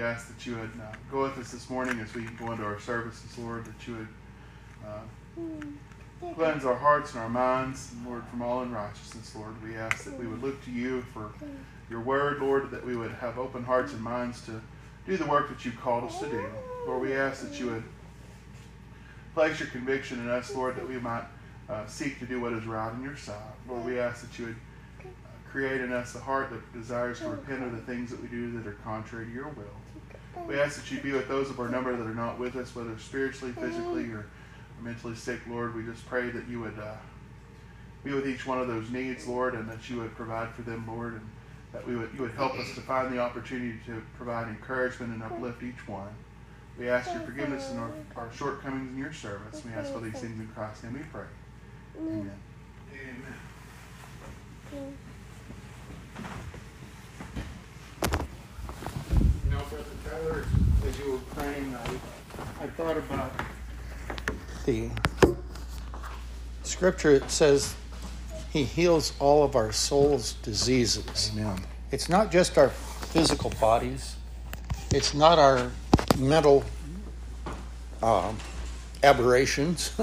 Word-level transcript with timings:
ask 0.00 0.28
that 0.28 0.46
you 0.46 0.54
would 0.56 0.70
uh, 0.80 0.94
go 1.10 1.22
with 1.22 1.36
us 1.38 1.50
this 1.50 1.68
morning 1.68 1.98
as 1.98 2.14
we 2.14 2.22
go 2.22 2.52
into 2.52 2.64
our 2.64 2.78
services, 2.78 3.36
Lord, 3.36 3.64
that 3.64 3.86
you 3.86 3.96
would 3.96 4.08
uh, 4.86 6.34
cleanse 6.34 6.64
our 6.64 6.76
hearts 6.76 7.14
and 7.14 7.22
our 7.22 7.28
minds, 7.28 7.90
Lord, 8.06 8.22
from 8.30 8.42
all 8.42 8.62
unrighteousness, 8.62 9.34
Lord. 9.34 9.60
We 9.62 9.74
ask 9.76 10.04
that 10.04 10.16
we 10.18 10.26
would 10.26 10.42
look 10.42 10.64
to 10.66 10.70
you 10.70 11.02
for 11.12 11.32
your 11.90 12.00
word, 12.00 12.40
Lord, 12.40 12.70
that 12.70 12.86
we 12.86 12.96
would 12.96 13.10
have 13.12 13.38
open 13.38 13.64
hearts 13.64 13.92
and 13.92 14.00
minds 14.00 14.40
to 14.42 14.60
do 15.04 15.16
the 15.16 15.26
work 15.26 15.48
that 15.48 15.64
you've 15.64 15.80
called 15.80 16.04
us 16.04 16.20
to 16.20 16.28
do. 16.28 16.46
Lord, 16.86 17.02
we 17.02 17.12
ask 17.12 17.42
that 17.42 17.58
you 17.58 17.66
would 17.66 17.84
place 19.34 19.58
your 19.58 19.68
conviction 19.68 20.20
in 20.20 20.28
us, 20.28 20.54
Lord, 20.54 20.76
that 20.76 20.88
we 20.88 20.98
might 20.98 21.24
uh, 21.68 21.86
seek 21.86 22.18
to 22.20 22.26
do 22.26 22.40
what 22.40 22.52
is 22.52 22.64
right 22.64 22.92
in 22.94 23.02
your 23.02 23.16
sight. 23.16 23.36
Lord, 23.68 23.84
we 23.84 23.98
ask 23.98 24.22
that 24.22 24.38
you 24.38 24.46
would 24.46 24.56
uh, 25.00 25.06
create 25.50 25.80
in 25.80 25.92
us 25.92 26.14
a 26.14 26.20
heart 26.20 26.50
that 26.50 26.72
desires 26.72 27.20
to 27.20 27.28
repent 27.28 27.62
of 27.62 27.72
the 27.72 27.82
things 27.82 28.10
that 28.10 28.20
we 28.20 28.28
do 28.28 28.52
that 28.52 28.66
are 28.66 28.76
contrary 28.84 29.26
to 29.26 29.32
your 29.32 29.48
will. 29.48 30.44
We 30.46 30.60
ask 30.60 30.80
that 30.80 30.90
you 30.90 31.00
be 31.00 31.12
with 31.12 31.28
those 31.28 31.50
of 31.50 31.58
our 31.58 31.68
number 31.68 31.96
that 31.96 32.06
are 32.06 32.14
not 32.14 32.38
with 32.38 32.56
us, 32.56 32.74
whether 32.76 32.96
spiritually, 32.98 33.52
physically, 33.52 34.10
or 34.10 34.26
mentally 34.82 35.14
sick, 35.14 35.40
Lord. 35.48 35.74
We 35.74 35.82
just 35.82 36.06
pray 36.06 36.30
that 36.30 36.46
you 36.48 36.60
would 36.60 36.78
uh, 36.78 36.94
be 38.04 38.12
with 38.12 38.28
each 38.28 38.46
one 38.46 38.60
of 38.60 38.68
those 38.68 38.90
needs, 38.90 39.26
Lord, 39.26 39.54
and 39.54 39.68
that 39.68 39.88
you 39.90 39.98
would 39.98 40.14
provide 40.14 40.50
for 40.50 40.62
them, 40.62 40.84
Lord, 40.86 41.14
and 41.14 41.28
that 41.72 41.86
we 41.86 41.96
would 41.96 42.10
you 42.14 42.22
would 42.22 42.32
help 42.32 42.54
us 42.54 42.74
to 42.74 42.80
find 42.82 43.12
the 43.12 43.18
opportunity 43.18 43.78
to 43.86 44.02
provide 44.16 44.48
encouragement 44.48 45.14
and 45.14 45.22
uplift 45.22 45.62
each 45.62 45.88
one. 45.88 46.10
We 46.78 46.88
ask 46.88 47.10
your 47.10 47.22
forgiveness 47.22 47.70
in 47.70 47.78
our, 47.78 47.90
our 48.16 48.30
shortcomings 48.32 48.90
in 48.92 48.98
your 48.98 49.12
service. 49.12 49.62
We 49.64 49.72
ask 49.72 49.92
all 49.94 50.00
these 50.00 50.20
things 50.20 50.38
in 50.38 50.46
Christ's 50.54 50.84
name 50.84 50.92
we 50.92 51.00
pray. 51.10 51.24
Amen. 51.98 52.30
You 59.44 59.50
know, 59.50 59.58
Brother 59.70 59.84
Tyler, 60.04 60.44
as 60.86 60.98
you 60.98 61.12
were 61.12 61.18
praying, 61.34 61.74
I, 61.74 62.64
I 62.64 62.66
thought 62.68 62.96
about 62.98 63.32
the 64.66 64.90
scripture. 66.62 67.12
It 67.12 67.30
says 67.30 67.74
he 68.50 68.64
heals 68.64 69.14
all 69.18 69.42
of 69.42 69.56
our 69.56 69.72
soul's 69.72 70.34
diseases. 70.34 71.30
Amen. 71.32 71.64
It's 71.92 72.08
not 72.08 72.30
just 72.30 72.58
our 72.58 72.68
physical 72.68 73.50
bodies, 73.60 74.16
it's 74.90 75.14
not 75.14 75.38
our 75.38 75.70
mental 76.18 76.64
um, 78.02 78.36
aberrations, 79.02 79.96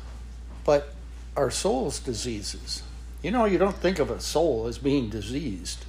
but 0.64 0.94
our 1.38 1.52
soul's 1.52 2.00
diseases. 2.00 2.82
You 3.22 3.30
know, 3.30 3.44
you 3.44 3.58
don't 3.58 3.76
think 3.76 4.00
of 4.00 4.10
a 4.10 4.18
soul 4.18 4.66
as 4.66 4.76
being 4.76 5.08
diseased, 5.08 5.84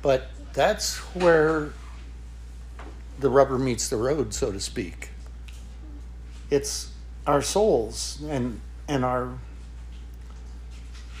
but 0.00 0.30
that's 0.52 0.98
where 1.14 1.72
the 3.18 3.30
rubber 3.30 3.58
meets 3.58 3.88
the 3.88 3.96
road, 3.96 4.32
so 4.32 4.52
to 4.52 4.60
speak. 4.60 5.10
It's 6.50 6.92
our 7.26 7.42
souls 7.42 8.22
and 8.28 8.60
and 8.86 9.04
our 9.04 9.38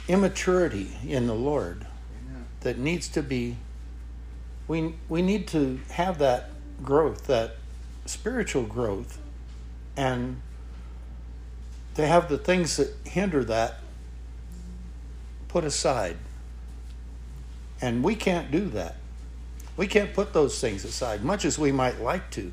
immaturity 0.06 0.88
in 1.06 1.26
the 1.26 1.34
Lord 1.34 1.86
that 2.60 2.78
needs 2.78 3.08
to 3.08 3.22
be 3.22 3.56
we 4.68 4.94
we 5.08 5.22
need 5.22 5.48
to 5.48 5.80
have 5.90 6.18
that 6.18 6.50
growth 6.82 7.26
that 7.26 7.56
spiritual 8.06 8.62
growth 8.62 9.18
and 9.96 10.40
to 11.98 12.06
have 12.06 12.28
the 12.28 12.38
things 12.38 12.76
that 12.76 12.94
hinder 13.02 13.42
that 13.42 13.80
put 15.48 15.64
aside. 15.64 16.16
And 17.80 18.04
we 18.04 18.14
can't 18.14 18.52
do 18.52 18.66
that. 18.68 18.94
We 19.76 19.88
can't 19.88 20.14
put 20.14 20.32
those 20.32 20.60
things 20.60 20.84
aside 20.84 21.24
much 21.24 21.44
as 21.44 21.58
we 21.58 21.72
might 21.72 22.00
like 22.00 22.30
to. 22.30 22.52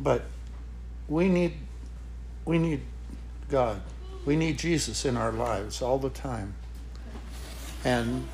But 0.00 0.22
we 1.06 1.28
need 1.28 1.52
we 2.46 2.58
need 2.58 2.80
god. 3.50 3.82
We 4.24 4.34
need 4.34 4.58
jesus 4.58 5.04
in 5.04 5.18
our 5.18 5.32
lives 5.32 5.82
all 5.82 5.98
the 5.98 6.08
time. 6.08 6.54
And 7.84 8.26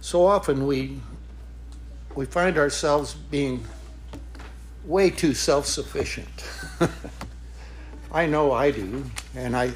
so 0.00 0.26
often 0.26 0.66
we 0.66 1.00
we 2.16 2.26
find 2.26 2.58
ourselves 2.58 3.14
being 3.14 3.64
way 4.84 5.10
too 5.10 5.34
self-sufficient. 5.34 6.44
I 8.12 8.26
know 8.26 8.52
I 8.52 8.70
do, 8.70 9.04
and 9.34 9.56
I 9.56 9.72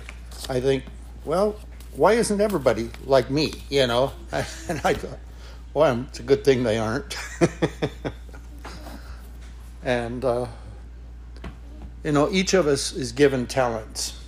I 0.48 0.60
think, 0.60 0.84
well, 1.24 1.56
why 1.96 2.14
isn't 2.14 2.40
everybody 2.40 2.90
like 3.04 3.30
me? 3.30 3.52
You 3.70 3.86
know, 3.86 4.12
and 4.32 4.80
I 4.84 4.94
thought, 4.94 5.18
well, 5.72 6.04
it's 6.08 6.20
a 6.20 6.22
good 6.22 6.44
thing 6.44 6.64
they 6.64 6.78
aren't. 6.78 7.16
and 9.84 10.24
uh, 10.24 10.46
you 12.02 12.12
know, 12.12 12.30
each 12.30 12.54
of 12.54 12.66
us 12.66 12.92
is 12.92 13.12
given 13.12 13.46
talents. 13.46 14.20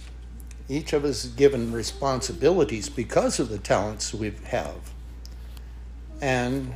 Each 0.69 0.93
of 0.93 1.05
us 1.05 1.25
is 1.25 1.31
given 1.33 1.73
responsibilities 1.73 2.89
because 2.89 3.39
of 3.39 3.49
the 3.49 3.59
talents 3.59 4.13
we 4.15 4.33
have. 4.47 4.93
And 6.21 6.75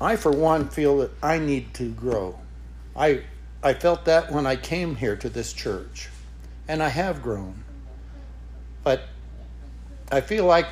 I, 0.00 0.16
for 0.16 0.30
one, 0.30 0.68
feel 0.68 0.98
that 0.98 1.10
I 1.22 1.38
need 1.38 1.74
to 1.74 1.90
grow. 1.90 2.38
I, 2.94 3.22
I 3.62 3.74
felt 3.74 4.04
that 4.04 4.30
when 4.30 4.46
I 4.46 4.56
came 4.56 4.96
here 4.96 5.16
to 5.16 5.28
this 5.28 5.52
church, 5.52 6.08
and 6.68 6.82
I 6.82 6.88
have 6.88 7.22
grown. 7.22 7.64
But 8.84 9.02
I 10.12 10.20
feel 10.20 10.44
like 10.44 10.66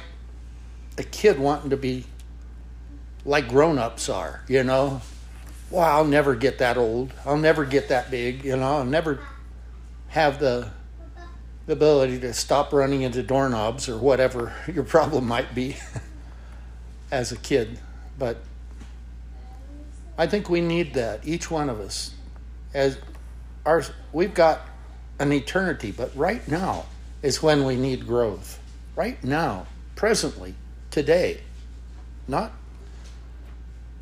a 0.98 1.02
kid 1.02 1.38
wanting 1.38 1.70
to 1.70 1.76
be 1.76 2.04
like 3.24 3.48
grown 3.48 3.78
ups 3.78 4.08
are, 4.08 4.42
you 4.46 4.62
know? 4.62 5.00
Well, 5.70 5.84
I'll 5.84 6.04
never 6.04 6.36
get 6.36 6.58
that 6.58 6.76
old. 6.76 7.12
I'll 7.24 7.36
never 7.36 7.64
get 7.64 7.88
that 7.88 8.10
big, 8.10 8.44
you 8.44 8.56
know? 8.56 8.78
I'll 8.78 8.84
never 8.84 9.20
have 10.08 10.38
the, 10.38 10.70
the 11.66 11.72
ability 11.72 12.20
to 12.20 12.32
stop 12.32 12.72
running 12.72 13.02
into 13.02 13.22
doorknobs 13.22 13.88
or 13.88 13.98
whatever 13.98 14.54
your 14.72 14.84
problem 14.84 15.26
might 15.26 15.54
be 15.54 15.76
as 17.10 17.32
a 17.32 17.36
kid. 17.36 17.80
But 18.18 18.38
I 20.18 20.26
think 20.26 20.48
we 20.48 20.60
need 20.60 20.94
that, 20.94 21.26
each 21.26 21.50
one 21.50 21.68
of 21.68 21.80
us. 21.80 22.12
As 22.72 22.98
our, 23.64 23.82
we've 24.12 24.34
got 24.34 24.60
an 25.18 25.32
eternity, 25.32 25.92
but 25.92 26.14
right 26.16 26.46
now 26.48 26.86
is 27.22 27.42
when 27.42 27.64
we 27.64 27.76
need 27.76 28.06
growth. 28.06 28.58
Right 28.94 29.22
now, 29.22 29.66
presently, 29.94 30.54
today. 30.90 31.40
Not 32.28 32.52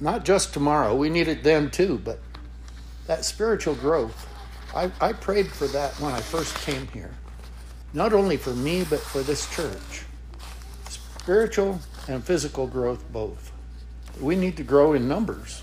not 0.01 0.25
just 0.25 0.53
tomorrow. 0.53 0.95
We 0.95 1.09
need 1.09 1.29
it 1.29 1.45
then 1.45 1.71
too, 1.71 2.01
but 2.05 2.19
that 3.07 3.25
spiritual 3.25 3.75
growth. 3.75 4.29
I, 4.75 4.91
I 5.01 5.13
prayed 5.13 5.47
for 5.47 5.67
that 5.69 5.93
when 6.01 6.13
I 6.13 6.21
first 6.21 6.55
came 6.57 6.89
here. 6.89 7.13
Not 7.93 8.13
only 8.13 8.37
for 8.37 8.51
me, 8.51 8.85
but 8.91 8.99
for 8.99 9.23
this 9.23 9.49
church. 9.55 10.05
Spiritual 10.89 11.81
and 12.09 12.25
physical 12.25 12.67
growth 12.67 13.05
both. 13.13 13.53
We 14.21 14.35
need 14.35 14.57
to 14.57 14.65
grow 14.65 14.95
in 14.95 15.07
numbers. 15.07 15.63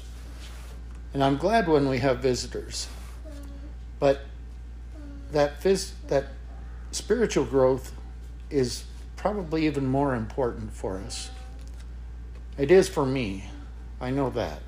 And 1.14 1.24
I'm 1.24 1.38
glad 1.38 1.68
when 1.68 1.90
we 1.90 2.00
have 2.00 2.20
visitors. 2.20 2.88
But 4.00 4.22
that 5.32 5.62
phys- 5.62 5.92
that 6.08 6.28
spiritual 6.92 7.46
growth 7.46 7.94
is 8.50 8.86
probably 9.16 9.66
even 9.66 9.86
more 9.86 10.16
important 10.16 10.74
for 10.74 10.98
us. 10.98 11.30
It 12.58 12.72
is 12.72 12.90
for 12.90 13.06
me. 13.06 13.46
I 14.00 14.10
know 14.12 14.30
that. 14.32 14.62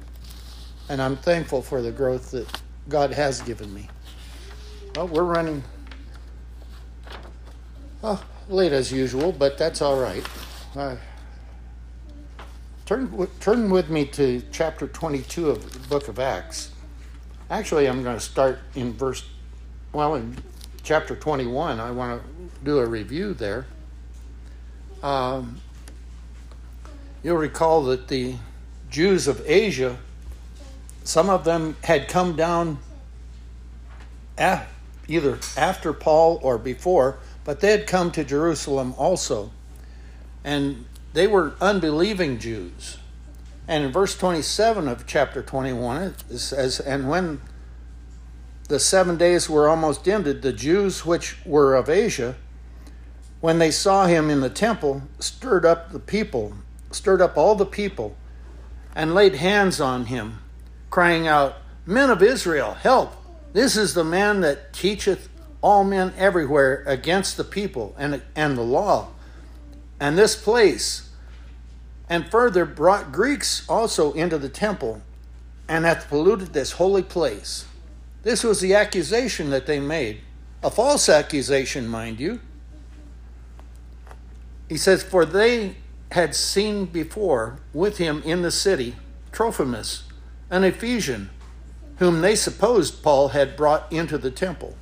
And 0.90 1.02
I'm 1.02 1.16
thankful 1.16 1.62
for 1.62 1.82
the 1.82 1.92
growth 1.92 2.32
that 2.32 2.48
God 2.90 3.12
has 3.12 3.42
given 3.42 3.74
me. 3.74 3.90
Well, 4.96 5.08
we're 5.08 5.24
running 5.24 5.64
oh, 8.04 8.24
late 8.50 8.74
as 8.74 8.92
usual, 8.92 9.32
but 9.32 9.58
that's 9.58 9.82
all 9.82 10.00
right. 10.00 10.26
Uh, 10.76 10.98
turn, 12.86 13.28
turn 13.40 13.70
with 13.70 13.90
me 13.90 14.06
to 14.06 14.42
chapter 14.52 14.88
22 14.88 15.50
of 15.50 15.74
the 15.74 15.88
book 15.88 16.08
of 16.08 16.20
Acts. 16.20 16.72
Actually, 17.50 17.88
I'm 17.88 18.04
going 18.04 18.16
to 18.16 18.24
start 18.24 18.60
in 18.76 18.94
verse, 18.94 19.26
well, 19.92 20.16
in 20.16 20.36
chapter 20.84 21.16
21. 21.16 21.80
I 21.80 21.92
want 21.92 22.22
to 22.22 22.66
do 22.66 22.80
a 22.80 22.86
review 22.86 23.34
there. 23.34 23.66
Um, 25.02 25.62
you'll 27.22 27.38
recall 27.38 27.84
that 27.86 28.08
the 28.08 28.36
Jews 28.90 29.28
of 29.28 29.42
Asia, 29.46 29.98
some 31.04 31.30
of 31.30 31.44
them 31.46 31.76
had 31.84 32.08
come 32.08 32.36
down 32.36 32.80
af- 34.38 34.70
either 35.08 35.40
after 35.58 35.94
Paul 35.94 36.40
or 36.42 36.58
before, 36.58 37.20
but 37.44 37.60
they 37.60 37.72
had 37.72 37.88
come 37.88 38.12
to 38.12 38.24
Jerusalem 38.24 38.94
also. 38.98 39.52
And 40.44 40.86
they 41.14 41.28
were 41.28 41.54
unbelieving 41.62 42.40
Jews. 42.40 42.98
And 43.68 43.86
in 43.86 43.92
verse 43.92 44.18
27 44.18 44.88
of 44.88 45.08
chapter 45.08 45.42
21, 45.42 46.16
it 46.30 46.40
says, 46.40 46.80
And 46.80 47.08
when 47.08 47.42
the 48.68 48.80
seven 48.80 49.18
days 49.18 49.50
were 49.50 49.70
almost 49.70 50.08
ended, 50.08 50.42
the 50.42 50.52
Jews 50.52 51.06
which 51.06 51.38
were 51.46 51.76
of 51.76 51.90
Asia, 51.90 52.36
when 53.40 53.60
they 53.60 53.72
saw 53.72 54.06
him 54.06 54.30
in 54.30 54.42
the 54.42 54.50
temple, 54.50 55.04
stirred 55.20 55.66
up 55.66 55.92
the 55.92 56.00
people, 56.00 56.54
stirred 56.92 57.22
up 57.22 57.38
all 57.38 57.56
the 57.56 57.66
people, 57.66 58.16
and 58.96 59.14
laid 59.14 59.36
hands 59.36 59.80
on 59.80 60.06
him, 60.06 60.40
crying 60.90 61.28
out, 61.28 61.56
Men 61.86 62.10
of 62.10 62.24
Israel, 62.24 62.76
help! 62.76 63.14
This 63.52 63.76
is 63.76 63.94
the 63.94 64.06
man 64.06 64.42
that 64.42 64.74
teacheth 64.74 65.30
all 65.62 65.84
men 65.84 66.14
everywhere 66.18 66.84
against 66.88 67.38
the 67.38 67.44
people 67.44 67.96
and, 67.98 68.22
and 68.36 68.58
the 68.58 68.64
law, 68.64 69.10
and 70.04 70.18
this 70.18 70.36
place. 70.36 71.10
And 72.10 72.30
further 72.30 72.66
brought 72.66 73.14
Greeks 73.14 73.68
also 73.70 74.12
into 74.12 74.38
the 74.38 74.50
temple, 74.50 75.02
and 75.70 75.86
hath 75.86 76.10
polluted 76.10 76.52
this 76.52 76.74
holy 76.74 77.02
place. 77.02 77.66
This 78.24 78.44
was 78.44 78.60
the 78.60 78.76
accusation 78.76 79.50
that 79.52 79.66
they 79.66 79.80
made. 79.80 80.20
A 80.62 80.70
false 80.70 81.08
accusation, 81.08 81.88
mind 81.88 82.20
you. 82.20 82.42
He 84.68 84.76
says, 84.76 85.02
For 85.02 85.26
they 85.26 85.78
had 86.12 86.36
seen 86.36 86.86
before 86.86 87.60
with 87.74 87.98
him 87.98 88.22
in 88.26 88.42
the 88.42 88.52
city 88.52 88.98
Trophimus, 89.32 90.04
an 90.50 90.66
Ephesian, 90.66 91.30
whom 92.00 92.20
they 92.20 92.36
supposed 92.36 93.02
Paul 93.02 93.30
had 93.30 93.56
brought 93.56 93.90
into 93.92 94.18
the 94.18 94.32
temple. 94.32 94.76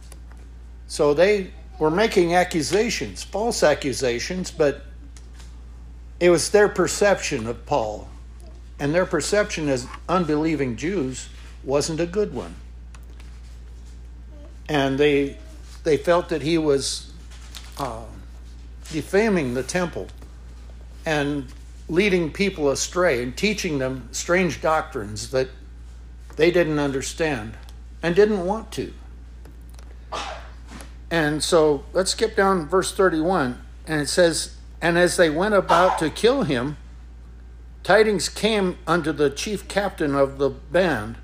So 0.88 1.14
they 1.14 1.54
were 1.78 1.92
making 1.92 2.34
accusations, 2.34 3.24
false 3.24 3.62
accusations, 3.62 4.50
but 4.50 4.86
it 6.22 6.30
was 6.30 6.52
their 6.52 6.70
perception 6.70 7.48
of 7.48 7.66
Paul. 7.66 8.08
And 8.80 8.94
their 8.94 9.06
perception 9.06 9.68
as 9.68 9.88
unbelieving 10.08 10.78
Jews 10.78 11.30
wasn't 11.64 12.00
a 12.00 12.06
good 12.06 12.34
one. 12.34 12.56
And 14.70 14.98
they 14.98 15.38
they 15.84 15.98
felt 15.98 16.30
that 16.30 16.44
he 16.44 16.60
was 16.60 17.12
uh, 17.80 18.04
defaming 18.92 19.56
the 19.56 19.64
temple 19.64 20.08
and 21.06 21.48
leading 21.90 22.32
people 22.32 22.70
astray 22.70 23.24
and 23.24 23.36
teaching 23.36 23.80
them 23.80 24.08
strange 24.12 24.62
doctrines 24.62 25.32
that 25.32 25.50
they 26.36 26.52
didn't 26.52 26.78
understand 26.78 27.56
and 28.04 28.16
didn't 28.16 28.46
want 28.46 28.72
to. 28.74 28.94
And 31.10 31.44
so 31.44 31.84
let's 31.94 32.12
skip 32.12 32.36
down 32.36 32.68
verse 32.68 32.94
31. 32.94 33.60
And 33.88 34.02
it 34.02 34.08
says, 34.08 34.56
And 34.82 34.98
as 34.98 35.18
they 35.18 35.30
went 35.30 35.54
about 35.54 36.00
to 36.00 36.10
kill 36.10 36.44
him, 36.44 36.78
tidings 37.84 38.30
came 38.30 38.78
unto 38.88 39.12
the 39.12 39.30
chief 39.30 39.68
captain 39.68 40.16
of 40.16 40.38
the 40.38 40.50
band 40.50 41.18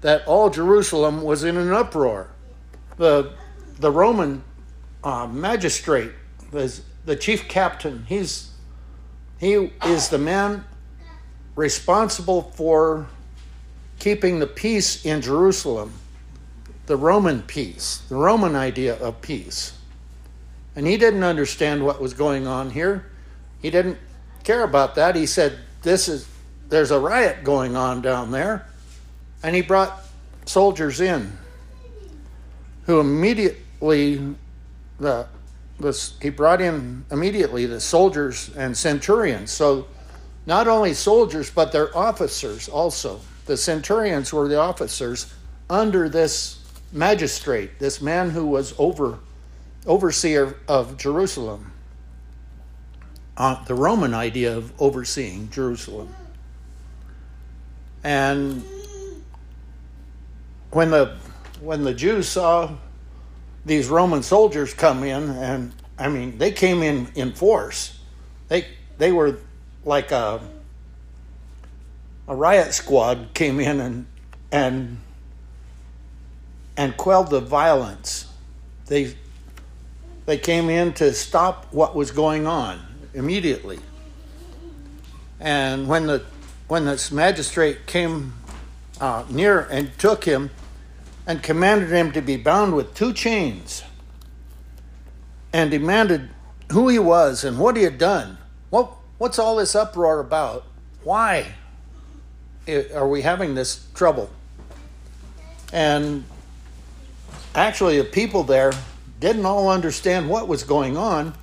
that 0.00 0.26
all 0.26 0.50
Jerusalem 0.50 1.22
was 1.22 1.44
in 1.44 1.56
an 1.56 1.72
uproar. 1.72 2.30
The, 2.96 3.32
the 3.78 3.90
Roman 3.90 4.42
uh, 5.02 5.26
magistrate, 5.26 6.12
the, 6.50 6.80
the 7.04 7.16
chief 7.16 7.48
captain, 7.48 8.04
he's, 8.08 8.50
he 9.38 9.72
is 9.84 10.08
the 10.08 10.18
man 10.18 10.64
responsible 11.56 12.42
for 12.54 13.06
keeping 13.98 14.38
the 14.38 14.46
peace 14.46 15.04
in 15.04 15.20
Jerusalem, 15.20 15.92
the 16.86 16.96
Roman 16.96 17.42
peace, 17.42 17.98
the 18.08 18.16
Roman 18.16 18.56
idea 18.56 18.96
of 18.96 19.20
peace. 19.20 19.74
And 20.76 20.86
he 20.86 20.96
didn't 20.96 21.24
understand 21.24 21.84
what 21.84 22.00
was 22.00 22.14
going 22.14 22.46
on 22.46 22.70
here. 22.70 23.10
He 23.60 23.70
didn't 23.70 23.98
care 24.44 24.62
about 24.62 24.94
that. 24.94 25.16
He 25.16 25.26
said, 25.26 25.58
This 25.82 26.08
is 26.08 26.28
there's 26.68 26.92
a 26.92 26.98
riot 26.98 27.42
going 27.44 27.76
on 27.76 28.00
down 28.00 28.30
there. 28.30 28.66
And 29.42 29.54
he 29.54 29.62
brought 29.62 30.04
soldiers 30.46 31.00
in 31.00 31.36
who 32.86 33.00
immediately 33.00 34.34
the, 34.98 35.26
the 35.78 36.12
he 36.20 36.30
brought 36.30 36.60
in 36.60 37.04
immediately 37.10 37.66
the 37.66 37.80
soldiers 37.80 38.50
and 38.56 38.76
centurions. 38.76 39.50
So 39.50 39.86
not 40.46 40.68
only 40.68 40.94
soldiers, 40.94 41.50
but 41.50 41.72
their 41.72 41.96
officers 41.96 42.68
also. 42.68 43.20
The 43.46 43.56
centurions 43.56 44.32
were 44.32 44.48
the 44.48 44.58
officers 44.58 45.32
under 45.68 46.08
this 46.08 46.58
magistrate, 46.92 47.78
this 47.78 48.00
man 48.00 48.30
who 48.30 48.46
was 48.46 48.74
over 48.78 49.18
overseer 49.86 50.56
of 50.68 50.96
Jerusalem. 50.96 51.72
Uh, 53.36 53.62
the 53.64 53.74
Roman 53.74 54.12
idea 54.12 54.56
of 54.56 54.72
overseeing 54.80 55.50
Jerusalem. 55.50 56.14
And 58.04 58.62
when 60.70 60.90
the 60.90 61.16
when 61.60 61.84
the 61.84 61.94
Jews 61.94 62.28
saw 62.28 62.70
these 63.64 63.88
Roman 63.88 64.22
soldiers 64.22 64.72
come 64.72 65.04
in, 65.04 65.30
and 65.30 65.72
I 65.98 66.08
mean 66.08 66.38
they 66.38 66.52
came 66.52 66.82
in 66.82 67.08
in 67.14 67.32
force. 67.32 67.98
They 68.48 68.66
they 68.98 69.12
were 69.12 69.38
like 69.84 70.12
a 70.12 70.40
a 72.28 72.34
riot 72.34 72.72
squad 72.72 73.34
came 73.34 73.60
in 73.60 73.80
and 73.80 74.06
and 74.52 74.98
and 76.76 76.96
quelled 76.96 77.30
the 77.30 77.40
violence. 77.40 78.26
They 78.86 79.14
they 80.30 80.38
came 80.38 80.70
in 80.70 80.92
to 80.92 81.12
stop 81.12 81.66
what 81.72 81.96
was 81.96 82.12
going 82.12 82.46
on 82.46 82.80
immediately. 83.14 83.80
And 85.40 85.88
when 85.88 86.06
the 86.06 86.24
when 86.68 86.84
this 86.84 87.10
magistrate 87.10 87.84
came 87.86 88.34
uh, 89.00 89.24
near 89.28 89.58
and 89.58 89.90
took 89.98 90.22
him 90.22 90.50
and 91.26 91.42
commanded 91.42 91.90
him 91.90 92.12
to 92.12 92.20
be 92.20 92.36
bound 92.36 92.76
with 92.76 92.94
two 92.94 93.12
chains 93.12 93.82
and 95.52 95.68
demanded 95.68 96.30
who 96.70 96.88
he 96.88 97.00
was 97.00 97.42
and 97.42 97.58
what 97.58 97.76
he 97.76 97.82
had 97.82 97.98
done. 97.98 98.38
What, 98.68 98.92
what's 99.18 99.36
all 99.36 99.56
this 99.56 99.74
uproar 99.74 100.20
about? 100.20 100.64
Why 101.02 101.54
are 102.94 103.08
we 103.08 103.22
having 103.22 103.56
this 103.56 103.84
trouble? 103.94 104.30
And 105.72 106.22
actually, 107.52 107.98
the 107.98 108.04
people 108.04 108.44
there 108.44 108.72
didn't 109.20 109.46
all 109.46 109.68
understand 109.68 110.28
what 110.28 110.48
was 110.48 110.64
going 110.64 110.96
on. 110.96 111.34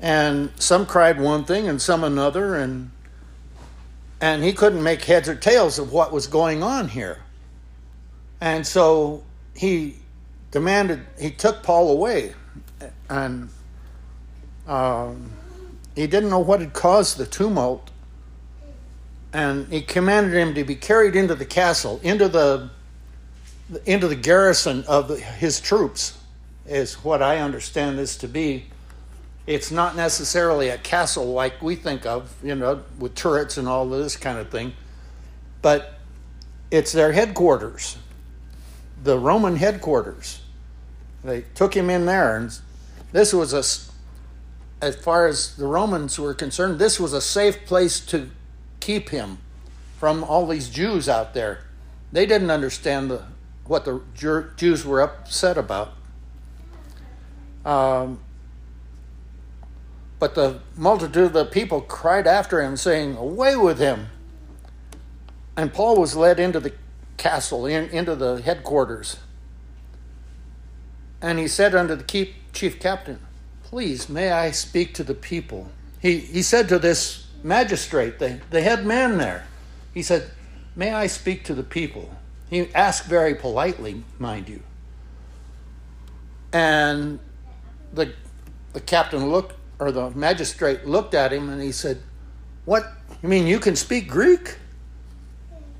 And 0.00 0.50
some 0.56 0.86
cried 0.86 1.20
one 1.20 1.44
thing 1.44 1.68
and 1.68 1.80
some 1.80 2.02
another, 2.02 2.56
and 2.56 2.90
and 4.20 4.42
he 4.42 4.52
couldn't 4.52 4.82
make 4.82 5.04
heads 5.04 5.28
or 5.28 5.34
tails 5.34 5.78
of 5.78 5.92
what 5.92 6.12
was 6.12 6.26
going 6.26 6.62
on 6.62 6.88
here. 6.88 7.18
And 8.40 8.66
so 8.66 9.22
he 9.54 9.96
demanded, 10.52 11.00
he 11.18 11.30
took 11.30 11.62
Paul 11.62 11.90
away, 11.90 12.34
and 13.08 13.48
um, 14.66 15.30
he 15.94 16.06
didn't 16.06 16.30
know 16.30 16.38
what 16.38 16.60
had 16.60 16.72
caused 16.72 17.18
the 17.18 17.26
tumult. 17.26 17.90
And 19.32 19.66
he 19.68 19.80
commanded 19.80 20.34
him 20.34 20.54
to 20.54 20.64
be 20.64 20.74
carried 20.74 21.16
into 21.16 21.34
the 21.34 21.46
castle, 21.46 22.00
into 22.02 22.28
the 22.28 22.70
into 23.86 24.06
the 24.06 24.16
garrison 24.16 24.84
of 24.86 25.18
his 25.18 25.60
troops, 25.60 26.18
is 26.66 26.94
what 27.04 27.22
I 27.22 27.38
understand 27.38 27.98
this 27.98 28.16
to 28.18 28.28
be. 28.28 28.66
It's 29.46 29.70
not 29.70 29.96
necessarily 29.96 30.68
a 30.68 30.78
castle 30.78 31.32
like 31.32 31.60
we 31.62 31.74
think 31.74 32.06
of, 32.06 32.32
you 32.42 32.54
know, 32.54 32.82
with 32.98 33.14
turrets 33.14 33.56
and 33.56 33.66
all 33.66 33.88
this 33.88 34.16
kind 34.16 34.38
of 34.38 34.50
thing, 34.50 34.72
but 35.60 35.94
it's 36.70 36.92
their 36.92 37.12
headquarters, 37.12 37.98
the 39.02 39.18
Roman 39.18 39.56
headquarters. 39.56 40.40
They 41.24 41.42
took 41.54 41.74
him 41.74 41.90
in 41.90 42.06
there, 42.06 42.36
and 42.36 42.56
this 43.10 43.32
was 43.32 43.52
a, 43.52 43.64
as 44.84 44.96
far 44.96 45.26
as 45.26 45.56
the 45.56 45.66
Romans 45.66 46.18
were 46.18 46.34
concerned, 46.34 46.78
this 46.78 47.00
was 47.00 47.12
a 47.12 47.20
safe 47.20 47.64
place 47.66 47.98
to 48.06 48.30
keep 48.80 49.10
him 49.10 49.38
from 49.98 50.24
all 50.24 50.46
these 50.46 50.68
Jews 50.68 51.08
out 51.08 51.34
there. 51.34 51.64
They 52.12 52.26
didn't 52.26 52.50
understand 52.50 53.10
the, 53.10 53.24
what 53.66 53.84
the 53.84 54.02
Jews 54.56 54.84
were 54.84 55.00
upset 55.00 55.58
about. 55.58 55.94
Um, 57.64 58.20
but 60.18 60.34
the 60.34 60.60
multitude 60.76 61.24
of 61.24 61.32
the 61.32 61.44
people 61.44 61.80
cried 61.80 62.26
after 62.26 62.62
him, 62.62 62.76
saying, 62.76 63.16
Away 63.16 63.56
with 63.56 63.78
him! 63.78 64.08
And 65.56 65.72
Paul 65.72 65.98
was 65.98 66.16
led 66.16 66.38
into 66.38 66.60
the 66.60 66.72
castle, 67.16 67.66
in, 67.66 67.88
into 67.90 68.14
the 68.14 68.40
headquarters. 68.40 69.18
And 71.20 71.38
he 71.38 71.48
said 71.48 71.74
unto 71.74 71.94
the 71.94 72.28
chief 72.52 72.80
captain, 72.80 73.20
Please, 73.64 74.08
may 74.08 74.30
I 74.30 74.50
speak 74.50 74.94
to 74.94 75.04
the 75.04 75.14
people? 75.14 75.70
He, 76.00 76.18
he 76.18 76.42
said 76.42 76.68
to 76.68 76.78
this 76.78 77.26
magistrate, 77.42 78.18
the, 78.18 78.40
the 78.50 78.60
head 78.60 78.84
man 78.84 79.18
there, 79.18 79.46
he 79.94 80.02
said, 80.02 80.30
May 80.74 80.92
I 80.92 81.06
speak 81.06 81.44
to 81.44 81.54
the 81.54 81.62
people? 81.62 82.10
He 82.50 82.72
asked 82.74 83.06
very 83.06 83.34
politely, 83.34 84.04
mind 84.18 84.48
you. 84.48 84.62
And 86.52 87.18
the, 87.92 88.12
the 88.72 88.80
captain 88.80 89.30
looked 89.30 89.54
or 89.78 89.90
the 89.90 90.10
magistrate 90.10 90.86
looked 90.86 91.14
at 91.14 91.32
him 91.32 91.48
and 91.48 91.60
he 91.60 91.72
said, 91.72 92.00
What? 92.64 92.92
You 93.22 93.28
mean 93.28 93.46
you 93.46 93.58
can 93.58 93.76
speak 93.76 94.08
Greek? 94.08 94.56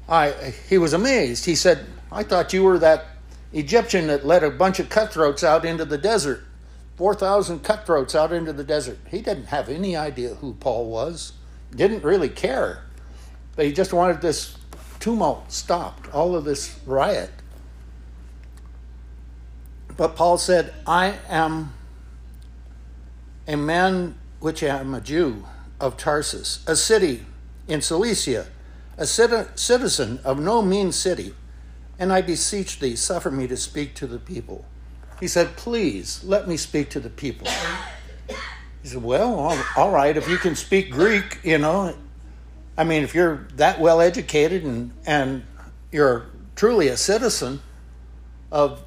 I, 0.08 0.30
he 0.68 0.78
was 0.78 0.92
amazed. 0.92 1.44
He 1.44 1.54
said, 1.54 1.86
I 2.10 2.22
thought 2.22 2.52
you 2.52 2.64
were 2.64 2.78
that 2.78 3.06
Egyptian 3.52 4.08
that 4.08 4.26
led 4.26 4.42
a 4.42 4.50
bunch 4.50 4.78
of 4.80 4.88
cutthroats 4.88 5.44
out 5.44 5.64
into 5.64 5.84
the 5.84 5.98
desert. 5.98 6.44
4,000 6.96 7.60
cutthroats 7.60 8.14
out 8.14 8.32
into 8.32 8.52
the 8.52 8.64
desert. 8.64 8.98
He 9.08 9.22
didn't 9.22 9.46
have 9.46 9.68
any 9.68 9.96
idea 9.96 10.34
who 10.34 10.54
Paul 10.54 10.90
was, 10.90 11.32
didn't 11.74 12.04
really 12.04 12.28
care. 12.28 12.84
But 13.56 13.66
he 13.66 13.72
just 13.72 13.92
wanted 13.92 14.20
this 14.20 14.56
tumult 15.00 15.50
stopped, 15.50 16.12
all 16.12 16.36
of 16.36 16.44
this 16.44 16.78
riot. 16.86 17.30
But 19.96 20.16
Paul 20.16 20.38
said, 20.38 20.74
I 20.86 21.14
am 21.28 21.72
a 23.52 23.56
man 23.56 24.16
which 24.40 24.62
I 24.62 24.78
am 24.78 24.94
a 24.94 25.00
Jew 25.00 25.44
of 25.80 25.96
Tarsus, 25.96 26.64
a 26.66 26.76
city 26.76 27.24
in 27.68 27.80
Cilicia, 27.80 28.46
a 28.96 29.06
citizen 29.06 30.20
of 30.24 30.38
no 30.38 30.62
mean 30.62 30.92
city, 30.92 31.34
and 31.98 32.12
I 32.12 32.22
beseech 32.22 32.78
thee, 32.78 32.96
suffer 32.96 33.30
me 33.30 33.46
to 33.46 33.56
speak 33.56 33.94
to 33.96 34.06
the 34.06 34.18
people. 34.18 34.64
He 35.20 35.28
said, 35.28 35.56
Please 35.56 36.22
let 36.24 36.48
me 36.48 36.56
speak 36.56 36.90
to 36.90 37.00
the 37.00 37.10
people. 37.10 37.46
He 38.82 38.88
said, 38.88 39.02
Well, 39.02 39.34
all, 39.34 39.58
all 39.76 39.90
right, 39.90 40.16
if 40.16 40.28
you 40.28 40.36
can 40.36 40.56
speak 40.56 40.90
Greek, 40.90 41.38
you 41.44 41.58
know, 41.58 41.94
I 42.76 42.84
mean, 42.84 43.02
if 43.02 43.14
you're 43.14 43.46
that 43.56 43.80
well 43.80 44.00
educated 44.00 44.64
and, 44.64 44.92
and 45.06 45.44
you're 45.90 46.26
truly 46.56 46.88
a 46.88 46.96
citizen 46.96 47.60
of 48.50 48.82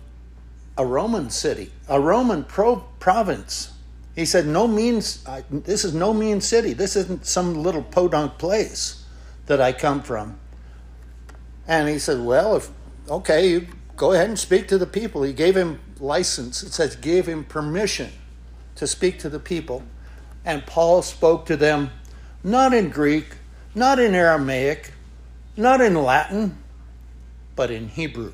a 0.77 0.85
Roman 0.85 1.29
city, 1.29 1.71
a 1.87 1.99
Roman 1.99 2.43
pro- 2.43 2.83
province, 2.99 3.71
he 4.15 4.25
said, 4.25 4.47
"No 4.47 4.67
means 4.67 5.23
this 5.49 5.83
is 5.83 5.93
no 5.93 6.13
mean 6.13 6.41
city. 6.41 6.73
This 6.73 6.95
isn't 6.95 7.25
some 7.25 7.61
little 7.61 7.83
podunk 7.83 8.37
place 8.37 9.03
that 9.47 9.61
I 9.61 9.73
come 9.73 10.01
from." 10.01 10.39
And 11.67 11.89
he 11.89 11.99
said, 11.99 12.23
"Well, 12.23 12.55
if 12.55 12.69
okay, 13.09 13.49
you 13.49 13.67
go 13.95 14.13
ahead 14.13 14.29
and 14.29 14.39
speak 14.39 14.67
to 14.67 14.77
the 14.77 14.87
people. 14.87 15.23
He 15.23 15.33
gave 15.33 15.55
him 15.55 15.79
license. 15.99 16.63
It 16.63 16.71
says, 16.71 16.95
gave 16.95 17.27
him 17.27 17.43
permission 17.43 18.11
to 18.75 18.87
speak 18.87 19.19
to 19.19 19.29
the 19.29 19.39
people. 19.39 19.83
And 20.43 20.65
Paul 20.65 21.01
spoke 21.01 21.45
to 21.47 21.57
them 21.57 21.91
not 22.43 22.73
in 22.73 22.89
Greek, 22.89 23.37
not 23.73 23.99
in 23.99 24.13
Aramaic, 24.13 24.93
not 25.57 25.81
in 25.81 25.95
Latin, 25.95 26.57
but 27.55 27.71
in 27.71 27.89
Hebrew. 27.89 28.33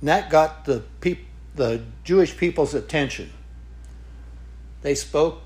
And 0.00 0.08
that 0.08 0.30
got 0.30 0.64
the, 0.64 0.84
peop- 1.00 1.26
the 1.54 1.82
Jewish 2.04 2.36
people's 2.36 2.72
attention. 2.72 3.32
They 4.82 4.94
spoke 4.94 5.42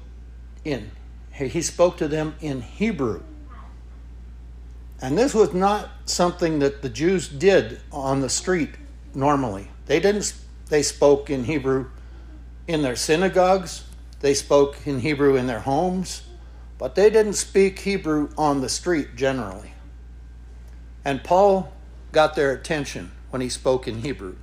in, 0.64 0.90
he 1.32 1.62
spoke 1.62 1.96
to 1.98 2.08
them 2.08 2.34
in 2.40 2.62
Hebrew. 2.62 3.22
And 5.00 5.18
this 5.18 5.34
was 5.34 5.52
not 5.52 5.90
something 6.06 6.60
that 6.60 6.80
the 6.82 6.88
Jews 6.88 7.28
did 7.28 7.80
on 7.92 8.20
the 8.20 8.28
street 8.28 8.70
normally. 9.14 9.68
They 9.86 10.00
didn't 10.00 10.34
they 10.68 10.82
spoke 10.82 11.28
in 11.28 11.44
Hebrew 11.44 11.90
in 12.66 12.82
their 12.82 12.96
synagogues, 12.96 13.84
they 14.20 14.32
spoke 14.32 14.86
in 14.86 15.00
Hebrew 15.00 15.36
in 15.36 15.46
their 15.46 15.60
homes, 15.60 16.22
but 16.78 16.94
they 16.94 17.10
didn't 17.10 17.34
speak 17.34 17.80
Hebrew 17.80 18.30
on 18.38 18.62
the 18.62 18.70
street 18.70 19.16
generally. 19.16 19.74
And 21.04 21.22
Paul 21.22 21.72
got 22.12 22.34
their 22.34 22.52
attention 22.52 23.12
when 23.28 23.42
he 23.42 23.50
spoke 23.50 23.86
in 23.86 24.00
Hebrew. 24.00 24.36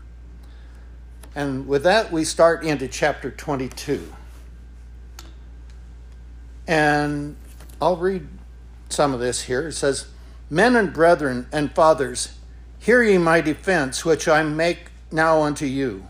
And 1.33 1.67
with 1.67 1.83
that, 1.83 2.11
we 2.11 2.23
start 2.23 2.63
into 2.63 2.87
chapter 2.87 3.31
22. 3.31 4.13
And 6.71 7.35
I'll 7.81 7.97
read 7.97 8.29
some 8.87 9.13
of 9.13 9.19
this 9.19 9.41
here. 9.41 9.67
It 9.67 9.73
says, 9.73 10.07
Men 10.49 10.77
and 10.77 10.93
brethren 10.93 11.47
and 11.51 11.75
fathers, 11.75 12.37
hear 12.79 13.03
ye 13.03 13.17
my 13.17 13.41
defense, 13.41 14.05
which 14.05 14.25
I 14.25 14.41
make 14.43 14.85
now 15.11 15.41
unto 15.41 15.65
you. 15.65 16.07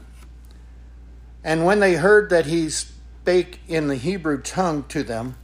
And 1.44 1.66
when 1.66 1.80
they 1.80 1.96
heard 1.96 2.30
that 2.30 2.46
he 2.46 2.70
spake 2.70 3.60
in 3.68 3.88
the 3.88 3.96
Hebrew 3.96 4.40
tongue 4.40 4.84
to 4.90 5.02
them, 5.02 5.36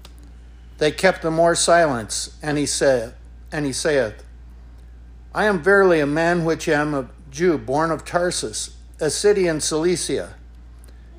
they 0.78 0.92
kept 0.92 1.24
the 1.24 1.32
more 1.32 1.56
silence. 1.56 2.38
And 2.44 2.60
he 2.60 2.68
said, 2.68 3.16
and 3.52 3.66
he 3.66 3.74
saith, 3.74 4.24
I 5.34 5.46
am 5.46 5.64
verily 5.64 6.00
a 6.00 6.06
man 6.06 6.46
which 6.46 6.70
am 6.70 6.94
a 6.94 7.10
Jew, 7.32 7.58
born 7.58 7.90
of 7.90 8.06
Tarsus, 8.06 8.76
a 9.00 9.10
city 9.10 9.48
in 9.48 9.62
Cilicia, 9.62 10.36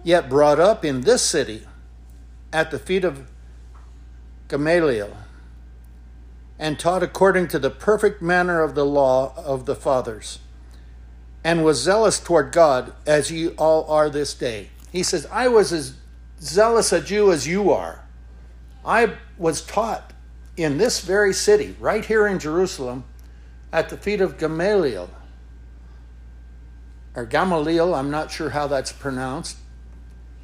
yet 0.04 0.28
brought 0.28 0.60
up 0.60 0.84
in 0.84 1.00
this 1.00 1.22
city, 1.22 1.66
at 2.52 2.70
the 2.70 2.78
feet 2.78 3.02
of 3.02 3.28
Gamaliel, 4.48 5.16
and 6.58 6.78
taught 6.78 7.02
according 7.02 7.48
to 7.48 7.58
the 7.58 7.70
perfect 7.70 8.20
manner 8.20 8.62
of 8.62 8.74
the 8.74 8.84
law 8.84 9.32
of 9.36 9.66
the 9.66 9.76
fathers, 9.76 10.40
and 11.44 11.64
was 11.64 11.80
zealous 11.80 12.18
toward 12.18 12.50
God, 12.50 12.92
as 13.06 13.30
ye 13.30 13.48
all 13.50 13.88
are 13.90 14.10
this 14.10 14.34
day. 14.34 14.70
He 14.90 15.02
says, 15.02 15.26
I 15.30 15.48
was 15.48 15.72
as 15.72 15.94
zealous 16.40 16.92
a 16.92 17.00
Jew 17.00 17.30
as 17.30 17.46
you 17.46 17.70
are. 17.70 18.04
I 18.84 19.14
was 19.36 19.62
taught 19.62 20.12
in 20.56 20.78
this 20.78 21.00
very 21.00 21.32
city, 21.32 21.76
right 21.78 22.04
here 22.04 22.26
in 22.26 22.38
Jerusalem, 22.38 23.04
at 23.72 23.90
the 23.90 23.96
feet 23.96 24.20
of 24.20 24.38
Gamaliel, 24.38 25.10
or 27.14 27.24
Gamaliel, 27.24 27.94
I'm 27.94 28.10
not 28.10 28.30
sure 28.30 28.50
how 28.50 28.66
that's 28.66 28.92
pronounced. 28.92 29.56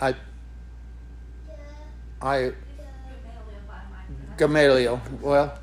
I, 0.00 0.14
I, 2.20 2.52
Gamaliel. 4.36 5.00
Well, 5.20 5.58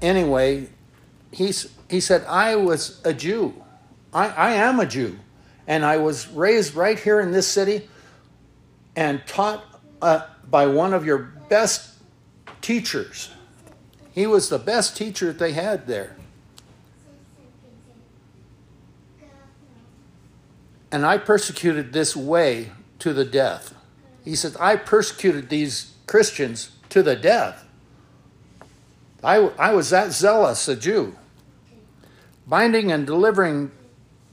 anyway, 0.00 0.68
he's, 1.30 1.72
he 1.90 2.00
said, 2.00 2.24
I 2.26 2.56
was 2.56 3.00
a 3.04 3.12
Jew. 3.12 3.54
I, 4.12 4.28
I 4.28 4.50
am 4.52 4.80
a 4.80 4.86
Jew. 4.86 5.18
And 5.66 5.84
I 5.84 5.96
was 5.96 6.28
raised 6.28 6.74
right 6.74 6.98
here 6.98 7.20
in 7.20 7.32
this 7.32 7.48
city 7.48 7.88
and 8.94 9.26
taught 9.26 9.64
uh, 10.00 10.26
by 10.48 10.66
one 10.66 10.94
of 10.94 11.04
your 11.04 11.18
best 11.48 11.94
teachers. 12.60 13.30
He 14.12 14.26
was 14.26 14.48
the 14.48 14.58
best 14.58 14.96
teacher 14.96 15.32
they 15.32 15.52
had 15.52 15.86
there. 15.86 16.16
And 20.90 21.04
I 21.04 21.18
persecuted 21.18 21.92
this 21.92 22.16
way 22.16 22.70
to 23.00 23.12
the 23.12 23.24
death. 23.24 23.74
He 24.24 24.34
said, 24.34 24.56
I 24.58 24.76
persecuted 24.76 25.48
these 25.48 25.92
Christians 26.06 26.70
to 26.90 27.02
the 27.02 27.16
death. 27.16 27.64
I, 29.22 29.36
I 29.58 29.72
was 29.72 29.90
that 29.90 30.12
zealous 30.12 30.68
a 30.68 30.76
Jew, 30.76 31.16
binding 32.46 32.92
and 32.92 33.06
delivering 33.06 33.72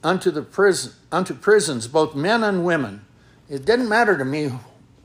unto 0.04 0.30
the 0.30 0.42
prison 0.42 0.94
unto 1.12 1.34
prisons 1.34 1.88
both 1.88 2.16
men 2.16 2.44
and 2.44 2.66
women. 2.66 3.06
It 3.50 3.66
didn't 3.66 3.90
matter 3.90 4.18
to 4.18 4.26
me 4.26 4.52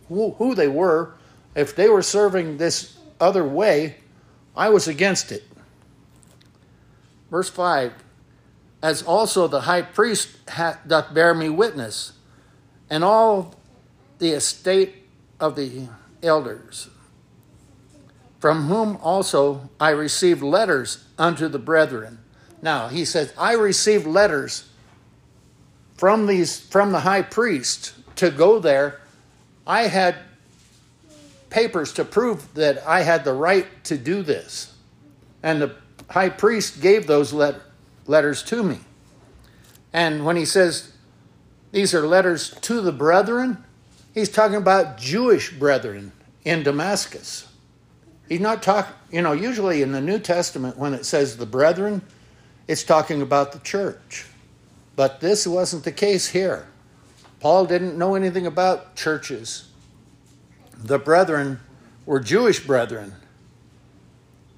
who, 0.09 0.31
who 0.33 0.54
they 0.54 0.68
were. 0.68 1.14
If 1.54 1.74
they 1.74 1.88
were 1.88 2.02
serving 2.02 2.57
this 2.57 2.98
other 3.20 3.44
way, 3.44 3.96
I 4.57 4.70
was 4.70 4.88
against 4.88 5.33
it. 5.33 5.44
Verse 7.31 7.50
5 7.50 7.92
As 8.83 9.02
also 9.02 9.48
the 9.48 9.62
high 9.62 9.83
priest 9.83 10.31
hath, 10.48 10.81
doth 10.87 11.12
bear 11.14 11.35
me 11.35 11.48
witness, 11.48 12.12
and 12.88 13.04
all 13.04 13.54
the 14.18 14.31
estate 14.31 15.09
of 15.38 15.57
the 15.57 15.88
elders, 16.22 16.88
from 18.40 18.66
whom 18.66 18.96
also 18.98 19.68
I 19.81 19.90
received 19.90 20.42
letters 20.42 21.04
unto 21.18 21.48
the 21.48 21.59
brethren. 21.59 22.18
Now, 22.61 22.88
he 22.88 23.04
says, 23.04 23.33
I 23.38 23.52
received 23.52 24.07
letters 24.07 24.68
from 25.96 26.26
these 26.26 26.61
from 26.61 26.92
the 26.92 27.00
high 27.00 27.22
priest 27.22 27.94
to 28.16 28.31
go 28.31 28.59
there. 28.59 29.00
I 29.66 29.83
had 29.83 30.16
papers 31.50 31.92
to 31.94 32.04
prove 32.04 32.54
that 32.54 32.87
I 32.87 33.02
had 33.02 33.24
the 33.24 33.33
right 33.33 33.66
to 33.85 33.98
do 33.98 34.22
this. 34.22 34.74
And 35.42 35.61
the 35.61 35.74
high 36.11 36.28
priest 36.28 36.81
gave 36.81 37.07
those 37.07 37.33
let, 37.33 37.57
letters 38.07 38.42
to 38.44 38.62
me. 38.62 38.78
And 39.92 40.24
when 40.24 40.37
he 40.37 40.44
says 40.44 40.92
these 41.72 41.94
are 41.94 42.07
letters 42.07 42.50
to 42.62 42.81
the 42.81 42.92
brethren, 42.92 43.64
he's 44.18 44.28
talking 44.28 44.57
about 44.57 44.98
Jewish 44.98 45.52
brethren 45.52 46.12
in 46.44 46.62
Damascus. 46.62 47.46
He's 48.28 48.40
not 48.40 48.62
talking, 48.62 48.94
you 49.11 49.22
know, 49.22 49.33
usually 49.33 49.83
in 49.83 49.92
the 49.92 50.00
New 50.00 50.18
Testament, 50.18 50.76
when 50.76 50.92
it 50.94 51.07
says 51.07 51.37
the 51.37 51.46
brethren, 51.46 52.02
it's 52.66 52.83
talking 52.83 53.22
about 53.22 53.52
the 53.52 53.59
church. 53.61 54.26
But 54.96 55.20
this 55.20 55.46
wasn't 55.46 55.85
the 55.85 55.92
case 55.92 56.28
here. 56.28 56.66
Paul 57.40 57.66
didn't 57.66 57.96
know 57.96 58.14
anything 58.14 58.46
about 58.46 58.96
churches. 58.96 59.68
The 60.76 60.98
brethren 60.98 61.61
were 62.04 62.20
Jewish 62.20 62.66
brethren. 62.66 63.14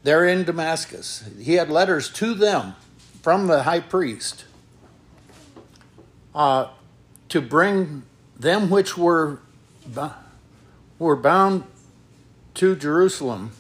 They're 0.03 0.27
in 0.27 0.45
Damascus. 0.45 1.29
He 1.39 1.55
had 1.55 1.71
letters 1.71 2.09
to 2.15 2.35
them 2.35 2.75
from 3.23 3.47
the 3.47 3.65
high 3.65 3.81
priest 3.81 4.45
uh, 6.35 6.69
to 7.29 7.41
bring 7.41 8.05
them 8.39 8.71
which 8.71 8.97
were, 8.97 9.41
were 10.99 11.17
bound 11.17 11.65
to 12.55 12.77
Jerusalem 12.77 13.53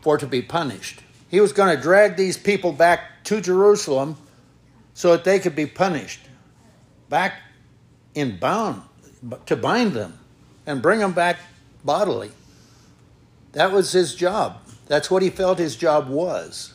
for 0.00 0.18
to 0.18 0.26
be 0.26 0.42
punished. 0.42 1.02
He 1.30 1.40
was 1.40 1.52
going 1.52 1.74
to 1.74 1.80
drag 1.80 2.16
these 2.16 2.36
people 2.36 2.72
back 2.72 3.24
to 3.24 3.40
Jerusalem 3.40 4.16
so 4.94 5.12
that 5.12 5.24
they 5.24 5.38
could 5.38 5.56
be 5.56 5.66
punished, 5.66 6.20
back 7.08 7.40
in 8.14 8.38
bound, 8.38 8.82
to 9.46 9.56
bind 9.56 9.92
them 9.92 10.18
and 10.66 10.82
bring 10.82 10.98
them 10.98 11.12
back 11.12 11.38
bodily. 11.84 12.30
That 13.52 13.72
was 13.72 13.92
his 13.92 14.14
job. 14.14 14.58
That's 14.86 15.10
what 15.10 15.22
he 15.22 15.30
felt 15.30 15.58
his 15.58 15.76
job 15.76 16.08
was. 16.08 16.74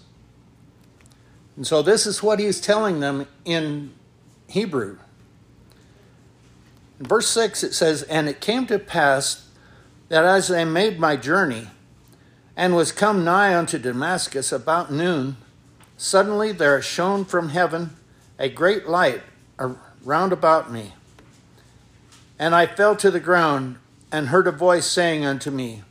And 1.56 1.66
so 1.66 1.82
this 1.82 2.06
is 2.06 2.24
what 2.24 2.40
he's 2.40 2.62
telling 2.62 3.00
them 3.00 3.28
in 3.46 3.94
Hebrew. 4.48 4.98
Verse 7.00 7.28
6 7.28 7.64
it 7.64 7.74
says, 7.74 8.04
And 8.04 8.28
it 8.28 8.42
came 8.42 8.66
to 8.68 8.80
pass 8.80 9.48
that 10.10 10.26
as 10.26 10.52
I 10.52 10.64
made 10.64 11.00
my 11.00 11.16
journey, 11.16 11.68
and 12.56 12.76
was 12.76 12.92
come 12.92 13.24
nigh 13.24 13.56
unto 13.56 13.78
Damascus 13.78 14.52
about 14.52 14.92
noon, 14.92 15.38
suddenly 15.96 16.52
there 16.52 16.82
shone 16.82 17.24
from 17.24 17.50
heaven 17.50 17.96
a 18.40 18.50
great 18.50 18.88
light 18.88 19.22
round 20.04 20.34
about 20.34 20.72
me. 20.72 20.94
And 22.40 22.56
I 22.56 22.66
fell 22.66 22.96
to 22.96 23.12
the 23.12 23.20
ground 23.20 23.78
and 24.12 24.28
heard 24.28 24.48
a 24.48 24.52
voice 24.52 24.86
saying 24.88 25.26
unto 25.26 25.52
me, 25.52 25.84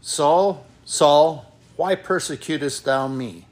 Saul, 0.00 0.66
Saul, 0.84 1.52
why 1.76 1.96
persecutest 1.96 2.84
thou 2.84 3.08
me? 3.08 3.46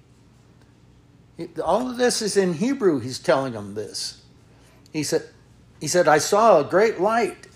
All 1.62 1.90
of 1.90 1.96
this 1.96 2.22
is 2.22 2.36
in 2.36 2.54
Hebrew, 2.54 3.00
he's 3.00 3.18
telling 3.18 3.54
them 3.54 3.74
this. 3.74 4.22
He 4.92 5.02
said, 5.02 5.24
he 5.84 5.88
said, 5.88 6.08
I 6.08 6.16
saw 6.16 6.60
a 6.60 6.64
great 6.64 6.98
light 6.98 7.46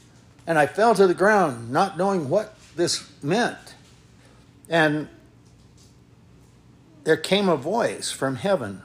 and 0.46 0.58
I 0.58 0.66
fell 0.66 0.94
to 0.94 1.06
the 1.06 1.14
ground, 1.14 1.70
not 1.70 1.96
knowing 1.96 2.28
what 2.28 2.54
this 2.76 3.10
meant. 3.22 3.56
And 4.68 5.08
there 7.04 7.16
came 7.16 7.48
a 7.48 7.56
voice 7.56 8.10
from 8.10 8.36
heaven 8.36 8.82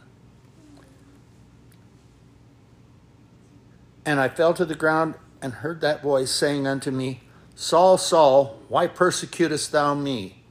And 4.05 4.21
I 4.21 4.29
fell 4.29 4.53
to 4.53 4.63
the 4.63 4.75
ground 4.75 5.15
and 5.41 5.53
heard 5.53 5.81
that 5.81 6.01
voice 6.01 6.31
saying 6.31 6.65
unto 6.65 6.91
me, 6.91 7.21
Saul, 7.55 7.97
Saul, 7.97 8.59
why 8.67 8.87
persecutest 8.87 9.71
thou 9.71 9.93
me? 9.93 10.43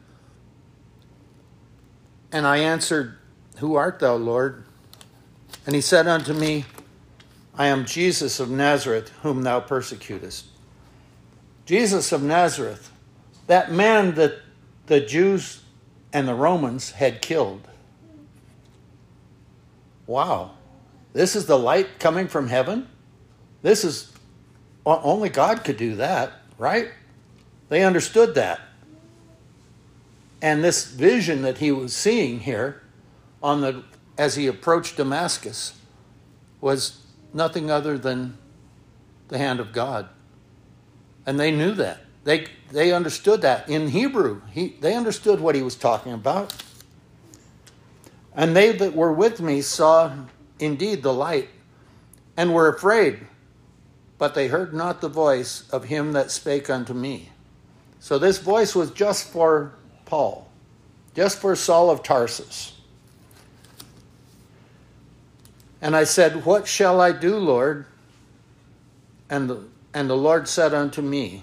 And 2.30 2.46
I 2.46 2.58
answered, 2.58 3.16
Who 3.58 3.74
art 3.74 4.00
thou, 4.00 4.16
Lord? 4.16 4.64
And 5.66 5.74
he 5.74 5.80
said 5.80 6.06
unto 6.06 6.32
me, 6.32 6.64
I 7.54 7.66
am 7.66 7.84
Jesus 7.84 8.40
of 8.40 8.50
Nazareth, 8.50 9.10
whom 9.22 9.42
thou 9.42 9.60
persecutest. 9.60 10.46
Jesus 11.66 12.12
of 12.12 12.22
Nazareth, 12.22 12.90
that 13.46 13.70
man 13.70 14.14
that 14.14 14.40
the 14.86 15.00
Jews 15.00 15.62
and 16.12 16.26
the 16.26 16.34
Romans 16.34 16.92
had 16.92 17.22
killed. 17.22 17.68
Wow. 20.06 20.52
This 21.12 21.36
is 21.36 21.46
the 21.46 21.58
light 21.58 21.98
coming 21.98 22.26
from 22.28 22.48
heaven? 22.48 22.88
This 23.62 23.84
is 23.84 24.12
only 24.84 25.28
God 25.28 25.62
could 25.62 25.76
do 25.76 25.96
that, 25.96 26.32
right? 26.58 26.90
They 27.68 27.84
understood 27.84 28.34
that. 28.34 28.60
And 30.40 30.64
this 30.64 30.86
vision 30.86 31.42
that 31.42 31.58
he 31.58 31.70
was 31.70 31.94
seeing 31.94 32.40
here 32.40 32.82
on 33.42 33.60
the 33.60 33.84
as 34.18 34.34
he 34.34 34.46
approached 34.46 34.96
Damascus 34.96 35.74
was 36.60 37.01
nothing 37.32 37.70
other 37.70 37.98
than 37.98 38.36
the 39.28 39.38
hand 39.38 39.60
of 39.60 39.72
God. 39.72 40.08
And 41.26 41.38
they 41.38 41.50
knew 41.50 41.72
that. 41.72 42.00
They 42.24 42.46
they 42.70 42.92
understood 42.92 43.42
that 43.42 43.68
in 43.68 43.88
Hebrew. 43.88 44.40
He, 44.50 44.76
they 44.80 44.94
understood 44.94 45.40
what 45.40 45.54
he 45.54 45.62
was 45.62 45.76
talking 45.76 46.12
about. 46.12 46.54
And 48.34 48.56
they 48.56 48.72
that 48.72 48.94
were 48.94 49.12
with 49.12 49.40
me 49.40 49.60
saw 49.60 50.12
indeed 50.58 51.02
the 51.02 51.12
light 51.12 51.48
and 52.36 52.54
were 52.54 52.68
afraid, 52.68 53.26
but 54.16 54.34
they 54.34 54.48
heard 54.48 54.72
not 54.72 55.00
the 55.00 55.08
voice 55.08 55.68
of 55.70 55.84
him 55.84 56.12
that 56.12 56.30
spake 56.30 56.70
unto 56.70 56.94
me. 56.94 57.28
So 58.00 58.18
this 58.18 58.38
voice 58.38 58.74
was 58.74 58.90
just 58.90 59.28
for 59.28 59.74
Paul, 60.06 60.50
just 61.14 61.38
for 61.38 61.54
Saul 61.54 61.90
of 61.90 62.02
Tarsus. 62.02 62.72
And 65.82 65.96
I 65.96 66.04
said, 66.04 66.46
What 66.46 66.68
shall 66.68 67.00
I 67.00 67.10
do, 67.10 67.36
Lord? 67.36 67.86
And 69.28 69.50
the, 69.50 69.64
and 69.92 70.08
the 70.08 70.16
Lord 70.16 70.46
said 70.48 70.72
unto 70.72 71.02
me, 71.02 71.42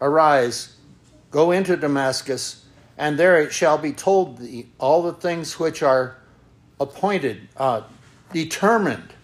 Arise, 0.00 0.76
go 1.30 1.52
into 1.52 1.76
Damascus, 1.76 2.66
and 2.98 3.16
there 3.16 3.40
it 3.40 3.52
shall 3.52 3.78
be 3.78 3.92
told 3.92 4.38
thee 4.38 4.66
all 4.78 5.02
the 5.02 5.12
things 5.12 5.58
which 5.58 5.82
are 5.82 6.16
appointed, 6.80 7.48
uh, 7.56 7.82
determined 8.32 9.14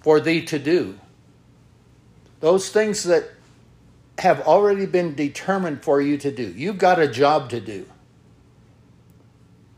for 0.00 0.18
thee 0.20 0.44
to 0.46 0.58
do. 0.58 0.98
Those 2.40 2.70
things 2.70 3.04
that 3.04 3.30
have 4.18 4.40
already 4.40 4.86
been 4.86 5.14
determined 5.14 5.84
for 5.84 6.00
you 6.00 6.18
to 6.18 6.32
do. 6.32 6.42
You've 6.42 6.78
got 6.78 6.98
a 6.98 7.06
job 7.06 7.50
to 7.50 7.60
do. 7.60 7.86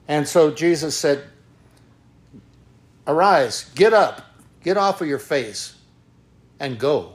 And 0.08 0.26
so 0.26 0.50
Jesus 0.50 0.96
said, 0.96 1.24
Arise, 3.06 3.70
get 3.74 3.92
up, 3.92 4.22
get 4.62 4.76
off 4.76 5.00
of 5.00 5.08
your 5.08 5.18
face, 5.18 5.76
and 6.58 6.78
go. 6.78 7.12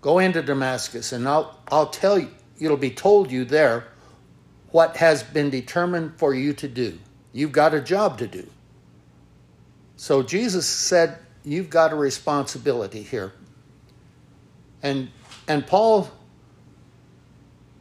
Go 0.00 0.18
into 0.18 0.42
Damascus, 0.42 1.12
and 1.12 1.28
I'll, 1.28 1.58
I'll 1.70 1.88
tell 1.88 2.18
you, 2.18 2.30
it'll 2.58 2.76
be 2.76 2.90
told 2.90 3.30
you 3.30 3.44
there 3.44 3.88
what 4.70 4.96
has 4.96 5.22
been 5.22 5.50
determined 5.50 6.18
for 6.18 6.34
you 6.34 6.52
to 6.54 6.68
do. 6.68 6.98
You've 7.32 7.52
got 7.52 7.74
a 7.74 7.80
job 7.80 8.18
to 8.18 8.26
do. 8.26 8.48
So 9.96 10.22
Jesus 10.22 10.66
said, 10.66 11.18
You've 11.44 11.70
got 11.70 11.92
a 11.92 11.96
responsibility 11.96 13.02
here. 13.02 13.32
And, 14.82 15.08
and 15.46 15.66
Paul 15.66 16.10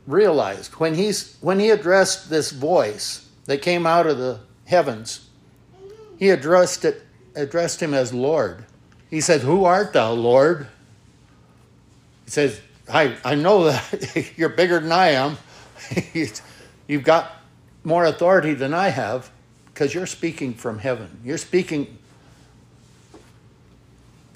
realized 0.05 0.73
when, 0.75 0.95
he's, 0.95 1.37
when 1.41 1.59
he 1.59 1.69
addressed 1.69 2.29
this 2.29 2.51
voice 2.51 3.27
that 3.45 3.61
came 3.61 3.85
out 3.85 4.07
of 4.07 4.17
the 4.17 4.39
heavens, 4.65 5.27
he 6.17 6.29
addressed, 6.29 6.85
it, 6.85 7.03
addressed 7.37 7.81
him 7.81 7.93
as 7.93 8.13
Lord. 8.13 8.65
He 9.09 9.21
said, 9.21 9.41
Who 9.41 9.65
art 9.65 9.93
thou, 9.93 10.11
Lord? 10.11 10.67
He 12.25 12.31
says, 12.31 12.59
I, 12.91 13.15
I 13.23 13.35
know 13.35 13.65
that 13.65 14.31
you're 14.37 14.49
bigger 14.49 14.79
than 14.79 14.91
I 14.91 15.09
am. 15.09 15.37
You've 16.87 17.03
got 17.03 17.31
more 17.83 18.05
authority 18.05 18.53
than 18.53 18.73
I 18.73 18.89
have 18.89 19.29
because 19.73 19.93
you're 19.93 20.05
speaking 20.07 20.53
from 20.53 20.79
heaven. 20.79 21.19
You're 21.23 21.37
speaking 21.37 21.97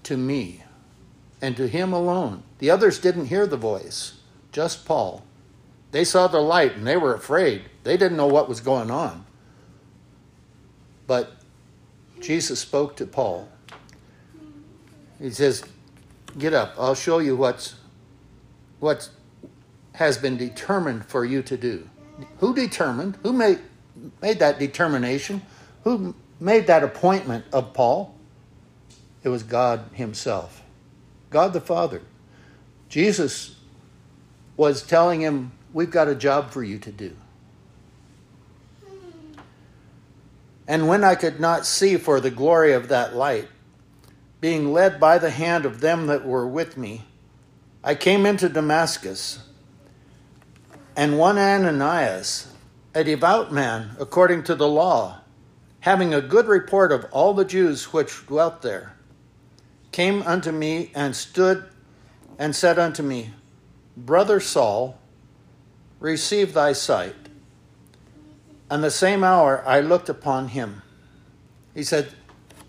to 0.03 0.15
me 0.15 0.63
and 1.41 1.57
to 1.57 1.67
him 1.67 1.93
alone. 1.93 2.43
The 2.59 2.69
others 2.69 2.99
didn't 2.99 3.25
hear 3.25 3.47
the 3.47 3.57
voice, 3.57 4.19
just 4.51 4.85
Paul. 4.85 5.23
They 5.91 6.03
saw 6.03 6.27
the 6.27 6.39
light 6.39 6.75
and 6.75 6.85
they 6.85 6.95
were 6.95 7.13
afraid. 7.13 7.63
They 7.83 7.97
didn't 7.97 8.17
know 8.17 8.27
what 8.27 8.47
was 8.47 8.61
going 8.61 8.91
on. 8.91 9.25
But 11.07 11.40
Jesus 12.21 12.59
spoke 12.59 12.95
to 12.97 13.05
Paul. 13.05 13.49
He 15.19 15.31
says, 15.31 15.63
Get 16.37 16.53
up, 16.53 16.75
I'll 16.77 16.95
show 16.95 17.19
you 17.19 17.35
what's 17.35 17.75
what 18.79 19.09
has 19.93 20.17
been 20.17 20.37
determined 20.37 21.05
for 21.05 21.25
you 21.25 21.41
to 21.43 21.57
do. 21.57 21.87
Who 22.39 22.55
determined? 22.55 23.17
Who 23.23 23.33
made 23.33 23.59
made 24.21 24.39
that 24.39 24.59
determination? 24.59 25.41
Who 25.83 26.15
made 26.39 26.67
that 26.67 26.83
appointment 26.83 27.45
of 27.51 27.73
Paul? 27.73 28.15
It 29.23 29.29
was 29.29 29.43
God 29.43 29.85
himself. 29.93 30.63
God 31.29 31.53
the 31.53 31.61
Father. 31.61 32.01
Jesus 32.89 33.55
was 34.57 34.83
telling 34.83 35.21
him, 35.21 35.51
We've 35.73 35.91
got 35.91 36.07
a 36.07 36.15
job 36.15 36.51
for 36.51 36.63
you 36.63 36.77
to 36.79 36.91
do. 36.91 37.15
And 40.67 40.87
when 40.87 41.03
I 41.03 41.15
could 41.15 41.39
not 41.39 41.65
see 41.65 41.97
for 41.97 42.19
the 42.19 42.31
glory 42.31 42.73
of 42.73 42.87
that 42.89 43.15
light, 43.15 43.47
being 44.39 44.73
led 44.73 44.99
by 44.99 45.17
the 45.17 45.29
hand 45.29 45.65
of 45.65 45.81
them 45.81 46.07
that 46.07 46.25
were 46.25 46.47
with 46.47 46.77
me, 46.77 47.05
I 47.83 47.95
came 47.95 48.25
into 48.25 48.49
Damascus, 48.49 49.39
and 50.95 51.17
one 51.17 51.37
Ananias, 51.37 52.53
a 52.93 53.03
devout 53.03 53.51
man 53.51 53.95
according 53.99 54.43
to 54.43 54.55
the 54.55 54.67
law, 54.67 55.21
having 55.81 56.13
a 56.13 56.21
good 56.21 56.47
report 56.47 56.91
of 56.91 57.05
all 57.11 57.33
the 57.33 57.45
Jews 57.45 57.91
which 57.93 58.25
dwelt 58.27 58.61
there, 58.61 58.93
came 59.91 60.21
unto 60.23 60.51
me 60.51 60.91
and 60.93 61.15
stood 61.15 61.65
and 62.37 62.55
said 62.55 62.79
unto 62.79 63.03
me, 63.03 63.31
Brother 63.97 64.39
Saul, 64.39 64.99
receive 65.99 66.53
thy 66.53 66.73
sight. 66.73 67.20
And 68.71 68.81
the 68.81 68.89
same 68.89 69.21
hour 69.21 69.61
I 69.67 69.81
looked 69.81 70.07
upon 70.07 70.47
him. 70.47 70.81
He 71.75 71.83
said, 71.83 72.13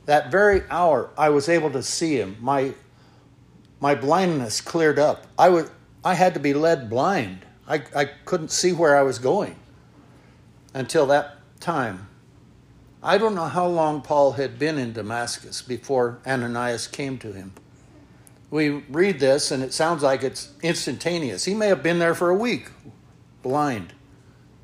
That 0.06 0.32
very 0.32 0.64
hour 0.68 1.10
I 1.16 1.28
was 1.28 1.48
able 1.48 1.70
to 1.70 1.82
see 1.82 2.16
him. 2.16 2.36
My 2.40 2.74
my 3.80 3.94
blindness 3.94 4.60
cleared 4.60 4.98
up. 4.98 5.28
I 5.38 5.48
was 5.48 5.70
I 6.04 6.14
had 6.14 6.34
to 6.34 6.40
be 6.40 6.54
led 6.54 6.90
blind. 6.90 7.46
I, 7.68 7.84
I 7.94 8.06
couldn't 8.06 8.50
see 8.50 8.72
where 8.72 8.96
I 8.96 9.02
was 9.02 9.20
going 9.20 9.54
until 10.74 11.06
that 11.06 11.38
time. 11.60 12.08
I 13.00 13.16
don't 13.16 13.36
know 13.36 13.46
how 13.46 13.68
long 13.68 14.02
Paul 14.02 14.32
had 14.32 14.58
been 14.58 14.78
in 14.78 14.92
Damascus 14.92 15.62
before 15.62 16.18
Ananias 16.26 16.88
came 16.88 17.16
to 17.18 17.32
him. 17.32 17.52
We 18.50 18.70
read 18.70 19.20
this 19.20 19.52
and 19.52 19.62
it 19.62 19.72
sounds 19.72 20.02
like 20.02 20.24
it's 20.24 20.50
instantaneous. 20.62 21.44
He 21.44 21.54
may 21.54 21.68
have 21.68 21.84
been 21.84 22.00
there 22.00 22.14
for 22.16 22.28
a 22.28 22.34
week, 22.34 22.70
blind, 23.42 23.92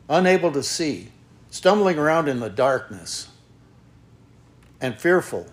unable 0.08 0.50
to 0.52 0.64
see, 0.64 1.12
stumbling 1.58 1.98
around 1.98 2.28
in 2.28 2.38
the 2.38 2.48
darkness, 2.48 3.26
and 4.80 4.96
fearful 4.96 5.44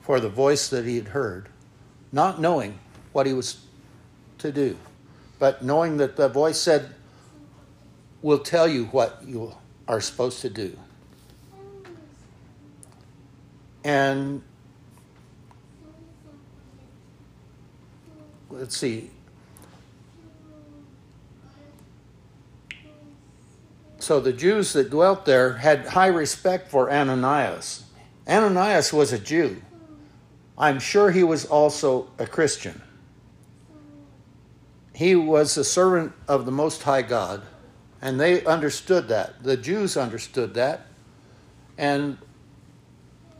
for 0.00 0.18
the 0.18 0.30
voice 0.30 0.70
that 0.70 0.86
he 0.86 0.96
had 0.96 1.08
heard, 1.08 1.50
not 2.10 2.40
knowing 2.40 2.78
what 3.12 3.26
he 3.26 3.34
was 3.34 3.60
to 4.38 4.50
do, 4.50 4.78
but 5.38 5.62
knowing 5.62 5.98
that 5.98 6.16
the 6.16 6.26
voice 6.26 6.58
said, 6.58 6.88
We'll 8.22 8.38
tell 8.38 8.66
you 8.66 8.86
what 8.86 9.22
you 9.26 9.54
are 9.86 10.00
supposed 10.00 10.40
to 10.40 10.48
do. 10.48 10.74
And 13.84 14.42
let's 18.48 18.74
see. 18.74 19.10
So 24.06 24.20
the 24.20 24.32
Jews 24.32 24.72
that 24.72 24.90
dwelt 24.90 25.24
there 25.24 25.54
had 25.54 25.86
high 25.88 26.06
respect 26.06 26.70
for 26.70 26.90
Ananias. 26.90 27.84
Ananias 28.28 28.92
was 28.92 29.12
a 29.12 29.18
Jew. 29.18 29.60
I'm 30.56 30.78
sure 30.78 31.10
he 31.10 31.24
was 31.24 31.44
also 31.44 32.08
a 32.18 32.26
Christian 32.26 32.80
he 34.96 35.14
was 35.14 35.58
a 35.58 35.64
servant 35.64 36.14
of 36.26 36.46
the 36.46 36.50
Most 36.50 36.82
High 36.82 37.02
God, 37.02 37.42
and 38.00 38.18
they 38.18 38.42
understood 38.46 39.08
that. 39.08 39.42
The 39.42 39.54
Jews 39.54 39.94
understood 39.94 40.54
that, 40.54 40.86
and 41.76 42.16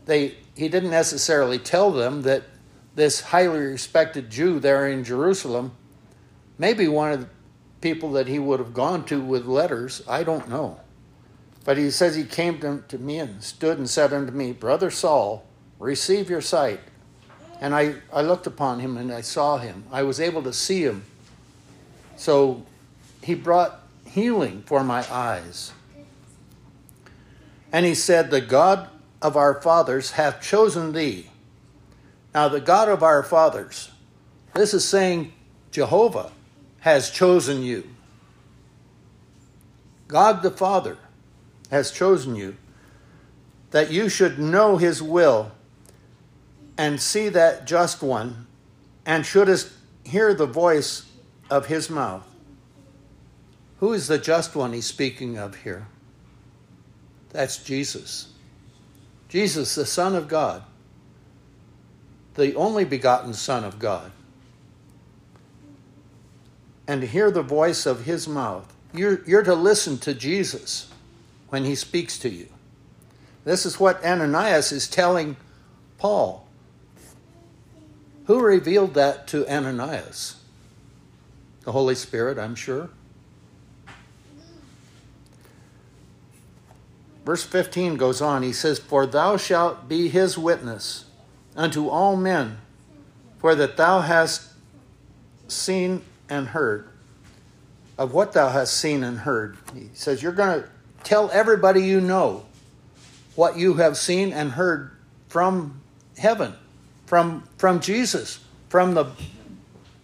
they 0.05 0.35
he 0.53 0.69
didn't 0.69 0.91
necessarily 0.91 1.57
tell 1.57 1.89
them 1.89 2.21
that 2.21 2.43
this 2.93 3.21
highly 3.21 3.57
respected 3.57 4.29
Jew 4.29 4.59
there 4.59 4.87
in 4.87 5.03
Jerusalem, 5.03 5.71
maybe 6.59 6.87
one 6.87 7.11
of 7.11 7.21
the 7.21 7.29
people 7.87 8.11
that 8.11 8.27
he 8.27 8.37
would 8.37 8.59
have 8.59 8.73
gone 8.73 9.05
to 9.05 9.21
with 9.21 9.45
letters, 9.45 10.03
I 10.09 10.23
don't 10.23 10.49
know. 10.49 10.77
But 11.63 11.77
he 11.77 11.89
says 11.89 12.17
he 12.17 12.25
came 12.25 12.59
to, 12.59 12.83
to 12.89 12.97
me 12.97 13.17
and 13.19 13.41
stood 13.41 13.77
and 13.77 13.89
said 13.89 14.11
unto 14.11 14.33
me, 14.33 14.51
Brother 14.51 14.91
Saul, 14.91 15.45
receive 15.79 16.29
your 16.29 16.41
sight. 16.41 16.81
And 17.61 17.73
I, 17.73 17.95
I 18.11 18.23
looked 18.23 18.45
upon 18.45 18.81
him 18.81 18.97
and 18.97 19.09
I 19.09 19.21
saw 19.21 19.57
him. 19.57 19.85
I 19.89 20.03
was 20.03 20.19
able 20.19 20.43
to 20.43 20.51
see 20.51 20.83
him. 20.83 21.05
So 22.17 22.65
he 23.23 23.35
brought 23.35 23.79
healing 24.05 24.63
for 24.65 24.83
my 24.83 25.09
eyes. 25.09 25.71
And 27.71 27.85
he 27.85 27.95
said, 27.95 28.31
The 28.31 28.41
God 28.41 28.89
of 29.21 29.37
our 29.37 29.61
fathers 29.61 30.11
hath 30.11 30.41
chosen 30.41 30.91
thee. 30.91 31.29
Now, 32.33 32.49
the 32.49 32.59
God 32.59 32.89
of 32.89 33.01
our 33.01 33.23
fathers, 33.23 33.91
this 34.53 34.73
is 34.73 34.85
saying 34.85 35.31
Jehovah 35.71 36.33
has 36.79 37.09
chosen 37.09 37.63
you. 37.63 37.87
God 40.07 40.41
the 40.41 40.51
Father 40.51 40.97
has 41.69 41.91
chosen 41.91 42.35
you 42.35 42.55
that 43.71 43.91
you 43.91 44.09
should 44.09 44.39
know 44.39 44.77
his 44.77 45.01
will 45.01 45.51
and 46.77 47.01
see 47.01 47.29
that 47.29 47.65
just 47.65 48.03
one, 48.03 48.45
and 49.05 49.25
shouldst 49.25 49.71
hear 50.03 50.33
the 50.33 50.45
voice 50.45 51.05
of 51.49 51.65
his 51.65 51.89
mouth. 51.89 52.23
Who 53.79 53.93
is 53.93 54.07
the 54.07 54.17
just 54.17 54.55
one 54.55 54.73
he's 54.73 54.85
speaking 54.85 55.37
of 55.37 55.55
here? 55.55 55.87
That's 57.29 57.57
Jesus. 57.57 58.29
Jesus, 59.27 59.75
the 59.75 59.85
Son 59.85 60.15
of 60.15 60.27
God, 60.27 60.63
the 62.35 62.55
only 62.55 62.85
begotten 62.85 63.33
Son 63.33 63.63
of 63.63 63.79
God. 63.79 64.11
And 66.87 67.03
hear 67.03 67.29
the 67.31 67.41
voice 67.41 67.85
of 67.85 68.05
his 68.05 68.27
mouth. 68.27 68.73
You're, 68.93 69.21
you're 69.25 69.43
to 69.43 69.55
listen 69.55 69.97
to 69.99 70.13
Jesus 70.13 70.89
when 71.49 71.65
he 71.65 71.75
speaks 71.75 72.17
to 72.19 72.29
you. 72.29 72.47
This 73.43 73.65
is 73.65 73.79
what 73.79 74.03
Ananias 74.03 74.71
is 74.71 74.87
telling 74.87 75.37
Paul. 75.97 76.47
Who 78.25 78.41
revealed 78.41 78.93
that 78.95 79.27
to 79.27 79.47
Ananias? 79.49 80.35
The 81.63 81.71
Holy 81.71 81.95
Spirit, 81.95 82.37
I'm 82.37 82.55
sure. 82.55 82.89
Verse 87.25 87.43
15 87.43 87.95
goes 87.95 88.21
on. 88.21 88.41
He 88.41 88.53
says, 88.53 88.79
For 88.79 89.05
thou 89.05 89.35
shalt 89.35 89.89
be 89.89 90.07
his 90.07 90.37
witness 90.37 91.05
unto 91.57 91.89
all 91.89 92.15
men, 92.15 92.59
for 93.37 93.53
that 93.53 93.75
thou 93.75 93.99
hast 93.99 94.53
seen 95.49 96.03
and 96.29 96.47
heard 96.47 96.89
of 97.97 98.13
what 98.13 98.33
thou 98.33 98.49
hast 98.49 98.77
seen 98.77 99.03
and 99.03 99.19
heard. 99.19 99.57
He 99.73 99.89
says, 99.93 100.21
You're 100.21 100.31
going 100.31 100.61
to 100.61 100.69
tell 101.03 101.31
everybody 101.31 101.81
you 101.81 101.99
know 101.99 102.45
what 103.35 103.57
you 103.57 103.75
have 103.75 103.97
seen 103.97 104.33
and 104.33 104.51
heard 104.51 104.91
from 105.29 105.81
heaven, 106.17 106.53
from, 107.05 107.47
from 107.57 107.79
Jesus, 107.79 108.39
from 108.69 108.93
the, 108.93 109.05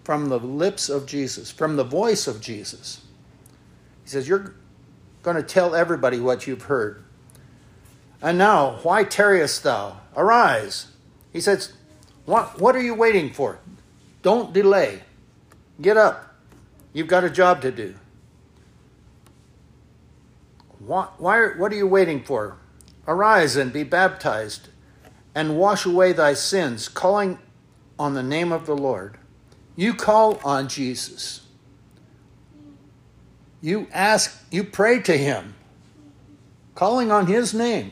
from 0.03 0.29
the 0.29 0.39
lips 0.39 0.89
of 0.89 1.05
Jesus, 1.05 1.51
from 1.51 1.75
the 1.75 1.83
voice 1.83 2.27
of 2.27 2.41
Jesus. 2.41 3.01
He 4.03 4.09
says, 4.09 4.27
You're 4.27 4.55
going 5.21 5.37
to 5.37 5.43
tell 5.43 5.75
everybody 5.75 6.19
what 6.19 6.47
you've 6.47 6.63
heard. 6.63 7.03
And 8.21 8.37
now, 8.37 8.79
why 8.83 9.03
tarriest 9.03 9.63
thou? 9.63 9.99
Arise. 10.15 10.87
He 11.31 11.41
says, 11.41 11.73
What, 12.25 12.59
what 12.59 12.75
are 12.75 12.81
you 12.81 12.95
waiting 12.95 13.31
for? 13.31 13.59
Don't 14.21 14.53
delay. 14.53 15.01
Get 15.81 15.97
up. 15.97 16.35
You've 16.93 17.07
got 17.07 17.23
a 17.23 17.29
job 17.29 17.61
to 17.61 17.71
do. 17.71 17.95
Why, 20.79 21.07
why, 21.17 21.47
what 21.57 21.71
are 21.71 21.75
you 21.75 21.87
waiting 21.87 22.23
for? 22.23 22.57
Arise 23.07 23.55
and 23.55 23.71
be 23.73 23.83
baptized 23.83 24.69
and 25.33 25.57
wash 25.57 25.85
away 25.85 26.13
thy 26.13 26.33
sins, 26.33 26.87
calling 26.87 27.39
on 27.97 28.13
the 28.13 28.23
name 28.23 28.51
of 28.51 28.65
the 28.65 28.75
Lord. 28.75 29.17
You 29.75 29.93
call 29.93 30.39
on 30.43 30.67
Jesus. 30.67 31.41
You 33.61 33.87
ask, 33.91 34.43
you 34.51 34.63
pray 34.63 34.99
to 35.01 35.17
him, 35.17 35.55
calling 36.75 37.11
on 37.11 37.27
his 37.27 37.53
name. 37.53 37.91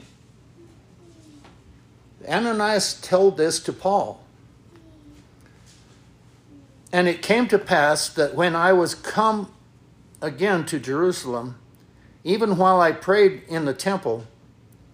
Ananias 2.28 3.00
told 3.02 3.38
this 3.38 3.60
to 3.62 3.74
Paul. 3.74 4.21
And 6.94 7.08
it 7.08 7.22
came 7.22 7.48
to 7.48 7.58
pass 7.58 8.10
that 8.10 8.36
when 8.36 8.56
I 8.56 8.74
was 8.74 8.96
come 8.96 9.52
again 10.22 10.66
to 10.66 10.80
Jerusalem, 10.80 11.58
even 12.24 12.58
while 12.58 12.82
I 12.82 12.92
prayed 12.92 13.44
in 13.48 13.66
the 13.66 13.74
temple, 13.74 14.26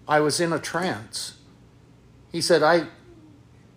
I 0.07 0.19
was 0.19 0.39
in 0.39 0.53
a 0.53 0.59
trance. 0.59 1.37
He 2.31 2.39
said, 2.39 2.63
I, 2.63 2.87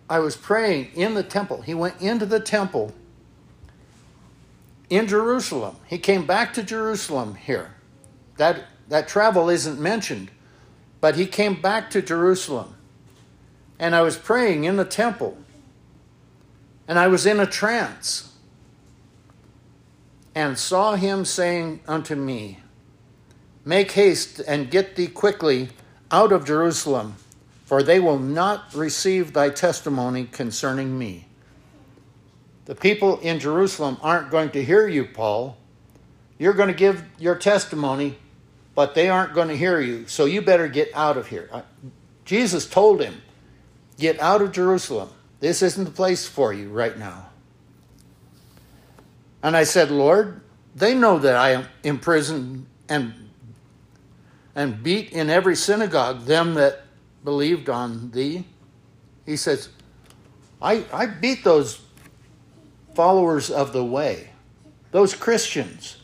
I 0.09 0.19
was 0.19 0.35
praying 0.35 0.91
in 0.93 1.13
the 1.13 1.23
temple. 1.23 1.61
He 1.61 1.73
went 1.73 1.99
into 2.01 2.25
the 2.25 2.39
temple 2.39 2.93
in 4.89 5.07
Jerusalem. 5.07 5.77
He 5.87 5.97
came 5.97 6.25
back 6.25 6.53
to 6.53 6.63
Jerusalem 6.63 7.35
here. 7.35 7.73
That, 8.37 8.65
that 8.87 9.07
travel 9.07 9.49
isn't 9.49 9.79
mentioned, 9.79 10.31
but 10.99 11.15
he 11.15 11.25
came 11.25 11.59
back 11.59 11.89
to 11.91 12.01
Jerusalem 12.01 12.75
and 13.81 13.95
I 13.95 14.03
was 14.03 14.15
praying 14.15 14.65
in 14.65 14.77
the 14.77 14.85
temple, 14.85 15.35
and 16.91 16.99
I 16.99 17.07
was 17.07 17.25
in 17.25 17.39
a 17.39 17.45
trance, 17.45 18.33
and 20.35 20.59
saw 20.59 20.95
him 20.95 21.23
saying 21.23 21.79
unto 21.87 22.15
me, 22.15 22.59
Make 23.63 23.93
haste 23.93 24.41
and 24.45 24.69
get 24.69 24.97
thee 24.97 25.07
quickly 25.07 25.69
out 26.11 26.33
of 26.33 26.45
Jerusalem, 26.45 27.15
for 27.63 27.81
they 27.81 28.01
will 28.01 28.19
not 28.19 28.75
receive 28.75 29.31
thy 29.31 29.51
testimony 29.51 30.25
concerning 30.25 30.99
me. 30.99 31.27
The 32.65 32.75
people 32.75 33.21
in 33.21 33.39
Jerusalem 33.39 33.95
aren't 34.01 34.29
going 34.29 34.49
to 34.49 34.61
hear 34.61 34.85
you, 34.85 35.05
Paul. 35.05 35.55
You're 36.37 36.51
going 36.51 36.67
to 36.67 36.75
give 36.75 37.05
your 37.17 37.35
testimony, 37.35 38.17
but 38.75 38.95
they 38.95 39.07
aren't 39.07 39.33
going 39.33 39.47
to 39.47 39.55
hear 39.55 39.79
you, 39.79 40.07
so 40.07 40.25
you 40.25 40.41
better 40.41 40.67
get 40.67 40.89
out 40.93 41.15
of 41.15 41.27
here. 41.27 41.63
Jesus 42.25 42.67
told 42.67 43.01
him, 43.01 43.21
Get 43.97 44.19
out 44.19 44.41
of 44.41 44.51
Jerusalem. 44.51 45.11
This 45.41 45.61
isn't 45.61 45.83
the 45.83 45.91
place 45.91 46.25
for 46.25 46.53
you 46.53 46.69
right 46.69 46.97
now. 46.97 47.29
And 49.43 49.57
I 49.57 49.65
said, 49.65 49.91
Lord, 49.91 50.41
they 50.75 50.95
know 50.95 51.19
that 51.19 51.35
I 51.35 51.49
am 51.49 51.65
imprisoned 51.83 52.67
and 52.87 53.13
and 54.55 54.83
beat 54.83 55.11
in 55.11 55.29
every 55.29 55.55
synagogue 55.55 56.25
them 56.25 56.55
that 56.55 56.83
believed 57.23 57.69
on 57.69 58.11
thee. 58.11 58.45
He 59.25 59.37
says, 59.37 59.69
I, 60.61 60.85
I 60.91 61.05
beat 61.05 61.43
those 61.43 61.81
followers 62.93 63.49
of 63.49 63.71
the 63.71 63.83
way, 63.83 64.31
those 64.91 65.15
Christians. 65.15 65.97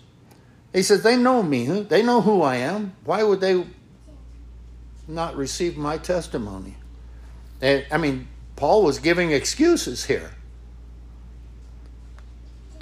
He 0.73 0.81
says, 0.81 1.03
they 1.03 1.17
know 1.17 1.43
me, 1.43 1.81
they 1.81 2.01
know 2.01 2.21
who 2.21 2.41
I 2.41 2.55
am. 2.55 2.95
Why 3.03 3.21
would 3.23 3.41
they 3.41 3.65
not 5.07 5.35
receive 5.35 5.75
my 5.75 5.97
testimony? 5.97 6.75
I 7.61 7.97
mean, 7.97 8.27
Paul 8.57 8.83
was 8.83 8.99
giving 8.99 9.31
excuses 9.31 10.05
here. 10.05 10.31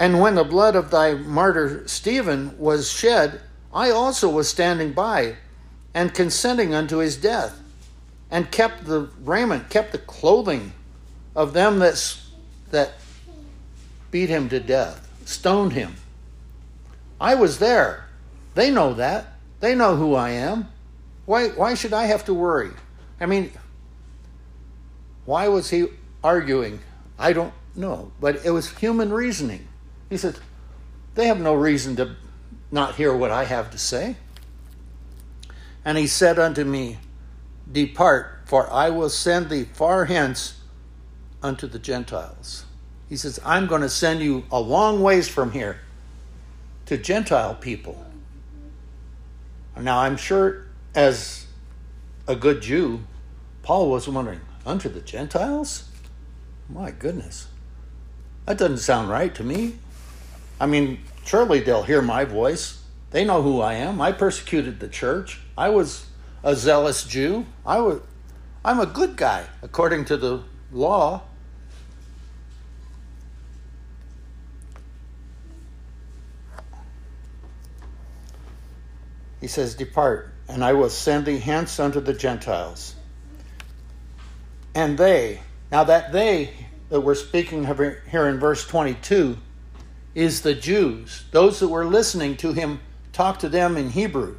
And 0.00 0.20
when 0.20 0.34
the 0.34 0.44
blood 0.44 0.74
of 0.74 0.90
thy 0.90 1.14
martyr 1.14 1.86
Stephen 1.86 2.58
was 2.58 2.90
shed, 2.90 3.40
I 3.72 3.90
also 3.90 4.28
was 4.28 4.48
standing 4.48 4.92
by 4.92 5.36
and 5.94 6.12
consenting 6.12 6.74
unto 6.74 6.98
his 6.98 7.16
death, 7.16 7.58
and 8.30 8.50
kept 8.50 8.84
the 8.84 9.08
raiment, 9.22 9.70
kept 9.70 9.92
the 9.92 9.98
clothing 9.98 10.72
of 11.34 11.52
them 11.52 11.78
that, 11.78 12.18
that 12.70 12.94
beat 14.10 14.28
him 14.28 14.48
to 14.50 14.60
death, 14.60 15.08
stoned 15.24 15.72
him. 15.72 15.94
I 17.20 17.34
was 17.34 17.58
there. 17.58 18.08
They 18.54 18.70
know 18.70 18.92
that. 18.94 19.34
They 19.60 19.74
know 19.74 19.96
who 19.96 20.14
I 20.14 20.30
am. 20.30 20.68
Why, 21.24 21.48
why 21.48 21.74
should 21.74 21.92
I 21.92 22.06
have 22.06 22.24
to 22.26 22.34
worry? 22.34 22.70
I 23.20 23.26
mean, 23.26 23.50
why 25.26 25.48
was 25.48 25.70
he 25.70 25.88
arguing? 26.24 26.80
I 27.18 27.32
don't 27.32 27.52
know. 27.74 28.12
But 28.20 28.44
it 28.44 28.50
was 28.50 28.70
human 28.78 29.12
reasoning. 29.12 29.68
He 30.08 30.16
said, 30.16 30.38
They 31.14 31.26
have 31.26 31.40
no 31.40 31.54
reason 31.54 31.96
to 31.96 32.16
not 32.70 32.94
hear 32.94 33.14
what 33.14 33.30
I 33.30 33.44
have 33.44 33.70
to 33.72 33.78
say. 33.78 34.16
And 35.84 35.98
he 35.98 36.06
said 36.06 36.38
unto 36.38 36.64
me, 36.64 36.98
Depart, 37.70 38.40
for 38.44 38.70
I 38.72 38.90
will 38.90 39.10
send 39.10 39.50
thee 39.50 39.64
far 39.64 40.06
hence 40.06 40.60
unto 41.42 41.66
the 41.66 41.78
Gentiles. 41.78 42.64
He 43.08 43.16
says, 43.16 43.38
I'm 43.44 43.66
going 43.66 43.82
to 43.82 43.88
send 43.88 44.20
you 44.20 44.44
a 44.50 44.60
long 44.60 45.02
ways 45.02 45.28
from 45.28 45.52
here 45.52 45.80
to 46.86 46.96
Gentile 46.96 47.54
people. 47.54 48.04
Now, 49.78 50.00
I'm 50.00 50.16
sure 50.16 50.66
as 50.94 51.46
a 52.26 52.34
good 52.34 52.62
Jew, 52.62 53.02
Paul 53.62 53.90
was 53.90 54.08
wondering, 54.08 54.40
unto 54.66 54.88
the 54.88 55.00
Gentiles? 55.00 55.88
My 56.68 56.90
goodness. 56.90 57.46
That 58.44 58.58
doesn't 58.58 58.78
sound 58.78 59.08
right 59.08 59.34
to 59.36 59.44
me. 59.44 59.78
I 60.60 60.66
mean, 60.66 61.00
surely 61.24 61.60
they'll 61.60 61.84
hear 61.84 62.02
my 62.02 62.24
voice. 62.24 62.82
They 63.10 63.24
know 63.24 63.42
who 63.42 63.60
I 63.60 63.74
am. 63.74 64.00
I 64.00 64.12
persecuted 64.12 64.80
the 64.80 64.88
church. 64.88 65.40
I 65.56 65.68
was 65.68 66.06
a 66.42 66.54
zealous 66.54 67.04
Jew. 67.04 67.46
I 67.64 67.78
was 67.80 68.00
I'm 68.66 68.80
a 68.80 68.86
good 68.86 69.16
guy 69.16 69.46
according 69.62 70.06
to 70.06 70.16
the 70.16 70.42
law. 70.72 71.22
He 79.40 79.46
says, 79.46 79.76
Depart, 79.76 80.32
and 80.48 80.64
I 80.64 80.72
will 80.72 80.90
send 80.90 81.26
thee 81.26 81.38
hence 81.38 81.78
unto 81.78 82.00
the 82.00 82.12
Gentiles. 82.12 82.95
And 84.76 84.98
they, 84.98 85.40
now 85.72 85.84
that 85.84 86.12
they 86.12 86.50
that 86.90 87.00
we're 87.00 87.14
speaking 87.14 87.64
of 87.64 87.78
here 87.78 88.28
in 88.28 88.38
verse 88.38 88.66
22 88.66 89.38
is 90.14 90.42
the 90.42 90.54
Jews, 90.54 91.24
those 91.30 91.60
that 91.60 91.68
were 91.68 91.86
listening 91.86 92.36
to 92.36 92.52
him 92.52 92.80
talk 93.10 93.38
to 93.38 93.48
them 93.48 93.78
in 93.78 93.88
Hebrew. 93.88 94.36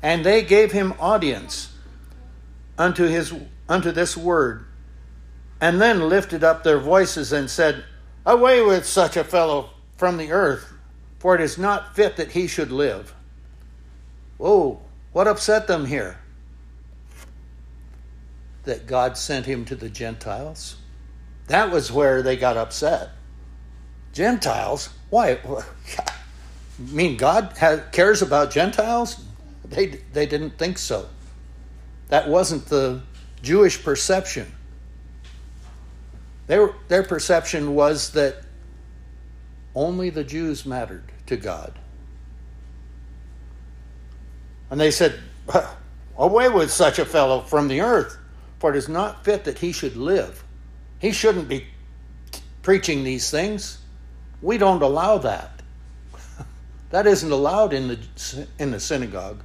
And 0.00 0.24
they 0.24 0.42
gave 0.42 0.70
him 0.70 0.94
audience 1.00 1.74
unto 2.78 3.02
his 3.02 3.34
unto 3.68 3.90
this 3.90 4.16
word, 4.16 4.64
and 5.60 5.80
then 5.80 6.08
lifted 6.08 6.44
up 6.44 6.62
their 6.62 6.78
voices 6.78 7.32
and 7.32 7.50
said, 7.50 7.84
Away 8.24 8.62
with 8.62 8.86
such 8.86 9.16
a 9.16 9.24
fellow 9.24 9.70
from 9.96 10.18
the 10.18 10.30
earth, 10.30 10.72
for 11.18 11.34
it 11.34 11.40
is 11.40 11.58
not 11.58 11.96
fit 11.96 12.16
that 12.16 12.30
he 12.30 12.46
should 12.46 12.70
live. 12.70 13.12
Whoa, 14.36 14.82
what 15.10 15.26
upset 15.26 15.66
them 15.66 15.86
here? 15.86 16.20
That 18.66 18.86
God 18.86 19.16
sent 19.16 19.46
him 19.46 19.64
to 19.64 19.74
the 19.74 19.88
Gentiles. 19.88 20.76
That 21.48 21.70
was 21.70 21.90
where 21.90 22.22
they 22.22 22.36
got 22.36 22.56
upset. 22.56 23.10
Gentiles? 24.12 24.90
Why? 25.10 25.32
I 25.32 25.62
mean, 26.78 27.16
God 27.16 27.54
has, 27.58 27.82
cares 27.92 28.22
about 28.22 28.50
Gentiles? 28.50 29.24
They, 29.64 29.86
they 30.12 30.26
didn't 30.26 30.58
think 30.58 30.78
so. 30.78 31.08
That 32.08 32.28
wasn't 32.28 32.66
the 32.66 33.02
Jewish 33.42 33.82
perception. 33.82 34.52
Their, 36.46 36.70
their 36.88 37.02
perception 37.02 37.74
was 37.74 38.10
that 38.12 38.42
only 39.74 40.10
the 40.10 40.24
Jews 40.24 40.64
mattered 40.64 41.04
to 41.26 41.36
God. 41.36 41.78
And 44.70 44.80
they 44.80 44.90
said, 44.90 45.20
Away 46.18 46.48
with 46.48 46.70
such 46.70 46.98
a 46.98 47.04
fellow 47.04 47.42
from 47.42 47.68
the 47.68 47.80
earth, 47.80 48.16
for 48.58 48.70
it 48.74 48.76
is 48.76 48.88
not 48.88 49.24
fit 49.24 49.44
that 49.44 49.58
he 49.58 49.72
should 49.72 49.96
live. 49.96 50.44
He 50.98 51.12
shouldn't 51.12 51.48
be 51.48 51.66
preaching 52.62 53.04
these 53.04 53.30
things. 53.30 53.78
We 54.42 54.58
don't 54.58 54.82
allow 54.82 55.18
that. 55.18 55.62
that 56.90 57.06
isn't 57.06 57.30
allowed 57.30 57.72
in 57.72 57.88
the, 57.88 58.46
in 58.58 58.70
the 58.70 58.80
synagogue. 58.80 59.42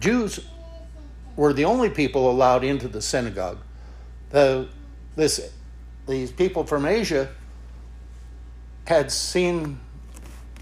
Jews 0.00 0.40
were 1.36 1.52
the 1.52 1.64
only 1.64 1.90
people 1.90 2.30
allowed 2.30 2.64
into 2.64 2.88
the 2.88 3.02
synagogue. 3.02 3.58
The, 4.30 4.68
this, 5.14 5.52
these 6.08 6.32
people 6.32 6.64
from 6.64 6.86
Asia 6.86 7.28
had 8.86 9.10
seen 9.10 9.78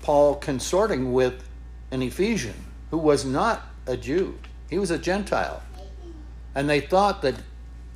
Paul 0.03 0.37
consorting 0.37 1.13
with 1.13 1.49
an 1.91 2.03
Ephesian 2.03 2.55
who 2.91 2.99
was 2.99 3.25
not 3.25 3.63
a 3.87 3.97
Jew. 3.97 4.39
He 4.69 4.79
was 4.79 4.91
a 4.91 4.99
Gentile. 4.99 5.63
And 6.55 6.69
they 6.69 6.81
thought 6.81 7.23
that, 7.23 7.35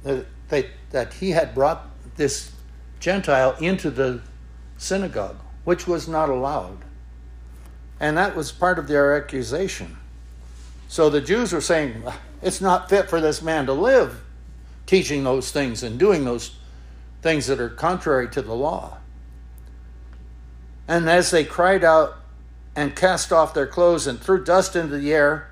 that, 0.02 0.26
they, 0.48 0.70
that 0.90 1.14
he 1.14 1.30
had 1.30 1.54
brought 1.54 1.86
this 2.16 2.52
Gentile 3.00 3.56
into 3.60 3.90
the 3.90 4.20
synagogue, 4.76 5.36
which 5.64 5.86
was 5.86 6.08
not 6.08 6.28
allowed. 6.28 6.78
And 8.00 8.16
that 8.16 8.36
was 8.36 8.52
part 8.52 8.78
of 8.78 8.88
their 8.88 9.16
accusation. 9.16 9.96
So 10.88 11.10
the 11.10 11.20
Jews 11.20 11.52
were 11.52 11.60
saying, 11.60 12.02
it's 12.42 12.60
not 12.60 12.88
fit 12.88 13.10
for 13.10 13.20
this 13.20 13.42
man 13.42 13.66
to 13.66 13.72
live 13.72 14.22
teaching 14.86 15.22
those 15.22 15.52
things 15.52 15.82
and 15.82 15.98
doing 15.98 16.24
those 16.24 16.56
things 17.20 17.46
that 17.46 17.60
are 17.60 17.68
contrary 17.68 18.28
to 18.30 18.40
the 18.40 18.54
law. 18.54 18.96
And 20.88 21.08
as 21.10 21.30
they 21.30 21.44
cried 21.44 21.84
out 21.84 22.16
and 22.74 22.96
cast 22.96 23.30
off 23.30 23.52
their 23.52 23.66
clothes 23.66 24.06
and 24.06 24.18
threw 24.18 24.42
dust 24.42 24.74
into 24.74 24.96
the 24.96 25.12
air, 25.12 25.50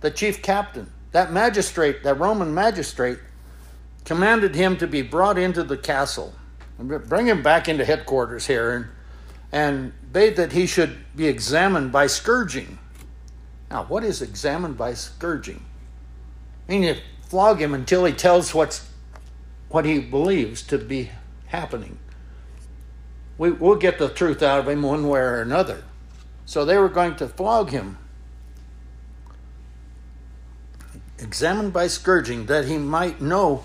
the 0.00 0.10
chief 0.10 0.40
captain, 0.40 0.90
that 1.12 1.32
magistrate, 1.32 2.02
that 2.04 2.18
Roman 2.18 2.54
magistrate, 2.54 3.18
commanded 4.04 4.54
him 4.54 4.76
to 4.78 4.86
be 4.86 5.02
brought 5.02 5.38
into 5.38 5.62
the 5.62 5.76
castle 5.76 6.34
bring 6.80 7.26
him 7.26 7.42
back 7.42 7.68
into 7.68 7.84
headquarters 7.84 8.46
here 8.46 8.72
and, 8.72 8.86
and 9.52 10.12
bade 10.12 10.36
that 10.36 10.52
he 10.52 10.66
should 10.66 10.96
be 11.14 11.26
examined 11.26 11.92
by 11.92 12.06
scourging. 12.06 12.78
Now, 13.70 13.84
what 13.84 14.04
is 14.04 14.22
examined 14.22 14.76
by 14.76 14.94
scourging? 14.94 15.64
I 16.68 16.72
mean, 16.72 16.82
you 16.82 16.96
flog 17.22 17.60
him 17.60 17.74
until 17.74 18.04
he 18.04 18.12
tells 18.12 18.54
what's 18.54 18.88
what 19.68 19.84
he 19.84 20.00
believes 20.00 20.62
to 20.62 20.78
be 20.78 21.10
happening. 21.46 21.96
We, 23.38 23.52
we'll 23.52 23.76
get 23.76 23.98
the 23.98 24.08
truth 24.08 24.42
out 24.42 24.58
of 24.58 24.68
him 24.68 24.82
one 24.82 25.06
way 25.06 25.20
or 25.20 25.40
another. 25.40 25.84
So 26.44 26.64
they 26.64 26.76
were 26.76 26.88
going 26.88 27.14
to 27.16 27.28
flog 27.28 27.70
him, 27.70 27.96
examined 31.20 31.72
by 31.72 31.86
scourging, 31.86 32.46
that 32.46 32.66
he 32.66 32.78
might 32.78 33.20
know 33.20 33.64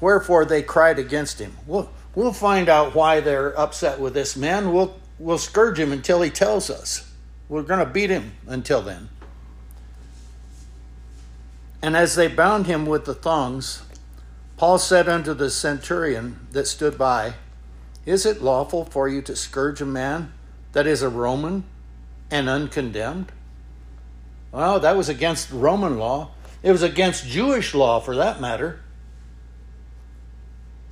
wherefore 0.00 0.44
they 0.44 0.62
cried 0.62 0.98
against 0.98 1.40
him. 1.40 1.56
We'll, 1.66 1.90
we'll 2.14 2.32
find 2.32 2.68
out 2.68 2.94
why 2.94 3.20
they're 3.20 3.58
upset 3.58 4.00
with 4.00 4.14
this 4.14 4.36
man. 4.36 4.72
We'll, 4.72 4.96
we'll 5.18 5.38
scourge 5.38 5.78
him 5.78 5.92
until 5.92 6.22
he 6.22 6.30
tells 6.30 6.70
us. 6.70 7.12
We're 7.48 7.62
going 7.62 7.84
to 7.84 7.90
beat 7.90 8.10
him 8.10 8.32
until 8.46 8.82
then. 8.82 9.08
And 11.80 11.96
as 11.96 12.16
they 12.16 12.26
bound 12.26 12.66
him 12.66 12.86
with 12.86 13.04
the 13.04 13.14
thongs, 13.14 13.82
Paul 14.56 14.78
said 14.78 15.08
unto 15.08 15.34
the 15.34 15.50
centurion 15.50 16.46
that 16.50 16.66
stood 16.66 16.98
by, 16.98 17.34
Is 18.04 18.26
it 18.26 18.42
lawful 18.42 18.84
for 18.84 19.08
you 19.08 19.22
to 19.22 19.36
scourge 19.36 19.80
a 19.80 19.86
man 19.86 20.32
that 20.72 20.86
is 20.86 21.02
a 21.02 21.08
Roman 21.08 21.64
and 22.30 22.48
uncondemned? 22.48 23.30
Well, 24.50 24.80
that 24.80 24.96
was 24.96 25.08
against 25.08 25.50
Roman 25.52 25.98
law. 25.98 26.30
It 26.62 26.72
was 26.72 26.82
against 26.82 27.26
Jewish 27.26 27.74
law 27.74 28.00
for 28.00 28.16
that 28.16 28.40
matter. 28.40 28.80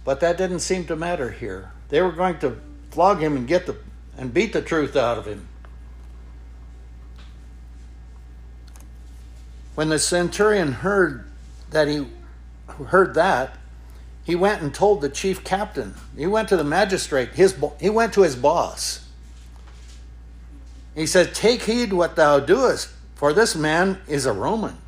But 0.05 0.21
that 0.21 0.37
didn't 0.37 0.61
seem 0.61 0.85
to 0.87 0.97
matter 0.97 1.31
here. 1.31 1.73
They 1.89 2.03
were 2.03 2.13
going 2.13 2.39
to 2.41 2.61
flog 2.91 3.21
him 3.21 3.37
and 3.37 3.47
get 3.47 3.67
the 3.67 3.77
and 4.17 4.33
beat 4.33 4.53
the 4.53 4.63
truth 4.63 4.95
out 4.95 5.19
of 5.19 5.27
him. 5.27 5.49
When 9.75 9.89
the 9.89 9.99
centurion 9.99 10.73
heard 10.73 11.25
that 11.71 11.89
he 11.89 12.07
heard 12.87 13.15
that, 13.15 13.57
he 14.23 14.35
went 14.35 14.63
and 14.63 14.73
told 14.73 15.01
the 15.01 15.09
chief 15.09 15.43
captain. 15.43 15.95
He 16.17 16.27
went 16.27 16.49
to 16.51 16.57
the 16.57 16.65
magistrate. 16.65 17.31
His 17.31 17.57
he 17.81 17.91
went 17.91 18.13
to 18.13 18.23
his 18.23 18.37
boss. 18.37 19.09
He 20.95 21.07
said, 21.07 21.35
"Take 21.35 21.63
heed 21.63 21.93
what 21.93 22.15
thou 22.15 22.39
doest, 22.39 22.89
for 23.17 23.33
this 23.33 23.57
man 23.57 24.01
is 24.07 24.27
a 24.27 24.33
Roman." 24.33 24.79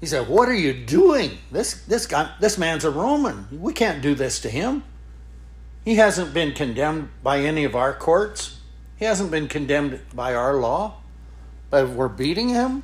He 0.00 0.06
said, 0.06 0.28
"What 0.28 0.48
are 0.48 0.54
you 0.54 0.72
doing? 0.72 1.38
This 1.50 1.82
this 1.84 2.06
guy 2.06 2.30
this 2.40 2.58
man's 2.58 2.84
a 2.84 2.90
Roman. 2.90 3.48
We 3.50 3.72
can't 3.72 4.02
do 4.02 4.14
this 4.14 4.40
to 4.40 4.50
him. 4.50 4.82
He 5.84 5.94
hasn't 5.96 6.34
been 6.34 6.52
condemned 6.52 7.10
by 7.22 7.40
any 7.40 7.64
of 7.64 7.76
our 7.76 7.94
courts. 7.94 8.60
He 8.96 9.04
hasn't 9.04 9.30
been 9.30 9.48
condemned 9.48 10.00
by 10.12 10.34
our 10.34 10.54
law. 10.54 10.96
But 11.70 11.90
we're 11.90 12.08
beating 12.08 12.48
him. 12.48 12.82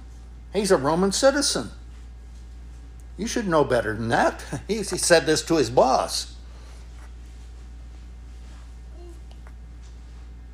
He's 0.53 0.71
a 0.71 0.77
Roman 0.77 1.13
citizen. 1.13 1.71
You 3.17 3.27
should 3.27 3.49
know 3.49 3.65
better 3.65 3.95
than 3.95 4.09
that. 4.09 4.45
He, 4.69 4.83
said 4.83 5.27
this 5.27 5.43
to 5.43 5.57
his 5.57 5.71
boss. 5.71 6.35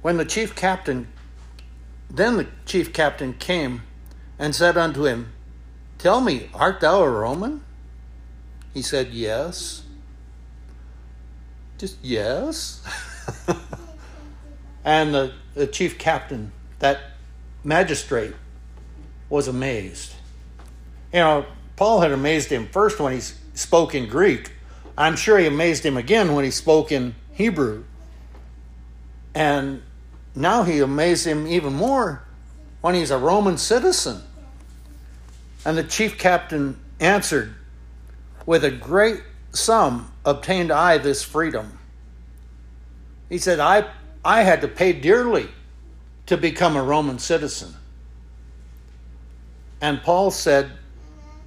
When 0.02 0.16
the 0.16 0.24
chief 0.24 0.54
captain, 0.54 1.08
then 2.10 2.36
the 2.36 2.46
chief 2.66 2.92
captain 2.92 3.34
came 3.34 3.82
and 4.38 4.54
said 4.54 4.76
unto 4.76 5.04
him, 5.04 5.32
Tell 5.98 6.20
me, 6.20 6.48
art 6.54 6.80
thou 6.80 7.02
a 7.02 7.10
Roman? 7.10 7.62
He 8.72 8.82
said, 8.82 9.08
Yes. 9.08 9.82
Just 11.78 11.96
yes. 12.02 12.82
and 14.84 15.14
the, 15.14 15.32
the 15.54 15.66
chief 15.66 15.98
captain, 15.98 16.50
that 16.80 16.98
magistrate, 17.62 18.34
was 19.28 19.46
amazed. 19.46 20.14
You 21.12 21.20
know, 21.20 21.46
Paul 21.76 22.00
had 22.00 22.10
amazed 22.10 22.50
him 22.50 22.66
first 22.68 22.98
when 22.98 23.12
he 23.12 23.20
spoke 23.54 23.94
in 23.94 24.08
Greek. 24.08 24.52
I'm 24.96 25.14
sure 25.14 25.38
he 25.38 25.46
amazed 25.46 25.84
him 25.84 25.96
again 25.96 26.34
when 26.34 26.44
he 26.44 26.50
spoke 26.50 26.90
in 26.90 27.14
Hebrew. 27.32 27.84
And 29.34 29.82
now 30.34 30.64
he 30.64 30.80
amazed 30.80 31.24
him 31.26 31.46
even 31.46 31.72
more 31.72 32.24
when 32.80 32.94
he's 32.94 33.12
a 33.12 33.18
Roman 33.18 33.58
citizen. 33.58 34.22
And 35.64 35.76
the 35.76 35.84
chief 35.84 36.18
captain 36.18 36.78
answered 37.00 37.54
with 38.46 38.64
a 38.64 38.70
great 38.70 39.22
sum 39.52 40.10
obtained 40.24 40.70
I 40.70 40.98
this 40.98 41.22
freedom? 41.22 41.78
He 43.28 43.38
said, 43.38 43.60
I, 43.60 43.90
I 44.24 44.42
had 44.42 44.60
to 44.62 44.68
pay 44.68 44.92
dearly 44.92 45.48
to 46.26 46.36
become 46.36 46.76
a 46.76 46.82
Roman 46.82 47.18
citizen. 47.18 47.74
And 49.80 50.02
Paul 50.02 50.30
said, 50.30 50.70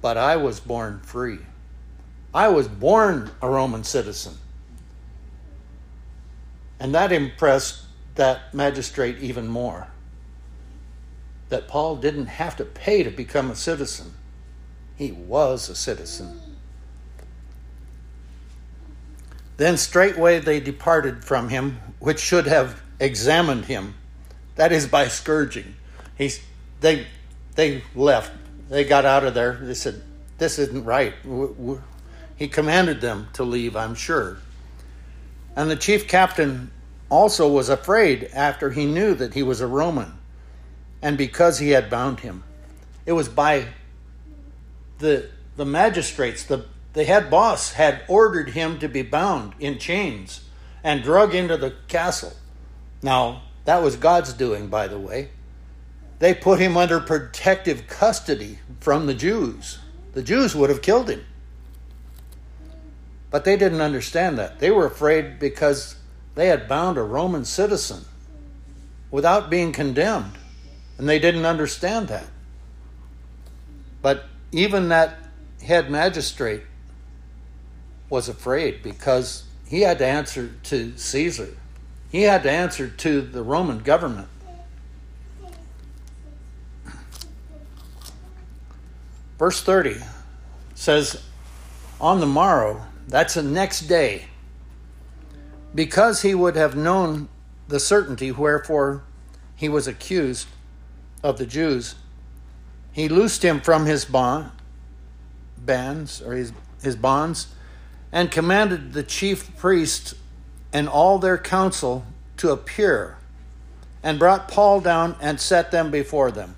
But 0.00 0.16
I 0.16 0.36
was 0.36 0.60
born 0.60 1.00
free. 1.00 1.38
I 2.34 2.48
was 2.48 2.66
born 2.66 3.30
a 3.42 3.48
Roman 3.48 3.84
citizen. 3.84 4.34
And 6.80 6.94
that 6.94 7.12
impressed 7.12 7.82
that 8.14 8.52
magistrate 8.54 9.18
even 9.18 9.48
more. 9.48 9.86
That 11.52 11.68
Paul 11.68 11.96
didn't 11.96 12.28
have 12.28 12.56
to 12.56 12.64
pay 12.64 13.02
to 13.02 13.10
become 13.10 13.50
a 13.50 13.54
citizen, 13.54 14.14
he 14.96 15.12
was 15.12 15.68
a 15.68 15.74
citizen. 15.74 16.40
Then 19.58 19.76
straightway 19.76 20.38
they 20.38 20.60
departed 20.60 21.26
from 21.26 21.50
him, 21.50 21.78
which 21.98 22.20
should 22.20 22.46
have 22.46 22.80
examined 22.98 23.66
him. 23.66 23.96
That 24.54 24.72
is 24.72 24.86
by 24.86 25.08
scourging. 25.08 25.74
He's, 26.16 26.40
they, 26.80 27.06
they 27.54 27.82
left. 27.94 28.32
They 28.70 28.84
got 28.84 29.04
out 29.04 29.24
of 29.24 29.34
there. 29.34 29.58
They 29.60 29.74
said, 29.74 30.02
This 30.38 30.58
isn't 30.58 30.86
right. 30.86 31.12
He 32.34 32.48
commanded 32.48 33.02
them 33.02 33.28
to 33.34 33.44
leave, 33.44 33.76
I'm 33.76 33.94
sure. 33.94 34.38
And 35.54 35.70
the 35.70 35.76
chief 35.76 36.08
captain 36.08 36.70
also 37.10 37.46
was 37.46 37.68
afraid 37.68 38.30
after 38.32 38.70
he 38.70 38.86
knew 38.86 39.12
that 39.16 39.34
he 39.34 39.42
was 39.42 39.60
a 39.60 39.66
Roman, 39.66 40.14
and 41.02 41.18
because 41.18 41.58
he 41.58 41.70
had 41.70 41.90
bound 41.90 42.20
him. 42.20 42.44
It 43.04 43.12
was 43.12 43.28
by 43.28 43.66
the, 44.98 45.28
the 45.56 45.66
magistrates, 45.66 46.44
the, 46.44 46.66
the 46.92 47.04
head 47.04 47.28
boss 47.28 47.72
had 47.72 48.02
ordered 48.08 48.50
him 48.50 48.78
to 48.78 48.88
be 48.88 49.02
bound 49.02 49.54
in 49.58 49.78
chains 49.78 50.44
and 50.84 51.02
drug 51.02 51.34
into 51.34 51.56
the 51.56 51.74
castle. 51.88 52.32
Now, 53.02 53.42
that 53.64 53.82
was 53.82 53.96
God's 53.96 54.32
doing, 54.32 54.68
by 54.68 54.88
the 54.88 54.98
way. 54.98 55.30
They 56.20 56.34
put 56.34 56.60
him 56.60 56.76
under 56.76 57.00
protective 57.00 57.88
custody 57.88 58.60
from 58.80 59.06
the 59.06 59.14
Jews. 59.14 59.80
The 60.12 60.22
Jews 60.22 60.54
would 60.54 60.70
have 60.70 60.82
killed 60.82 61.10
him. 61.10 61.24
But 63.30 63.44
they 63.44 63.56
didn't 63.56 63.80
understand 63.80 64.38
that. 64.38 64.60
They 64.60 64.70
were 64.70 64.86
afraid 64.86 65.40
because 65.40 65.96
they 66.34 66.48
had 66.48 66.68
bound 66.68 66.98
a 66.98 67.02
Roman 67.02 67.44
citizen 67.44 68.04
without 69.10 69.50
being 69.50 69.72
condemned. 69.72 70.38
And 71.02 71.08
they 71.08 71.18
didn't 71.18 71.46
understand 71.46 72.06
that. 72.06 72.28
But 74.02 74.26
even 74.52 74.90
that 74.90 75.18
head 75.60 75.90
magistrate 75.90 76.62
was 78.08 78.28
afraid 78.28 78.84
because 78.84 79.42
he 79.66 79.80
had 79.80 79.98
to 79.98 80.06
answer 80.06 80.52
to 80.62 80.96
Caesar. 80.96 81.56
He 82.12 82.22
had 82.22 82.44
to 82.44 82.52
answer 82.52 82.88
to 82.88 83.20
the 83.20 83.42
Roman 83.42 83.80
government. 83.80 84.28
Verse 89.40 89.60
30 89.60 89.96
says, 90.76 91.20
On 92.00 92.20
the 92.20 92.26
morrow, 92.26 92.80
that's 93.08 93.34
the 93.34 93.42
next 93.42 93.88
day, 93.88 94.26
because 95.74 96.22
he 96.22 96.32
would 96.32 96.54
have 96.54 96.76
known 96.76 97.28
the 97.66 97.80
certainty 97.80 98.30
wherefore 98.30 99.02
he 99.56 99.68
was 99.68 99.88
accused 99.88 100.46
of 101.22 101.38
the 101.38 101.46
Jews, 101.46 101.94
he 102.92 103.08
loosed 103.08 103.44
him 103.44 103.60
from 103.60 103.86
his 103.86 104.04
bond, 104.04 104.50
bands 105.56 106.20
or 106.20 106.34
his, 106.34 106.52
his 106.82 106.96
bonds 106.96 107.48
and 108.12 108.30
commanded 108.30 108.92
the 108.92 109.02
chief 109.02 109.56
priests 109.56 110.14
and 110.72 110.88
all 110.88 111.18
their 111.18 111.38
council 111.38 112.04
to 112.36 112.50
appear 112.50 113.16
and 114.02 114.18
brought 114.18 114.48
Paul 114.48 114.80
down 114.80 115.16
and 115.20 115.40
set 115.40 115.70
them 115.70 115.90
before 115.90 116.30
them. 116.30 116.56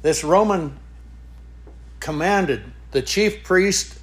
This 0.00 0.24
Roman 0.24 0.78
commanded 2.00 2.62
the 2.92 3.02
chief 3.02 3.44
priest 3.44 3.98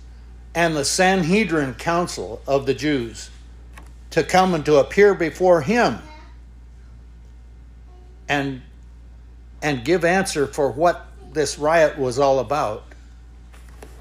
and 0.53 0.75
the 0.75 0.85
Sanhedrin 0.85 1.75
council 1.75 2.41
of 2.47 2.65
the 2.65 2.73
Jews 2.73 3.29
to 4.11 4.23
come 4.23 4.53
and 4.53 4.65
to 4.65 4.77
appear 4.77 5.13
before 5.13 5.61
him 5.61 5.99
and 8.29 8.61
and 9.61 9.83
give 9.83 10.05
answer 10.05 10.47
for 10.47 10.71
what 10.71 11.05
this 11.33 11.59
riot 11.59 11.97
was 11.97 12.17
all 12.17 12.39
about. 12.39 12.83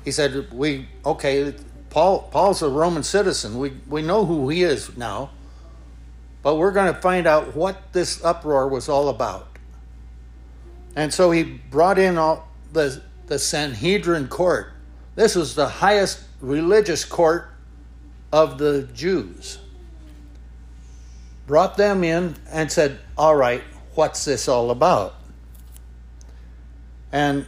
He 0.05 0.12
said, 0.12 0.53
"We 0.53 0.87
okay, 1.05 1.55
Paul 1.91 2.29
Paul's 2.31 2.62
a 2.62 2.68
Roman 2.68 3.03
citizen. 3.03 3.59
We 3.59 3.72
we 3.89 4.03
know 4.03 4.24
who 4.24 4.49
he 4.49 4.62
is 4.62 4.97
now, 4.97 5.31
but 6.43 6.55
we're 6.55 6.70
going 6.70 6.95
to 6.95 7.01
find 7.01 7.26
out 7.26 7.57
what 7.57 7.93
this 7.93 8.24
uproar 8.24 8.68
was 8.68 8.89
all 8.89 9.09
about." 9.09 9.49
And 10.95 11.12
so 11.12 11.31
he 11.33 11.43
brought 11.43 11.99
in 11.99 12.16
all 12.16 12.49
the 12.72 13.03
the 13.26 13.39
Sanhedrin 13.39 14.29
court. 14.29 14.72
This 15.14 15.35
was 15.35 15.55
the 15.55 15.68
highest 15.68 16.20
religious 16.41 17.05
court 17.05 17.51
of 18.33 18.59
the 18.59 18.89
Jews. 18.95 19.59
Brought 21.47 21.76
them 21.76 22.05
in 22.05 22.37
and 22.51 22.70
said, 22.70 22.99
All 23.16 23.35
right, 23.35 23.62
what's 23.99 24.24
this 24.24 24.46
all 24.46 24.70
about? 24.70 25.12
And 27.11 27.46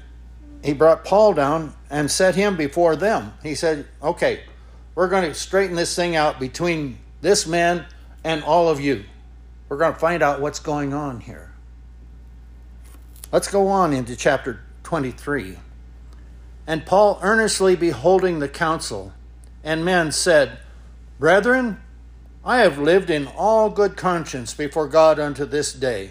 he 0.65 0.73
brought 0.73 1.05
Paul 1.05 1.33
down 1.33 1.75
and 1.89 2.11
set 2.11 2.35
him 2.35 2.57
before 2.57 2.97
them. 2.97 3.35
He 3.41 3.55
said, 3.55 3.87
Okay, 4.03 4.41
we're 4.97 5.07
going 5.07 5.29
to 5.29 5.33
straighten 5.33 5.77
this 5.77 5.95
thing 5.95 6.17
out 6.17 6.41
between 6.41 6.99
this 7.21 7.47
man 7.47 7.87
and 8.25 8.43
all 8.43 8.69
of 8.69 8.81
you. 8.81 9.05
We're 9.69 9.77
going 9.77 9.93
to 9.93 9.99
find 10.01 10.25
out 10.25 10.41
what's 10.41 10.59
going 10.59 10.93
on 10.93 11.21
here. 11.21 11.53
Let's 13.31 13.49
go 13.49 13.69
on 13.69 13.93
into 13.93 14.17
chapter 14.17 14.59
23. 14.83 15.57
And 16.67 16.85
Paul, 16.85 17.21
earnestly 17.23 17.77
beholding 17.77 18.41
the 18.41 18.49
council 18.49 19.13
and 19.63 19.85
men, 19.85 20.11
said, 20.11 20.59
Brethren, 21.21 21.81
I 22.45 22.59
have 22.59 22.77
lived 22.77 23.09
in 23.09 23.29
all 23.29 23.71
good 23.71 23.97
conscience 23.97 24.53
before 24.53 24.89
God 24.89 25.21
unto 25.21 25.45
this 25.45 25.73
day. 25.73 26.11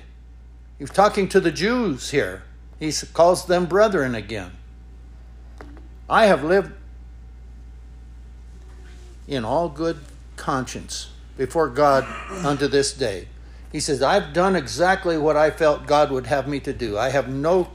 He's 0.79 0.89
talking 0.89 1.27
to 1.29 1.41
the 1.41 1.51
Jews 1.51 2.11
here. 2.11 2.43
He 2.79 2.91
calls 3.13 3.45
them 3.45 3.65
brethren 3.65 4.15
again. 4.15 4.53
I 6.09 6.25
have 6.25 6.43
lived 6.43 6.71
in 9.27 9.45
all 9.45 9.69
good 9.69 9.99
conscience 10.37 11.11
before 11.37 11.67
God 11.67 12.05
unto 12.45 12.67
this 12.67 12.93
day. 12.93 13.27
He 13.71 13.79
says, 13.79 14.01
I've 14.01 14.33
done 14.33 14.55
exactly 14.55 15.17
what 15.17 15.37
I 15.37 15.51
felt 15.51 15.85
God 15.85 16.09
would 16.11 16.25
have 16.27 16.47
me 16.47 16.59
to 16.61 16.73
do. 16.73 16.97
I 16.97 17.09
have 17.09 17.29
no 17.29 17.69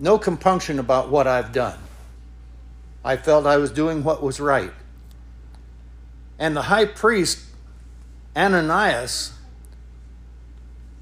no 0.00 0.18
compunction 0.18 0.80
about 0.80 1.10
what 1.10 1.28
I've 1.28 1.52
done. 1.52 1.78
I 3.04 3.16
felt 3.16 3.46
I 3.46 3.56
was 3.56 3.70
doing 3.70 4.02
what 4.02 4.22
was 4.22 4.40
right. 4.40 4.72
And 6.38 6.56
the 6.56 6.62
high 6.62 6.86
priest, 6.86 7.38
Ananias, 8.36 9.32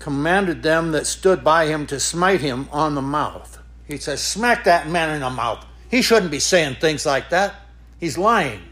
commanded 0.01 0.64
them 0.64 0.90
that 0.90 1.07
stood 1.07 1.44
by 1.44 1.66
him 1.66 1.86
to 1.86 2.01
smite 2.01 2.40
him 2.40 2.68
on 2.72 2.96
the 2.96 3.03
mouth. 3.03 3.59
He 3.86 3.96
says, 3.96 4.20
Smack 4.20 4.64
that 4.64 4.88
man 4.88 5.14
in 5.14 5.20
the 5.20 5.30
mouth. 5.30 5.64
He 5.88 6.03
shouldn't 6.03 6.32
be 6.32 6.40
saying 6.40 6.76
things 6.76 7.07
like 7.07 7.30
that. 7.30 7.55
He's 8.01 8.18
lying, 8.18 8.62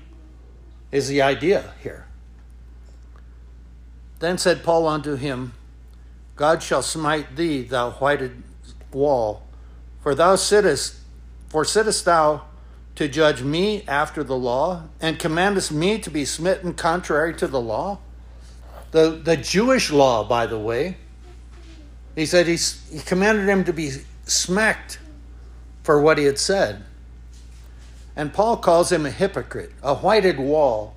is 0.90 1.06
the 1.06 1.22
idea 1.22 1.72
here. 1.80 2.06
Then 4.18 4.38
said 4.38 4.64
Paul 4.64 4.88
unto 4.88 5.14
him, 5.14 5.52
God 6.34 6.62
shall 6.62 6.82
smite 6.82 7.36
thee, 7.36 7.62
thou 7.62 7.92
whited 7.92 8.42
wall 8.92 9.44
for 10.00 10.14
thou 10.14 10.36
sittest, 10.36 10.96
for 11.48 11.64
sittest 11.64 12.04
thou 12.04 12.42
to 12.94 13.08
judge 13.08 13.42
me 13.42 13.84
after 13.86 14.24
the 14.24 14.36
law, 14.36 14.84
and 15.00 15.18
commandest 15.18 15.70
me 15.70 15.98
to 15.98 16.10
be 16.10 16.24
smitten 16.24 16.74
contrary 16.74 17.34
to 17.34 17.46
the 17.46 17.60
law? 17.60 17.98
The, 18.90 19.10
the 19.10 19.36
Jewish 19.36 19.90
law, 19.90 20.24
by 20.24 20.46
the 20.46 20.58
way, 20.58 20.96
he 22.18 22.26
said 22.26 22.46
he, 22.46 22.56
he 22.90 23.00
commanded 23.00 23.48
him 23.48 23.64
to 23.64 23.72
be 23.72 23.92
smacked 24.24 24.98
for 25.82 26.00
what 26.00 26.18
he 26.18 26.24
had 26.24 26.38
said. 26.38 26.84
And 28.16 28.32
Paul 28.32 28.56
calls 28.56 28.90
him 28.90 29.06
a 29.06 29.10
hypocrite, 29.10 29.72
a 29.82 29.94
whited 29.94 30.38
wall. 30.38 30.96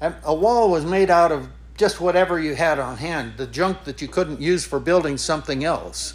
A 0.00 0.34
wall 0.34 0.70
was 0.70 0.84
made 0.84 1.10
out 1.10 1.32
of 1.32 1.48
just 1.76 2.00
whatever 2.00 2.38
you 2.38 2.54
had 2.54 2.78
on 2.78 2.98
hand, 2.98 3.34
the 3.36 3.46
junk 3.46 3.84
that 3.84 4.00
you 4.00 4.08
couldn't 4.08 4.40
use 4.40 4.64
for 4.64 4.78
building 4.78 5.16
something 5.16 5.64
else 5.64 6.14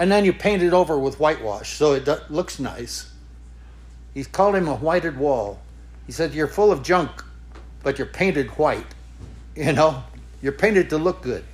and 0.00 0.10
then 0.10 0.24
you 0.24 0.32
paint 0.32 0.62
it 0.62 0.72
over 0.72 0.98
with 0.98 1.20
whitewash 1.20 1.76
so 1.76 1.92
it 1.92 2.08
looks 2.30 2.58
nice. 2.58 3.12
He's 4.14 4.26
called 4.26 4.56
him 4.56 4.66
a 4.66 4.74
whited 4.74 5.18
wall. 5.18 5.60
He 6.06 6.12
said, 6.12 6.32
You're 6.32 6.48
full 6.48 6.72
of 6.72 6.82
junk, 6.82 7.22
but 7.82 7.98
you're 7.98 8.06
painted 8.06 8.48
white. 8.50 8.86
You 9.54 9.74
know, 9.74 10.02
you're 10.40 10.52
painted 10.52 10.88
to 10.90 10.96
look 10.98 11.20
good. 11.20 11.44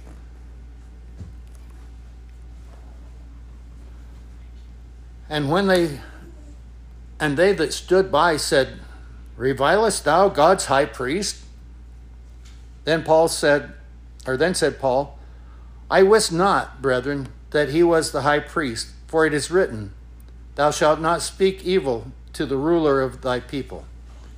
And 5.28 5.50
when 5.50 5.66
they, 5.66 6.00
and 7.18 7.36
they 7.36 7.52
that 7.52 7.72
stood 7.72 8.12
by 8.12 8.36
said, 8.36 8.80
Revilest 9.36 10.04
thou 10.04 10.28
God's 10.28 10.66
high 10.66 10.86
priest? 10.86 11.42
Then 12.84 13.02
Paul 13.02 13.28
said, 13.28 13.74
or 14.26 14.36
then 14.36 14.54
said 14.54 14.78
Paul, 14.78 15.18
I 15.90 16.02
wist 16.02 16.32
not, 16.32 16.80
brethren, 16.80 17.28
that 17.50 17.68
he 17.68 17.82
was 17.82 18.12
the 18.12 18.22
high 18.22 18.40
priest, 18.40 18.88
for 19.06 19.26
it 19.26 19.34
is 19.34 19.50
written, 19.50 19.92
Thou 20.54 20.70
shalt 20.70 21.00
not 21.00 21.22
speak 21.22 21.64
evil 21.64 22.12
to 22.32 22.46
the 22.46 22.56
ruler 22.56 23.00
of 23.00 23.22
thy 23.22 23.40
people. 23.40 23.84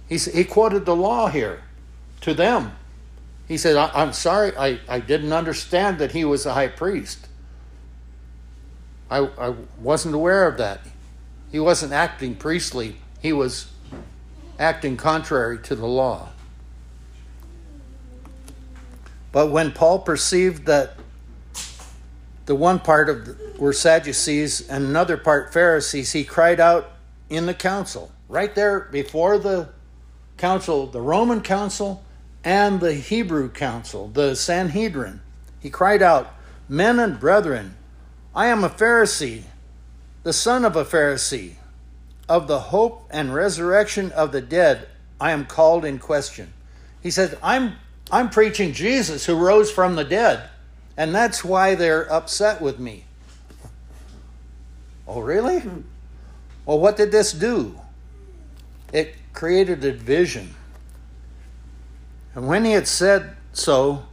He, 0.08 0.18
he 0.18 0.44
quoted 0.44 0.84
the 0.84 0.96
law 0.96 1.28
here 1.28 1.62
to 2.22 2.34
them. 2.34 2.72
He 3.46 3.56
said, 3.56 3.76
I, 3.76 4.02
am 4.02 4.12
sorry, 4.12 4.56
I, 4.56 4.80
I 4.88 5.00
didn't 5.00 5.32
understand 5.32 5.98
that 5.98 6.12
he 6.12 6.24
was 6.24 6.44
a 6.44 6.54
high 6.54 6.68
priest. 6.68 7.27
I, 9.10 9.18
I 9.38 9.54
wasn't 9.80 10.14
aware 10.14 10.46
of 10.46 10.58
that. 10.58 10.80
He 11.50 11.58
wasn't 11.58 11.92
acting 11.92 12.34
priestly, 12.34 12.96
he 13.20 13.32
was 13.32 13.70
acting 14.58 14.96
contrary 14.96 15.58
to 15.58 15.74
the 15.74 15.86
law. 15.86 16.28
But 19.30 19.50
when 19.50 19.72
Paul 19.72 20.00
perceived 20.00 20.66
that 20.66 20.94
the 22.46 22.54
one 22.54 22.78
part 22.80 23.08
of 23.08 23.26
the, 23.26 23.36
were 23.58 23.72
Sadducees 23.72 24.68
and 24.68 24.84
another 24.84 25.16
part 25.16 25.52
Pharisees, 25.52 26.12
he 26.12 26.24
cried 26.24 26.60
out 26.60 26.92
in 27.28 27.46
the 27.46 27.54
council, 27.54 28.10
right 28.28 28.54
there 28.54 28.80
before 28.80 29.38
the 29.38 29.68
council, 30.38 30.86
the 30.86 31.00
Roman 31.00 31.42
council 31.42 32.02
and 32.42 32.80
the 32.80 32.94
Hebrew 32.94 33.50
council, 33.50 34.08
the 34.08 34.34
Sanhedrin. 34.34 35.20
He 35.60 35.68
cried 35.70 36.02
out, 36.02 36.34
Men 36.68 36.98
and 36.98 37.20
brethren, 37.20 37.74
I 38.38 38.46
am 38.46 38.62
a 38.62 38.70
Pharisee, 38.70 39.42
the 40.22 40.32
son 40.32 40.64
of 40.64 40.76
a 40.76 40.84
Pharisee. 40.84 41.54
Of 42.28 42.46
the 42.46 42.60
hope 42.60 43.04
and 43.10 43.34
resurrection 43.34 44.12
of 44.12 44.30
the 44.30 44.40
dead, 44.40 44.86
I 45.20 45.32
am 45.32 45.44
called 45.44 45.84
in 45.84 45.98
question. 45.98 46.52
He 47.02 47.10
said, 47.10 47.36
I'm, 47.42 47.74
I'm 48.12 48.30
preaching 48.30 48.72
Jesus 48.72 49.26
who 49.26 49.34
rose 49.34 49.72
from 49.72 49.96
the 49.96 50.04
dead, 50.04 50.48
and 50.96 51.12
that's 51.12 51.42
why 51.42 51.74
they're 51.74 52.08
upset 52.12 52.62
with 52.62 52.78
me. 52.78 53.06
Oh, 55.08 55.20
really? 55.20 55.60
Well, 56.64 56.78
what 56.78 56.96
did 56.96 57.10
this 57.10 57.32
do? 57.32 57.74
It 58.92 59.16
created 59.32 59.82
a 59.82 59.90
division. 59.90 60.54
And 62.36 62.46
when 62.46 62.64
he 62.64 62.70
had 62.70 62.86
said 62.86 63.36
so, 63.52 64.04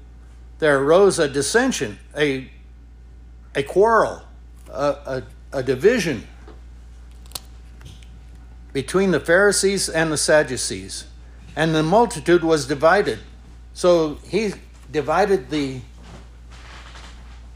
there 0.58 0.80
arose 0.80 1.20
a 1.20 1.30
dissension, 1.30 2.00
a, 2.18 2.50
a 3.56 3.64
quarrel, 3.64 4.22
a, 4.72 5.24
a, 5.54 5.54
a 5.54 5.64
division 5.64 6.28
between 8.74 9.12
the 9.12 9.20
Pharisees 9.20 9.88
and 9.88 10.12
the 10.12 10.18
Sadducees. 10.18 11.06
And 11.56 11.74
the 11.74 11.82
multitude 11.82 12.44
was 12.44 12.68
divided. 12.68 13.20
So 13.74 14.16
he 14.28 14.54
divided 14.92 15.50
the 15.50 15.80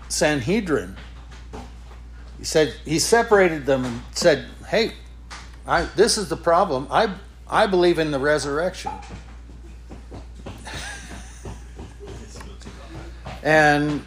Sanhedrin. 0.07 0.95
He 2.37 2.45
said 2.45 2.73
he 2.85 2.99
separated 2.99 3.65
them 3.65 3.83
and 3.83 4.01
said, 4.11 4.45
"Hey, 4.67 4.93
I, 5.67 5.83
this 5.97 6.17
is 6.17 6.29
the 6.29 6.37
problem. 6.37 6.87
I 6.89 7.13
I 7.49 7.67
believe 7.67 7.99
in 7.99 8.11
the 8.11 8.19
resurrection." 8.19 8.91
and 13.43 14.05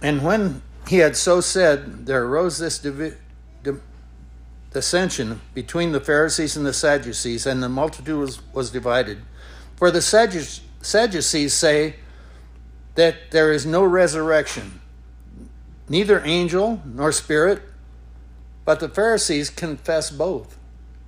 and 0.00 0.22
when 0.22 0.62
he 0.86 0.98
had 0.98 1.16
so 1.16 1.40
said, 1.40 2.06
there 2.06 2.24
arose 2.24 2.58
this 2.58 2.78
divi- 2.78 3.16
di- 3.62 3.72
dissension 4.72 5.40
between 5.54 5.92
the 5.92 6.00
Pharisees 6.00 6.56
and 6.56 6.64
the 6.64 6.72
Sadducees, 6.72 7.46
and 7.46 7.62
the 7.62 7.68
multitude 7.68 8.18
was, 8.18 8.40
was 8.52 8.70
divided. 8.70 9.18
For 9.76 9.90
the 9.90 10.00
Sadducees, 10.00 10.62
Sadducees 10.80 11.52
say 11.52 11.96
that 12.94 13.30
there 13.30 13.52
is 13.52 13.66
no 13.66 13.84
resurrection, 13.84 14.80
neither 15.88 16.22
angel 16.24 16.80
nor 16.84 17.12
spirit, 17.12 17.62
but 18.64 18.80
the 18.80 18.88
Pharisees 18.88 19.50
confess 19.50 20.10
both. 20.10 20.56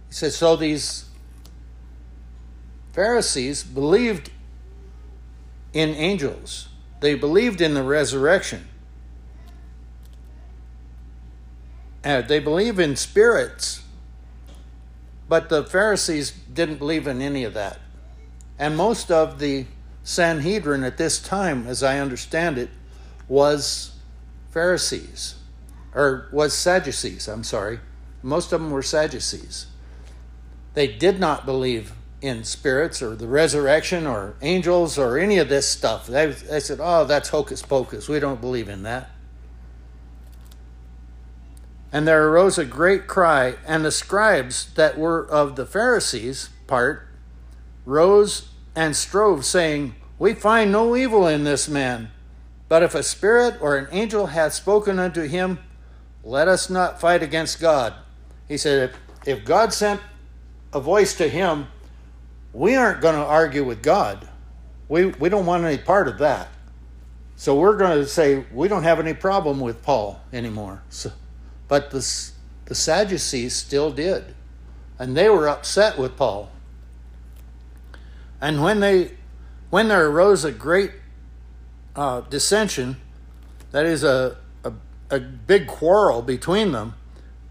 He 0.08 0.14
says, 0.14 0.36
so 0.36 0.56
these 0.56 1.08
Pharisees 2.92 3.62
believed 3.62 4.30
in 5.72 5.90
angels, 5.90 6.68
they 7.00 7.14
believed 7.14 7.60
in 7.60 7.74
the 7.74 7.82
resurrection. 7.82 8.66
Uh, 12.04 12.22
they 12.22 12.38
believe 12.38 12.78
in 12.78 12.96
spirits, 12.96 13.82
but 15.28 15.48
the 15.48 15.64
Pharisees 15.64 16.32
didn't 16.52 16.76
believe 16.76 17.06
in 17.06 17.20
any 17.20 17.44
of 17.44 17.54
that. 17.54 17.78
And 18.58 18.76
most 18.76 19.10
of 19.10 19.38
the 19.38 19.66
Sanhedrin 20.02 20.82
at 20.82 20.96
this 20.96 21.20
time, 21.20 21.66
as 21.66 21.82
I 21.82 21.98
understand 21.98 22.58
it, 22.58 22.70
was 23.28 23.92
Pharisees, 24.50 25.36
or 25.94 26.28
was 26.32 26.54
Sadducees, 26.54 27.28
I'm 27.28 27.44
sorry. 27.44 27.80
Most 28.22 28.52
of 28.52 28.60
them 28.60 28.70
were 28.70 28.82
Sadducees. 28.82 29.66
They 30.74 30.86
did 30.86 31.20
not 31.20 31.46
believe 31.46 31.92
in 32.20 32.44
spirits 32.44 33.02
or 33.02 33.14
the 33.16 33.26
resurrection 33.26 34.06
or 34.06 34.34
angels 34.42 34.98
or 34.98 35.18
any 35.18 35.38
of 35.38 35.48
this 35.48 35.68
stuff. 35.68 36.06
They, 36.06 36.26
they 36.26 36.60
said, 36.60 36.78
oh, 36.80 37.04
that's 37.04 37.30
hocus 37.30 37.62
pocus. 37.62 38.08
We 38.08 38.20
don't 38.20 38.40
believe 38.40 38.68
in 38.68 38.82
that. 38.82 39.10
And 41.92 42.06
there 42.06 42.28
arose 42.28 42.56
a 42.56 42.64
great 42.64 43.06
cry, 43.06 43.56
and 43.66 43.84
the 43.84 43.90
scribes 43.90 44.72
that 44.74 44.96
were 44.96 45.26
of 45.26 45.56
the 45.56 45.66
Pharisees' 45.66 46.50
part 46.66 47.08
rose 47.84 48.48
and 48.76 48.94
strove, 48.94 49.44
saying, 49.44 49.94
We 50.18 50.34
find 50.34 50.70
no 50.70 50.94
evil 50.94 51.26
in 51.26 51.44
this 51.44 51.68
man. 51.68 52.10
But 52.68 52.84
if 52.84 52.94
a 52.94 53.02
spirit 53.02 53.56
or 53.60 53.76
an 53.76 53.88
angel 53.90 54.26
hath 54.26 54.52
spoken 54.52 55.00
unto 55.00 55.22
him, 55.22 55.58
let 56.22 56.46
us 56.46 56.70
not 56.70 57.00
fight 57.00 57.22
against 57.22 57.60
God. 57.60 57.94
He 58.46 58.56
said, 58.56 58.90
If, 59.24 59.38
if 59.38 59.44
God 59.44 59.72
sent 59.72 60.00
a 60.72 60.80
voice 60.80 61.14
to 61.14 61.28
him, 61.28 61.66
we 62.52 62.76
aren't 62.76 63.00
going 63.00 63.14
to 63.16 63.24
argue 63.24 63.64
with 63.64 63.82
God. 63.82 64.28
We, 64.88 65.06
we 65.06 65.28
don't 65.28 65.46
want 65.46 65.64
any 65.64 65.78
part 65.78 66.08
of 66.08 66.18
that. 66.18 66.48
So 67.36 67.58
we're 67.58 67.76
going 67.76 67.98
to 67.98 68.06
say, 68.06 68.44
we 68.52 68.68
don't 68.68 68.82
have 68.82 69.00
any 69.00 69.14
problem 69.14 69.60
with 69.60 69.82
Paul 69.82 70.20
anymore. 70.32 70.82
So, 70.90 71.10
but 71.70 71.92
the, 71.92 72.30
the 72.64 72.74
Sadducees 72.74 73.54
still 73.54 73.92
did. 73.92 74.34
And 74.98 75.16
they 75.16 75.28
were 75.28 75.48
upset 75.48 75.96
with 75.96 76.16
Paul. 76.16 76.50
And 78.40 78.60
when, 78.60 78.80
they, 78.80 79.12
when 79.70 79.86
there 79.86 80.08
arose 80.08 80.44
a 80.44 80.50
great 80.50 80.90
uh, 81.94 82.22
dissension, 82.22 82.96
that 83.70 83.86
is, 83.86 84.02
a, 84.02 84.36
a, 84.64 84.72
a 85.10 85.20
big 85.20 85.68
quarrel 85.68 86.22
between 86.22 86.72
them, 86.72 86.94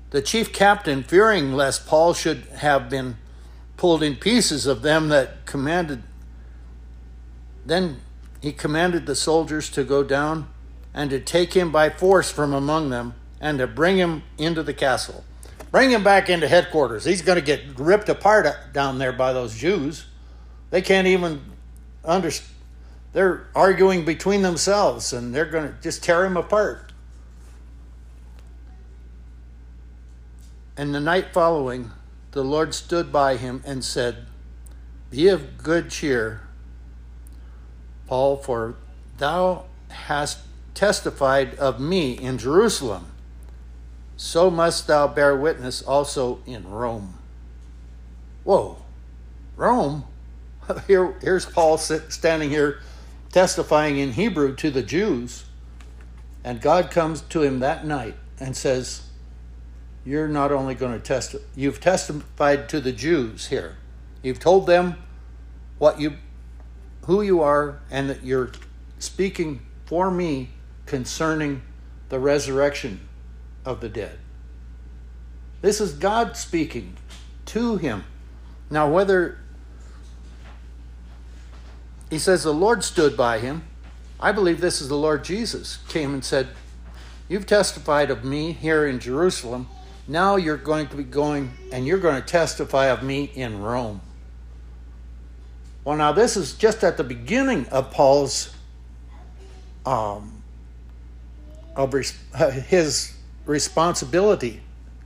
the 0.09 0.21
chief 0.21 0.51
captain, 0.51 1.01
fearing 1.01 1.53
lest 1.53 1.87
Paul 1.87 2.13
should 2.13 2.43
have 2.57 2.89
been 2.89 3.15
pulled 3.77 4.03
in 4.03 4.17
pieces 4.17 4.65
of 4.65 4.81
them 4.81 5.07
that 5.07 5.45
commanded, 5.45 6.03
then 7.65 8.01
he 8.41 8.51
commanded 8.51 9.05
the 9.05 9.15
soldiers 9.15 9.69
to 9.69 9.85
go 9.85 10.03
down 10.03 10.49
and 10.93 11.09
to 11.09 11.21
take 11.21 11.53
him 11.53 11.71
by 11.71 11.89
force 11.89 12.29
from 12.29 12.53
among 12.53 12.89
them 12.89 13.13
and 13.39 13.57
to 13.59 13.67
bring 13.67 13.97
him 13.97 14.23
into 14.37 14.63
the 14.63 14.73
castle. 14.73 15.23
Bring 15.71 15.91
him 15.91 16.03
back 16.03 16.29
into 16.29 16.47
headquarters. 16.47 17.05
He's 17.05 17.21
going 17.21 17.37
to 17.37 17.45
get 17.45 17.61
ripped 17.77 18.09
apart 18.09 18.73
down 18.73 18.97
there 18.97 19.13
by 19.13 19.33
those 19.33 19.55
Jews. 19.55 20.05
They 20.71 20.81
can't 20.81 21.07
even 21.07 21.41
understand. 22.03 22.55
They're 23.11 23.47
arguing 23.55 24.05
between 24.05 24.43
themselves 24.43 25.13
and 25.13 25.33
they're 25.33 25.45
going 25.45 25.67
to 25.67 25.75
just 25.81 26.03
tear 26.03 26.25
him 26.25 26.37
apart. 26.37 26.91
And 30.77 30.93
the 30.93 30.99
night 30.99 31.33
following, 31.33 31.91
the 32.31 32.43
Lord 32.43 32.73
stood 32.73 33.11
by 33.11 33.37
him 33.37 33.63
and 33.65 33.83
said, 33.83 34.27
Be 35.09 35.27
of 35.27 35.57
good 35.57 35.89
cheer, 35.89 36.41
Paul, 38.07 38.37
for 38.37 38.75
thou 39.17 39.65
hast 39.89 40.39
testified 40.75 41.55
of 41.55 41.79
me 41.79 42.13
in 42.13 42.37
Jerusalem 42.37 43.07
so 44.21 44.51
must 44.51 44.85
thou 44.85 45.07
bear 45.07 45.33
witness 45.33 45.81
also 45.81 46.39
in 46.45 46.69
Rome. 46.69 47.13
Whoa, 48.43 48.75
Rome? 49.55 50.03
Here, 50.87 51.15
here's 51.21 51.45
Paul 51.45 51.77
standing 51.77 52.49
here 52.49 52.81
testifying 53.31 53.97
in 53.97 54.11
Hebrew 54.11 54.57
to 54.57 54.69
the 54.71 54.83
Jews, 54.83 55.45
and 56.43 56.59
God 56.59 56.91
comes 56.91 57.21
to 57.21 57.43
him 57.43 57.59
that 57.61 57.85
night 57.85 58.15
and 58.41 58.57
says, 58.57 59.03
You're 60.03 60.27
not 60.27 60.51
only 60.51 60.75
going 60.75 60.91
to 60.91 60.99
test, 60.99 61.37
you've 61.55 61.79
testified 61.79 62.67
to 62.69 62.81
the 62.81 62.91
Jews 62.91 63.47
here. 63.47 63.77
You've 64.21 64.39
told 64.39 64.67
them 64.67 64.95
what 65.77 66.01
you, 66.01 66.17
who 67.03 67.21
you 67.21 67.41
are, 67.41 67.79
and 67.89 68.09
that 68.09 68.25
you're 68.25 68.51
speaking 68.99 69.61
for 69.85 70.11
me 70.11 70.49
concerning 70.85 71.61
the 72.09 72.19
resurrection 72.19 73.08
of 73.65 73.81
the 73.81 73.89
dead. 73.89 74.19
This 75.61 75.81
is 75.81 75.93
God 75.93 76.37
speaking 76.37 76.95
to 77.47 77.77
him. 77.77 78.05
Now, 78.69 78.89
whether 78.89 79.37
he 82.09 82.17
says 82.17 82.43
the 82.43 82.53
Lord 82.53 82.83
stood 82.83 83.17
by 83.17 83.39
him, 83.39 83.63
I 84.19 84.31
believe 84.31 84.61
this 84.61 84.81
is 84.81 84.89
the 84.89 84.97
Lord 84.97 85.23
Jesus 85.23 85.77
came 85.87 86.13
and 86.13 86.23
said, 86.23 86.47
You've 87.27 87.45
testified 87.45 88.09
of 88.09 88.25
me 88.25 88.53
here 88.53 88.87
in 88.87 88.99
Jerusalem. 88.99 89.67
Now 90.07 90.35
you're 90.35 90.57
going 90.57 90.87
to 90.87 90.95
be 90.95 91.03
going 91.03 91.51
and 91.71 91.85
you're 91.85 91.99
going 91.99 92.19
to 92.19 92.27
testify 92.27 92.87
of 92.87 93.03
me 93.03 93.25
in 93.35 93.61
Rome. 93.61 94.01
Well, 95.83 95.95
now 95.95 96.11
this 96.11 96.35
is 96.35 96.53
just 96.53 96.83
at 96.83 96.97
the 96.97 97.03
beginning 97.03 97.67
of 97.67 97.91
Paul's 97.91 98.53
um, 99.85 100.41
of 101.75 101.93
his 102.67 103.13
responsibility 103.49 104.61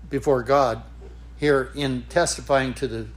before 0.10 0.44
God 0.44 0.84
here 1.38 1.72
in 1.76 2.04
testifying 2.10 2.74
to 2.74 2.88
the 2.88 3.08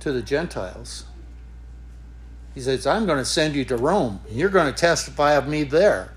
to 0.00 0.10
the 0.12 0.22
Gentiles. 0.22 1.04
He 2.52 2.60
says, 2.60 2.84
"I'm 2.86 3.06
going 3.06 3.18
to 3.18 3.24
send 3.24 3.54
you 3.54 3.64
to 3.66 3.76
Rome. 3.76 4.20
And 4.28 4.36
you're 4.36 4.50
going 4.50 4.72
to 4.72 4.78
testify 4.78 5.34
of 5.34 5.46
me 5.46 5.62
there." 5.62 6.12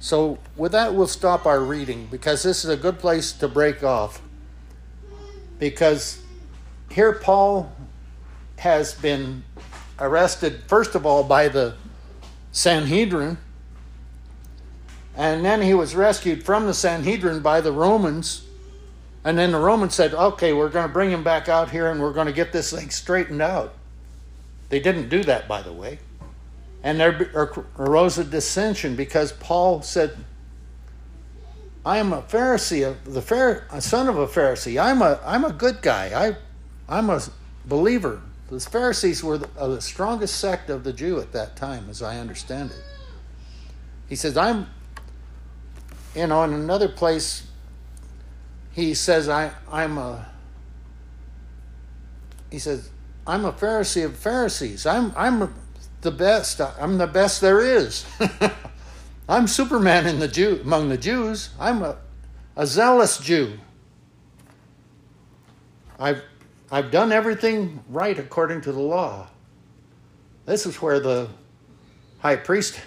So, 0.00 0.38
with 0.56 0.72
that, 0.72 0.94
we'll 0.94 1.06
stop 1.06 1.46
our 1.46 1.60
reading 1.60 2.08
because 2.10 2.42
this 2.42 2.64
is 2.64 2.70
a 2.70 2.76
good 2.76 2.98
place 2.98 3.30
to 3.30 3.46
break 3.46 3.84
off. 3.84 4.20
Because 5.60 6.18
here, 6.90 7.12
Paul 7.12 7.70
has 8.56 8.94
been 8.94 9.44
arrested, 10.00 10.64
first 10.66 10.96
of 10.96 11.06
all, 11.06 11.22
by 11.22 11.46
the 11.46 11.76
Sanhedrin, 12.50 13.38
and 15.16 15.44
then 15.44 15.60
he 15.62 15.74
was 15.74 15.94
rescued 15.94 16.44
from 16.44 16.66
the 16.66 16.74
Sanhedrin 16.74 17.40
by 17.40 17.60
the 17.60 17.72
Romans. 17.72 18.46
And 19.24 19.38
then 19.38 19.52
the 19.52 19.58
Romans 19.58 19.94
said, 19.94 20.14
okay, 20.14 20.52
we're 20.52 20.68
going 20.68 20.86
to 20.86 20.92
bring 20.92 21.10
him 21.10 21.22
back 21.22 21.48
out 21.48 21.70
here 21.70 21.90
and 21.90 22.00
we're 22.00 22.12
going 22.12 22.26
to 22.26 22.32
get 22.32 22.52
this 22.52 22.72
thing 22.72 22.90
straightened 22.90 23.42
out. 23.42 23.74
They 24.68 24.80
didn't 24.80 25.10
do 25.10 25.22
that, 25.24 25.46
by 25.46 25.62
the 25.62 25.72
way. 25.72 25.98
And 26.82 26.98
there 26.98 27.30
arose 27.78 28.18
a 28.18 28.24
dissension 28.24 28.96
because 28.96 29.32
Paul 29.32 29.82
said, 29.82 30.16
I 31.84 31.98
am 31.98 32.12
a 32.12 32.22
Pharisee, 32.22 32.96
the 33.04 33.22
Phar- 33.22 33.66
a 33.70 33.80
son 33.80 34.08
of 34.08 34.18
a 34.18 34.26
Pharisee. 34.26 34.82
I'm 34.82 35.02
a, 35.02 35.20
I'm 35.24 35.44
a 35.44 35.52
good 35.52 35.82
guy. 35.82 36.28
I, 36.28 36.36
I'm 36.88 37.10
a 37.10 37.20
believer. 37.66 38.22
The 38.50 38.60
Pharisees 38.60 39.22
were 39.22 39.38
the, 39.38 39.48
uh, 39.58 39.68
the 39.68 39.80
strongest 39.80 40.38
sect 40.38 40.70
of 40.70 40.84
the 40.84 40.92
Jew 40.92 41.20
at 41.20 41.32
that 41.32 41.56
time, 41.56 41.86
as 41.88 42.02
I 42.02 42.18
understand 42.18 42.70
it. 42.70 42.82
He 44.08 44.16
says, 44.16 44.36
I'm, 44.36 44.66
you 46.14 46.26
know, 46.26 46.42
in 46.44 46.52
another 46.52 46.88
place, 46.88 47.46
he 48.72 48.94
says, 48.94 49.28
I, 49.28 49.52
I'm 49.70 49.98
a, 49.98 50.26
he 52.50 52.58
says, 52.58 52.90
I'm 53.26 53.44
a 53.44 53.52
Pharisee 53.52 54.04
of 54.04 54.16
Pharisees. 54.16 54.86
I'm, 54.86 55.12
I'm 55.16 55.54
the 56.00 56.10
best. 56.10 56.60
I'm 56.60 56.98
the 56.98 57.06
best 57.06 57.40
there 57.40 57.60
is. 57.60 58.04
I'm 59.28 59.46
Superman 59.46 60.06
in 60.06 60.18
the 60.18 60.28
Jew 60.28 60.60
among 60.62 60.88
the 60.88 60.98
Jews. 60.98 61.50
I'm 61.58 61.82
a, 61.82 61.96
a 62.56 62.66
zealous 62.66 63.18
Jew. 63.18 63.58
I've 65.98 66.22
I've 66.70 66.90
done 66.90 67.12
everything 67.12 67.84
right 67.90 68.18
according 68.18 68.62
to 68.62 68.72
the 68.72 68.80
law. 68.80 69.28
This 70.46 70.64
is 70.64 70.80
where 70.80 70.98
the 70.98 71.28
high 72.20 72.36
priest 72.36 72.80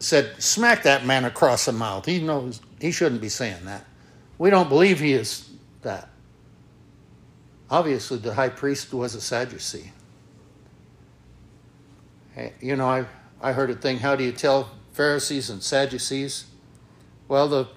said, 0.00 0.42
"Smack 0.42 0.82
that 0.82 1.06
man 1.06 1.24
across 1.24 1.66
the 1.66 1.72
mouth. 1.72 2.06
He 2.06 2.20
knows 2.20 2.60
he 2.80 2.90
shouldn't 2.90 3.20
be 3.20 3.28
saying 3.28 3.64
that. 3.64 3.84
We 4.38 4.50
don't 4.50 4.68
believe 4.68 5.00
he 5.00 5.12
is 5.12 5.48
that." 5.82 6.08
Obviously, 7.70 8.18
the 8.18 8.34
high 8.34 8.48
priest 8.48 8.92
was 8.92 9.14
a 9.14 9.20
Sadducee. 9.20 9.92
You 12.60 12.74
know, 12.74 12.88
I, 12.88 13.04
I 13.40 13.52
heard 13.52 13.70
a 13.70 13.74
thing 13.74 13.98
how 13.98 14.16
do 14.16 14.24
you 14.24 14.32
tell 14.32 14.70
Pharisees 14.92 15.50
and 15.50 15.62
Sadducees? 15.62 16.46
Well, 17.28 17.48
the, 17.48 17.68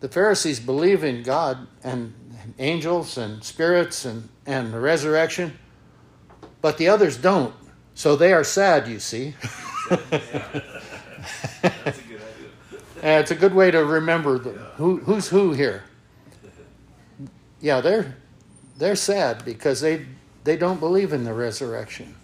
the 0.00 0.08
Pharisees 0.08 0.60
believe 0.60 1.04
in 1.04 1.22
God 1.22 1.66
and 1.84 2.14
angels 2.58 3.18
and 3.18 3.44
spirits 3.44 4.04
and, 4.04 4.28
and 4.46 4.72
the 4.72 4.80
resurrection, 4.80 5.58
but 6.60 6.78
the 6.78 6.88
others 6.88 7.16
don't. 7.16 7.54
So 7.94 8.16
they 8.16 8.32
are 8.32 8.44
sad, 8.44 8.88
you 8.88 8.98
see. 8.98 9.34
That's 9.88 10.02
a 11.98 12.02
good 12.02 12.20
idea. 12.20 12.82
it's 13.02 13.30
a 13.30 13.34
good 13.34 13.54
way 13.54 13.70
to 13.70 13.84
remember 13.84 14.38
the, 14.38 14.50
who, 14.50 14.98
who's 14.98 15.28
who 15.28 15.52
here. 15.52 15.84
Yeah, 17.60 17.80
they're, 17.80 18.16
they're 18.78 18.96
sad 18.96 19.44
because 19.44 19.80
they, 19.80 20.06
they 20.44 20.56
don't 20.56 20.80
believe 20.80 21.12
in 21.12 21.24
the 21.24 21.34
resurrection. 21.34 22.14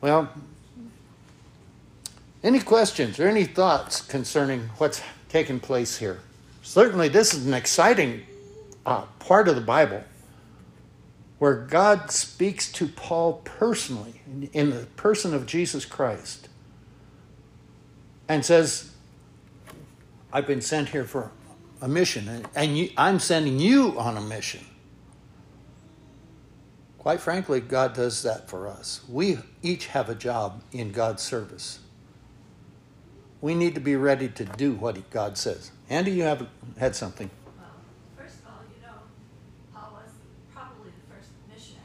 Well, 0.00 0.30
any 2.42 2.60
questions 2.60 3.18
or 3.18 3.28
any 3.28 3.44
thoughts 3.44 4.00
concerning 4.00 4.70
what's 4.78 5.02
taking 5.28 5.60
place 5.60 5.98
here? 5.98 6.20
Certainly, 6.62 7.08
this 7.08 7.34
is 7.34 7.46
an 7.46 7.54
exciting 7.54 8.22
uh, 8.86 9.02
part 9.18 9.48
of 9.48 9.54
the 9.54 9.60
Bible 9.60 10.02
where 11.38 11.54
God 11.54 12.10
speaks 12.10 12.70
to 12.72 12.88
Paul 12.88 13.40
personally 13.44 14.22
in 14.52 14.70
the 14.70 14.86
person 14.96 15.34
of 15.34 15.46
Jesus 15.46 15.84
Christ 15.84 16.48
and 18.28 18.44
says, 18.44 18.92
I've 20.32 20.46
been 20.46 20.60
sent 20.60 20.90
here 20.90 21.04
for 21.04 21.30
a 21.80 21.88
mission, 21.88 22.44
and 22.54 22.76
you, 22.76 22.90
I'm 22.96 23.18
sending 23.18 23.58
you 23.58 23.98
on 23.98 24.16
a 24.16 24.20
mission. 24.20 24.64
Quite 26.98 27.20
frankly, 27.20 27.60
God 27.60 27.94
does 27.94 28.22
that 28.24 28.50
for 28.50 28.66
us. 28.66 29.00
We 29.08 29.38
each 29.62 29.86
have 29.86 30.10
a 30.10 30.14
job 30.14 30.62
in 30.72 30.92
God's 30.92 31.22
service. 31.22 31.78
We 33.40 33.54
need 33.54 33.76
to 33.76 33.80
be 33.80 33.94
ready 33.94 34.28
to 34.28 34.44
do 34.44 34.72
what 34.72 35.08
God 35.10 35.38
says. 35.38 35.70
Andy, 35.88 36.10
you 36.10 36.24
have 36.24 36.48
had 36.76 36.96
something. 36.96 37.30
Well, 37.56 37.66
first 38.16 38.40
of 38.40 38.46
all, 38.46 38.60
you 38.74 38.82
know, 38.84 38.94
Paul 39.72 39.92
was 39.94 40.10
probably 40.52 40.90
the 40.90 41.14
first 41.14 41.30
missionary. 41.48 41.84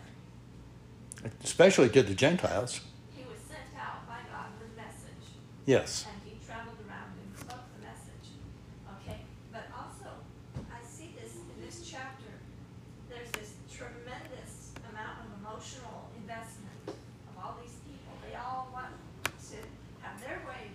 Especially 1.43 1.89
to 1.89 2.03
the 2.03 2.13
Gentiles. 2.15 2.81
He 3.15 3.23
was 3.23 3.39
sent 3.47 3.71
out 3.79 4.07
by 4.07 4.19
God 4.31 4.51
with 4.59 4.71
a 4.71 4.75
message. 4.75 5.25
Yes. 5.65 6.05
And 6.09 6.19
he 6.27 6.35
traveled 6.45 6.77
around 6.87 7.15
and 7.15 7.31
spoke 7.39 7.63
the 7.79 7.81
message. 7.85 8.27
Okay? 8.99 9.19
But 9.51 9.67
also, 9.71 10.09
I 10.71 10.79
see 10.83 11.15
this 11.19 11.35
in 11.39 11.47
this 11.63 11.87
chapter. 11.87 12.31
There's 13.09 13.31
this 13.31 13.55
tremendous 13.71 14.75
amount 14.91 15.23
of 15.23 15.27
emotional 15.39 16.11
investment 16.19 16.91
of 16.91 17.33
all 17.39 17.55
these 17.63 17.75
people. 17.87 18.11
They 18.27 18.35
all 18.35 18.67
want 18.73 18.91
to 19.51 19.57
have 20.03 20.19
their 20.19 20.43
way, 20.43 20.71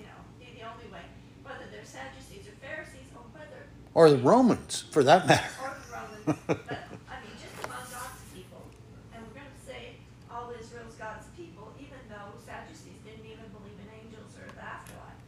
you 0.00 0.04
know, 0.08 0.18
be 0.40 0.56
the 0.56 0.64
only 0.64 0.88
way. 0.88 1.04
Whether 1.44 1.68
they're 1.74 1.84
Sadducees 1.84 2.46
or 2.48 2.56
Pharisees 2.62 3.10
or 3.12 3.26
whether 3.36 3.68
Or 3.92 4.08
the 4.08 4.22
Romans, 4.22 4.86
for 4.94 5.02
that 5.04 5.26
matter. 5.26 5.50
or 5.60 5.74
the 5.76 5.88
Romans, 5.92 6.38
but 6.46 6.86
I 7.10 7.18
mean, 7.20 7.34
just 7.34 7.52
among 7.66 7.82
God's 7.90 8.22
people. 8.30 8.62
And 9.10 9.18
we're 9.26 9.42
going 9.42 9.50
to 9.50 9.62
say 9.66 9.98
all 10.30 10.54
Israel's 10.54 10.94
God's 10.94 11.26
people, 11.34 11.74
even 11.82 11.98
though 12.06 12.30
Sadducees 12.46 13.02
didn't 13.02 13.26
even 13.26 13.50
believe 13.50 13.74
in 13.82 13.90
angels 13.90 14.30
or 14.38 14.46
the 14.54 14.62
afterlife. 14.62 15.18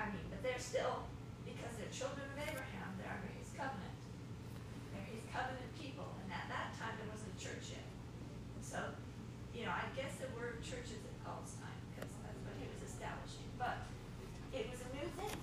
I 0.00 0.08
mean, 0.16 0.24
but 0.32 0.40
they're 0.40 0.56
still, 0.62 1.04
because 1.44 1.76
they're 1.76 1.92
children 1.92 2.24
of 2.24 2.40
Abraham, 2.40 2.88
they're 2.96 3.12
under 3.12 3.30
his 3.36 3.52
covenant. 3.52 4.00
They're 4.96 5.10
his 5.12 5.28
covenant 5.28 5.68
people, 5.76 6.08
and 6.24 6.32
at 6.32 6.48
that 6.48 6.72
time 6.80 6.96
there 6.96 7.10
wasn't 7.12 7.36
a 7.36 7.38
church 7.38 7.76
yet. 7.76 7.84
So, 8.64 8.80
you 9.52 9.68
know, 9.68 9.76
I 9.76 9.84
guess 9.92 10.16
there 10.16 10.32
were 10.32 10.56
churches 10.64 11.04
at 11.04 11.14
Paul's 11.20 11.52
time, 11.60 11.76
because 11.92 12.08
that's 12.24 12.40
what 12.48 12.56
he 12.56 12.64
was 12.72 12.80
establishing. 12.80 13.44
But 13.60 13.84
it 14.56 14.72
was 14.72 14.80
a 14.82 14.90
new 14.96 15.06
thing. 15.20 15.36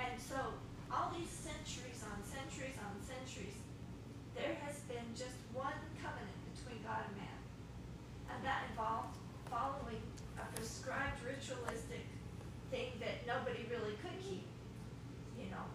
And 0.00 0.14
so, 0.16 0.56
all 0.94 1.12
these 1.12 1.28
centuries 1.28 2.00
on 2.06 2.16
centuries 2.24 2.78
on 2.80 2.96
centuries, 3.04 3.58
there 4.32 4.56
has 4.64 4.80
been 4.88 5.04
just 5.12 5.36
one 5.52 5.76
covenant 6.00 6.38
between 6.54 6.80
God 6.86 7.04
and 7.12 7.16
man. 7.20 7.40
And 8.32 8.38
that 8.46 8.70
involved 8.72 9.12
following 9.52 10.00
a 10.40 10.44
prescribed 10.56 11.20
ritualistic 11.26 12.08
thing 12.72 12.96
that 13.04 13.26
nobody 13.28 13.66
really 13.68 14.00
could 14.00 14.16
keep, 14.22 14.46
you 15.36 15.50
know, 15.52 15.60
The 15.60 15.60
law. 15.60 15.67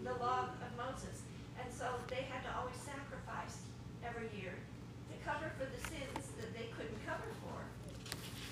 The 0.00 0.16
law 0.16 0.48
of 0.48 0.70
Moses. 0.80 1.28
And 1.60 1.68
so 1.68 1.84
they 2.08 2.24
had 2.32 2.40
to 2.48 2.50
always 2.56 2.80
sacrifice 2.80 3.60
every 4.00 4.32
year 4.32 4.56
to 5.12 5.14
cover 5.20 5.52
for 5.60 5.68
the 5.68 5.80
sins 5.92 6.32
that 6.40 6.56
they 6.56 6.72
couldn't 6.72 6.96
cover 7.04 7.28
for. 7.44 7.60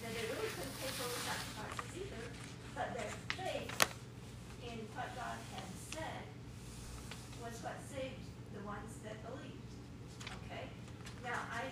Now, 0.04 0.12
they 0.12 0.28
really 0.28 0.52
couldn't 0.52 0.76
pay 0.76 0.92
for 0.92 1.08
the 1.08 1.20
sacrifices 1.24 2.04
either, 2.04 2.24
but 2.76 2.92
their 2.92 3.12
faith 3.32 3.72
in 4.60 4.76
what 4.92 5.08
God 5.16 5.40
had 5.56 5.68
said 5.88 6.20
was 7.40 7.56
what 7.64 7.80
saved 7.88 8.20
the 8.52 8.60
ones 8.68 8.92
that 9.08 9.16
believed. 9.24 9.72
Okay? 10.44 10.68
Now, 11.24 11.40
I 11.48 11.64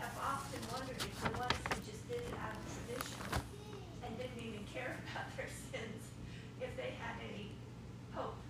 have 0.00 0.16
often 0.24 0.64
wondered 0.72 1.04
if 1.04 1.12
the 1.20 1.36
ones 1.36 1.60
who 1.68 1.76
just 1.84 2.00
did 2.08 2.24
it 2.24 2.34
out 2.40 2.56
of 2.56 2.64
tradition 2.64 3.20
and 4.08 4.10
didn't 4.16 4.40
even 4.40 4.64
care 4.72 4.96
about 5.04 5.28
their 5.36 5.52
sins, 5.68 6.00
if 6.64 6.72
they 6.80 6.96
had 6.96 7.20
any 7.20 7.52
hope 8.16 8.40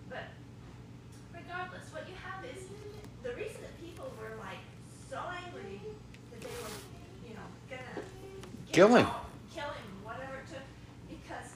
kill 8.76 8.92
him. 8.92 9.08
Kill 9.56 9.72
him, 9.72 9.88
whatever 10.04 10.44
it 10.44 10.52
took, 10.52 10.68
because 11.08 11.48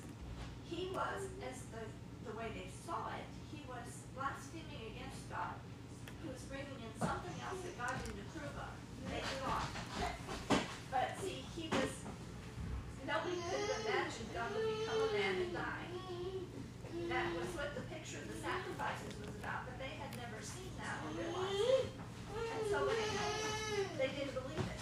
he 0.64 0.88
was, 0.88 1.28
as 1.44 1.68
the, 1.68 1.84
the 2.24 2.32
way 2.32 2.48
they 2.56 2.72
saw 2.88 3.12
it, 3.12 3.28
he 3.52 3.60
was 3.68 4.08
blaspheming 4.16 4.88
against 4.88 5.28
God. 5.28 5.52
He 6.24 6.32
was 6.32 6.40
bringing 6.48 6.80
in 6.80 6.92
something 6.96 7.36
else 7.44 7.60
that 7.60 7.76
God 7.76 7.92
didn't 8.00 8.24
approve 8.24 8.56
of, 8.56 8.72
they 9.12 9.20
thought. 9.44 9.68
But 10.88 11.12
see, 11.20 11.44
he 11.52 11.68
was, 11.68 11.92
nobody 13.04 13.36
could 13.36 13.68
have 13.68 13.84
imagined 13.84 14.32
God 14.32 14.56
would 14.56 14.80
become 14.80 15.00
a 15.04 15.10
man 15.12 15.34
and 15.44 15.52
die. 15.52 15.92
That 17.04 17.36
was 17.36 17.52
what 17.52 17.76
the 17.76 17.84
picture 17.92 18.24
of 18.24 18.32
the 18.32 18.38
sacrifices 18.40 19.12
was 19.20 19.36
about, 19.44 19.68
but 19.68 19.76
they 19.76 19.92
had 20.00 20.08
never 20.16 20.40
seen 20.40 20.72
that 20.80 20.96
or 21.04 21.20
realized 21.20 21.84
it. 21.84 21.84
And 22.32 22.64
so 22.64 22.80
when 22.80 22.96
it 22.96 23.12
happened, 23.12 23.92
they 24.00 24.08
didn't 24.16 24.32
believe 24.40 24.64
it. 24.64 24.80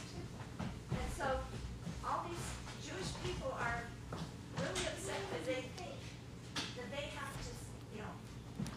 And 0.95 1.11
so 1.19 1.43
all 2.09 2.25
these 2.25 2.49
Jewish 2.81 3.13
people 3.21 3.53
are 3.61 3.85
really 4.57 4.85
upset 4.89 5.21
because 5.29 5.45
they 5.45 5.63
think 5.77 6.01
that 6.81 6.89
they 6.89 7.13
have 7.13 7.37
to, 7.37 7.53
you 7.93 8.01
know, 8.01 8.15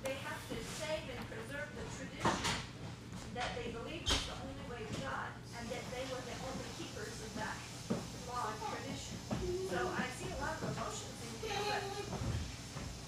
they 0.04 0.20
have 0.28 0.42
to 0.52 0.58
save 0.84 1.08
and 1.08 1.24
preserve 1.32 1.72
the 1.80 1.86
tradition 1.96 2.44
that 3.40 3.56
they 3.56 3.72
believed 3.72 4.12
was 4.12 4.20
the 4.28 4.36
only 4.36 4.68
way 4.68 4.84
to 4.84 4.98
God, 5.00 5.32
and 5.56 5.64
that 5.72 5.84
they 5.96 6.04
were 6.12 6.20
the 6.20 6.38
only 6.44 6.68
keepers 6.76 7.16
of 7.24 7.32
that 7.40 7.56
law 8.28 8.52
and 8.52 8.60
tradition. 8.68 9.16
So 9.72 9.80
I 9.80 10.12
see 10.20 10.28
a 10.28 10.40
lot 10.44 10.60
of 10.60 10.68
emotions 10.68 11.16
in 11.24 11.32
here, 11.48 11.64
but 11.64 12.20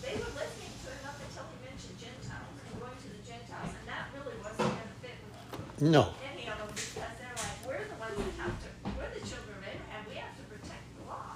they 0.08 0.16
were 0.24 0.32
listening 0.40 0.72
to 0.72 0.88
him 0.88 1.04
up 1.04 1.20
until 1.20 1.52
he 1.52 1.58
mentioned 1.68 2.00
Gentiles 2.00 2.56
and 2.64 2.80
going 2.80 2.96
to 2.96 3.10
the 3.12 3.24
Gentiles, 3.28 3.76
and 3.76 3.86
that 3.92 4.08
really 4.16 4.40
wasn't 4.40 4.72
gonna 4.72 4.96
fit 5.04 5.20
with 5.20 5.36
No. 5.84 6.14
any 6.24 6.48
of 6.48 6.58
them 6.60 6.68
because 6.72 6.96
they're 6.96 7.36
like, 7.36 7.60
we're 7.68 7.84
the 7.84 8.00
ones 8.00 8.16
that 8.16 8.48
have 8.48 8.56
to, 8.64 8.70
we're 8.96 9.20
the 9.20 9.20
children 9.28 9.52
of 9.60 9.68
Abraham, 9.68 10.06
we 10.08 10.16
have 10.16 10.32
to 10.38 10.44
protect 10.48 10.80
the 10.96 11.12
law. 11.12 11.36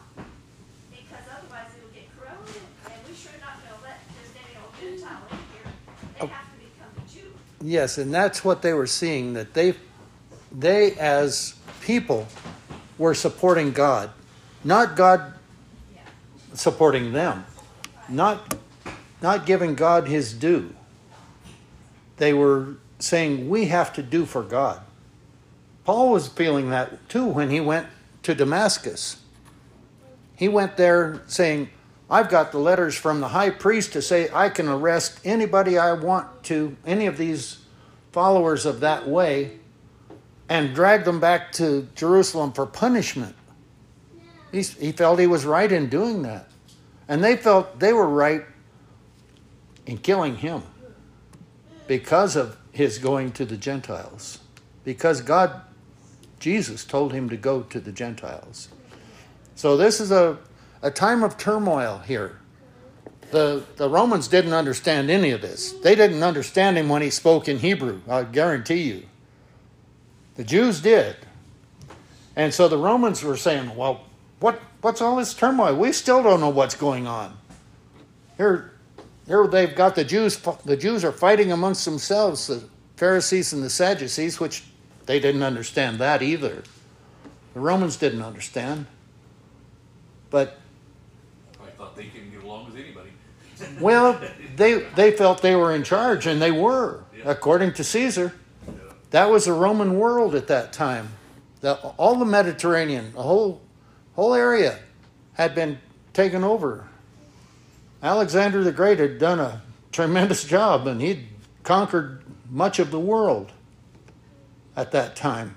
Because 0.89 1.25
otherwise 1.27 1.67
it'll 1.75 1.91
get 1.91 2.07
corroded, 2.15 2.61
and 2.85 2.95
we 3.05 3.13
sure 3.13 3.35
not 3.43 3.59
gonna 3.59 3.83
let 3.83 3.99
just 4.15 4.31
any 4.39 4.55
old 4.55 4.71
Gentile 4.79 5.27
in 5.31 5.37
here. 5.51 5.67
They 6.15 6.23
oh. 6.23 6.27
have 6.27 6.47
to 6.47 6.59
become 6.63 6.91
a 6.95 7.11
Jew. 7.11 7.33
Yes, 7.61 7.97
and 7.97 8.13
that's 8.13 8.45
what 8.45 8.61
they 8.61 8.71
were 8.71 8.87
seeing 8.87 9.33
that 9.33 9.53
they 9.53 9.73
they 10.57 10.93
as 10.93 11.55
people 11.81 12.25
were 12.97 13.15
supporting 13.15 13.73
God, 13.73 14.11
not 14.63 14.95
God 14.95 15.33
Yeah. 15.93 15.99
supporting 16.53 17.11
them. 17.11 17.45
Not 18.07 18.55
not 19.21 19.45
giving 19.45 19.75
God 19.75 20.07
his 20.07 20.31
due. 20.31 20.73
They 22.15 22.31
were 22.33 22.77
saying 22.99 23.49
we 23.49 23.65
have 23.65 23.93
to 23.93 24.03
do 24.03 24.25
for 24.25 24.43
God. 24.43 24.81
Paul 25.83 26.11
was 26.11 26.27
feeling 26.27 26.69
that 26.71 27.07
too 27.09 27.25
when 27.25 27.49
he 27.49 27.59
went 27.59 27.87
to 28.23 28.35
Damascus. 28.35 29.21
He 30.35 30.47
went 30.47 30.77
there 30.77 31.21
saying, 31.27 31.69
I've 32.09 32.29
got 32.29 32.51
the 32.51 32.59
letters 32.59 32.95
from 32.95 33.21
the 33.21 33.29
high 33.29 33.49
priest 33.49 33.93
to 33.93 34.01
say 34.01 34.29
I 34.33 34.49
can 34.49 34.67
arrest 34.67 35.19
anybody 35.23 35.77
I 35.77 35.93
want 35.93 36.43
to, 36.43 36.75
any 36.85 37.05
of 37.05 37.17
these 37.17 37.59
followers 38.11 38.65
of 38.65 38.79
that 38.81 39.07
way, 39.07 39.59
and 40.49 40.73
drag 40.73 41.03
them 41.03 41.19
back 41.19 41.51
to 41.53 41.87
Jerusalem 41.95 42.53
for 42.53 42.65
punishment. 42.65 43.35
He's, 44.51 44.73
he 44.73 44.91
felt 44.91 45.19
he 45.19 45.27
was 45.27 45.45
right 45.45 45.71
in 45.71 45.89
doing 45.89 46.21
that. 46.23 46.47
And 47.07 47.23
they 47.23 47.35
felt 47.35 47.79
they 47.79 47.93
were 47.93 48.07
right 48.07 48.43
in 49.85 49.97
killing 49.97 50.35
him 50.37 50.63
because 51.87 52.35
of 52.35 52.57
his 52.77 52.99
going 52.99 53.31
to 53.31 53.43
the 53.43 53.57
Gentiles. 53.57 54.39
Because 54.83 55.21
God, 55.21 55.61
Jesus, 56.39 56.85
told 56.85 57.11
him 57.11 57.27
to 57.29 57.35
go 57.35 57.63
to 57.63 57.79
the 57.79 57.91
Gentiles. 57.91 58.69
So 59.55 59.75
this 59.75 59.99
is 59.99 60.11
a, 60.11 60.37
a 60.83 60.91
time 60.91 61.23
of 61.23 61.37
turmoil 61.37 61.97
here. 62.05 62.37
The, 63.31 63.63
the 63.75 63.89
Romans 63.89 64.27
didn't 64.27 64.53
understand 64.53 65.09
any 65.09 65.31
of 65.31 65.41
this. 65.41 65.71
They 65.71 65.95
didn't 65.95 66.21
understand 66.21 66.77
him 66.77 66.87
when 66.87 67.01
he 67.01 67.09
spoke 67.09 67.49
in 67.49 67.59
Hebrew, 67.59 68.01
I 68.07 68.23
guarantee 68.23 68.83
you. 68.83 69.03
The 70.35 70.43
Jews 70.43 70.79
did. 70.79 71.15
And 72.35 72.53
so 72.53 72.67
the 72.67 72.77
Romans 72.77 73.23
were 73.23 73.35
saying, 73.35 73.75
well, 73.75 74.03
what, 74.39 74.61
what's 74.81 75.01
all 75.01 75.15
this 75.15 75.33
turmoil? 75.33 75.75
We 75.75 75.91
still 75.91 76.21
don't 76.21 76.39
know 76.39 76.49
what's 76.49 76.75
going 76.75 77.07
on. 77.07 77.35
Here, 78.37 78.71
here 79.27 79.45
they've 79.47 79.75
got 79.75 79.95
the 79.95 80.03
Jews, 80.03 80.37
the 80.65 80.77
Jews 80.77 81.03
are 81.03 81.11
fighting 81.11 81.51
amongst 81.51 81.85
themselves, 81.85 82.47
the 82.47 82.63
Pharisees 82.95 83.53
and 83.53 83.61
the 83.61 83.69
Sadducees, 83.69 84.39
which 84.39 84.63
they 85.05 85.19
didn't 85.19 85.43
understand 85.43 85.99
that 85.99 86.21
either. 86.21 86.63
The 87.53 87.59
Romans 87.59 87.97
didn't 87.97 88.21
understand. 88.21 88.85
But 90.29 90.59
I 91.61 91.69
thought 91.71 91.95
they 91.95 92.05
couldn't 92.05 92.31
get 92.31 92.43
along 92.43 92.65
with 92.67 92.75
anybody. 92.75 93.09
Well, 93.81 94.21
they 94.55 94.81
they 94.95 95.11
felt 95.11 95.41
they 95.41 95.55
were 95.55 95.73
in 95.73 95.83
charge, 95.83 96.27
and 96.27 96.39
they 96.39 96.51
were, 96.51 97.03
Yeah. 97.17 97.23
according 97.31 97.73
to 97.73 97.83
Caesar. 97.83 98.33
That 99.09 99.31
was 99.31 99.45
the 99.45 99.53
Roman 99.53 99.97
world 99.97 100.35
at 100.35 100.47
that 100.47 100.73
time. 100.73 101.09
The, 101.61 101.73
all 101.97 102.15
the 102.15 102.25
Mediterranean, 102.25 103.13
the 103.13 103.23
whole 103.23 103.61
whole 104.15 104.33
area, 104.35 104.77
had 105.33 105.55
been 105.55 105.79
taken 106.13 106.43
over. 106.43 106.87
Alexander 108.01 108.63
the 108.63 108.71
Great 108.71 108.99
had 108.99 109.17
done 109.17 109.39
a 109.39 109.61
tremendous 109.91 110.43
job, 110.43 110.87
and 110.87 111.01
he'd 111.01 111.27
conquered 111.63 112.23
much 112.49 112.79
of 112.79 112.91
the 112.91 112.99
world 112.99 113.51
at 114.75 114.91
that 114.91 115.15
time. 115.15 115.55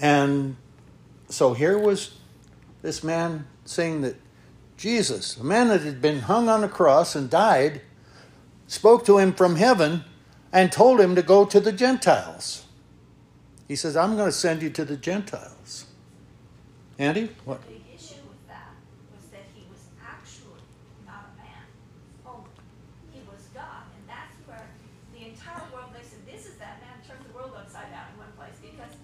And 0.00 0.56
so 1.28 1.54
here 1.54 1.78
was 1.78 2.16
this 2.82 3.04
man 3.04 3.46
saying 3.64 4.00
that 4.02 4.16
Jesus, 4.76 5.36
a 5.36 5.44
man 5.44 5.68
that 5.68 5.82
had 5.82 6.02
been 6.02 6.20
hung 6.20 6.48
on 6.48 6.64
a 6.64 6.68
cross 6.68 7.14
and 7.14 7.30
died, 7.30 7.80
spoke 8.66 9.04
to 9.06 9.18
him 9.18 9.32
from 9.32 9.56
heaven 9.56 10.04
and 10.52 10.72
told 10.72 11.00
him 11.00 11.14
to 11.14 11.22
go 11.22 11.44
to 11.44 11.60
the 11.60 11.72
Gentiles. 11.72 12.66
He 13.68 13.76
says, 13.76 13.96
I'm 13.96 14.16
going 14.16 14.28
to 14.28 14.32
send 14.32 14.62
you 14.62 14.70
to 14.70 14.84
the 14.84 14.96
Gentiles. 14.96 15.86
Andy, 16.98 17.30
what? 17.44 17.62
The 17.62 17.72
big 17.72 17.82
issue 17.94 18.20
with 18.28 18.46
that 18.46 18.70
was 19.14 19.30
that 19.30 19.46
he 19.54 19.66
was 19.70 19.82
actually 19.98 20.62
not 21.06 21.32
a 21.32 21.42
man 21.42 21.64
only. 22.26 22.54
He 23.10 23.20
was 23.26 23.48
God, 23.54 23.88
and 23.98 24.04
that's 24.06 24.36
where 24.46 24.68
the 25.16 25.26
entire 25.26 25.64
world, 25.72 25.90
they 25.90 26.04
said, 26.06 26.22
this 26.28 26.46
is 26.46 26.54
that 26.62 26.78
man 26.84 27.02
turned 27.02 27.24
the 27.24 27.34
world 27.34 27.56
upside 27.56 27.90
down 27.90 28.06
in 28.14 28.18
one 28.20 28.30
place, 28.38 28.54
because 28.62 28.94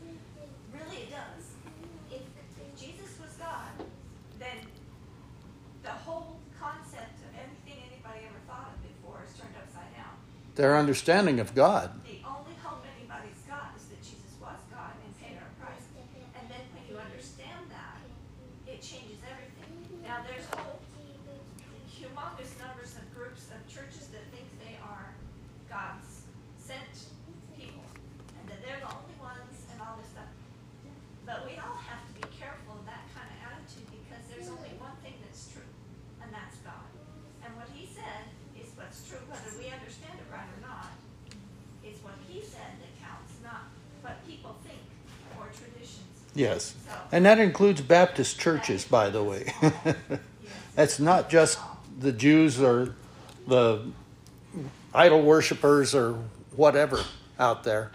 really 0.70 1.08
it 1.08 1.10
does. 1.10 1.56
If, 2.14 2.22
if 2.22 2.70
Jesus 2.78 3.18
was 3.18 3.34
God, 3.42 3.74
then 4.38 4.60
the 5.82 5.96
whole 6.06 6.38
concept 6.54 7.18
of 7.26 7.32
anything 7.34 7.80
anybody 7.90 8.28
ever 8.28 8.38
thought 8.46 8.70
of 8.70 8.78
before 8.86 9.24
is 9.26 9.34
turned 9.34 9.56
upside 9.58 9.90
down. 9.98 10.14
Their 10.60 10.76
understanding 10.76 11.40
of 11.40 11.56
God. 11.56 11.88
The 12.04 12.20
only 12.20 12.52
hope 12.60 12.84
anybody's 12.84 13.40
got 13.48 13.72
is 13.80 13.88
that 13.88 14.04
Jesus 14.04 14.36
was 14.44 14.60
God 14.68 14.92
and 14.92 15.08
paid 15.16 15.40
our 15.40 15.48
price. 15.56 15.88
And 16.36 16.44
then 16.52 16.60
when 16.76 16.84
you 16.84 17.00
understand 17.00 17.64
that, 17.72 17.96
it 18.68 18.84
changes 18.84 19.24
everything. 19.24 19.72
Now, 20.04 20.20
there's 20.20 20.44
whole 20.52 20.84
humongous 21.88 22.52
numbers 22.60 22.92
of 23.00 23.08
groups 23.16 23.48
of 23.56 23.64
churches 23.72 24.12
that 24.12 24.20
think 24.36 24.52
they 24.60 24.76
are 24.84 25.16
God's 25.72 26.28
sent 26.60 27.08
people, 27.56 27.88
and 28.36 28.44
that 28.52 28.60
they're 28.60 28.84
the 28.84 28.92
only 28.92 29.16
ones 29.16 29.64
and 29.72 29.80
all 29.80 29.96
this 29.96 30.12
stuff. 30.12 30.28
But 31.24 31.48
we 31.48 31.56
all 31.56 31.80
have 31.88 32.04
to 32.04 32.12
be 32.20 32.28
careful 32.36 32.76
of 32.76 32.84
that 32.84 33.08
kind 33.16 33.32
of 33.32 33.38
attitude 33.48 33.88
because 33.96 34.28
there's 34.28 34.52
only 34.52 34.76
one 34.76 34.92
thing 35.00 35.16
that's 35.24 35.48
true, 35.56 35.72
and 36.20 36.28
that's 36.28 36.60
God. 36.60 36.84
And 37.48 37.56
what 37.56 37.72
He 37.72 37.88
said 37.88 38.28
is 38.60 38.76
what's 38.76 39.08
true, 39.08 39.20
whether 39.32 39.56
we 39.56 39.72
understand 39.72 40.20
it 40.20 40.28
right 40.28 40.44
or 40.44 40.60
not. 40.60 40.92
It's 41.80 42.04
what 42.04 42.20
He 42.28 42.44
said 42.44 42.76
that 42.76 42.92
counts, 43.00 43.32
not 43.42 43.72
what 44.04 44.20
people 44.28 44.60
think 44.62 44.84
or 45.40 45.48
traditions. 45.48 46.19
Yes. 46.34 46.74
And 47.12 47.26
that 47.26 47.38
includes 47.38 47.80
Baptist 47.80 48.38
churches, 48.38 48.84
by 48.84 49.10
the 49.10 49.22
way. 49.22 49.52
That's 50.74 51.00
not 51.00 51.28
just 51.28 51.58
the 51.98 52.12
Jews 52.12 52.60
or 52.60 52.94
the 53.46 53.82
idol 54.94 55.22
worshippers 55.22 55.94
or 55.94 56.18
whatever 56.56 57.02
out 57.38 57.64
there. 57.64 57.90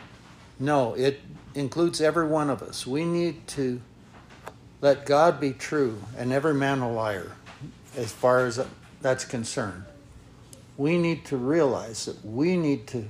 No, 0.60 0.94
it 0.94 1.22
includes 1.54 2.02
every 2.02 2.28
one 2.28 2.50
of 2.50 2.62
us. 2.62 2.86
We 2.86 3.06
need 3.06 3.48
to 3.50 3.82
let 4.82 5.06
God 5.06 5.40
be 5.40 5.52
true 5.52 6.02
and 6.18 6.32
every 6.32 6.54
man 6.54 6.80
a 6.80 6.92
liar 6.92 7.32
as 7.96 8.12
far 8.12 8.46
as 8.46 8.64
that's 9.02 9.26
concerned. 9.26 9.86
We 10.78 10.98
need 10.98 11.26
to 11.26 11.38
realize 11.38 12.06
that 12.06 12.24
we 12.26 12.58
need 12.58 12.88
to 12.88 13.10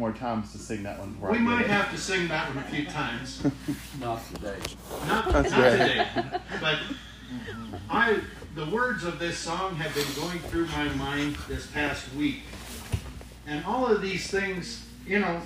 more 0.00 0.12
times 0.12 0.50
to 0.52 0.58
sing 0.58 0.82
that 0.82 0.98
one. 0.98 1.20
We 1.20 1.38
might 1.38 1.66
have 1.66 1.90
to 1.92 1.98
sing 1.98 2.26
that 2.28 2.48
one 2.48 2.64
a 2.64 2.68
few 2.68 2.86
times. 2.86 3.44
Not 4.00 4.26
today. 4.34 4.56
Not, 5.06 5.30
not 5.30 5.44
today. 5.44 6.06
But 6.58 6.78
I, 7.90 8.20
the 8.54 8.64
words 8.70 9.04
of 9.04 9.18
this 9.18 9.36
song 9.36 9.76
have 9.76 9.94
been 9.94 10.24
going 10.24 10.38
through 10.38 10.66
my 10.68 10.88
mind 10.94 11.36
this 11.48 11.66
past 11.66 12.12
week. 12.14 12.40
And 13.46 13.62
all 13.66 13.86
of 13.86 14.00
these 14.00 14.30
things, 14.30 14.86
you 15.06 15.18
know, 15.18 15.42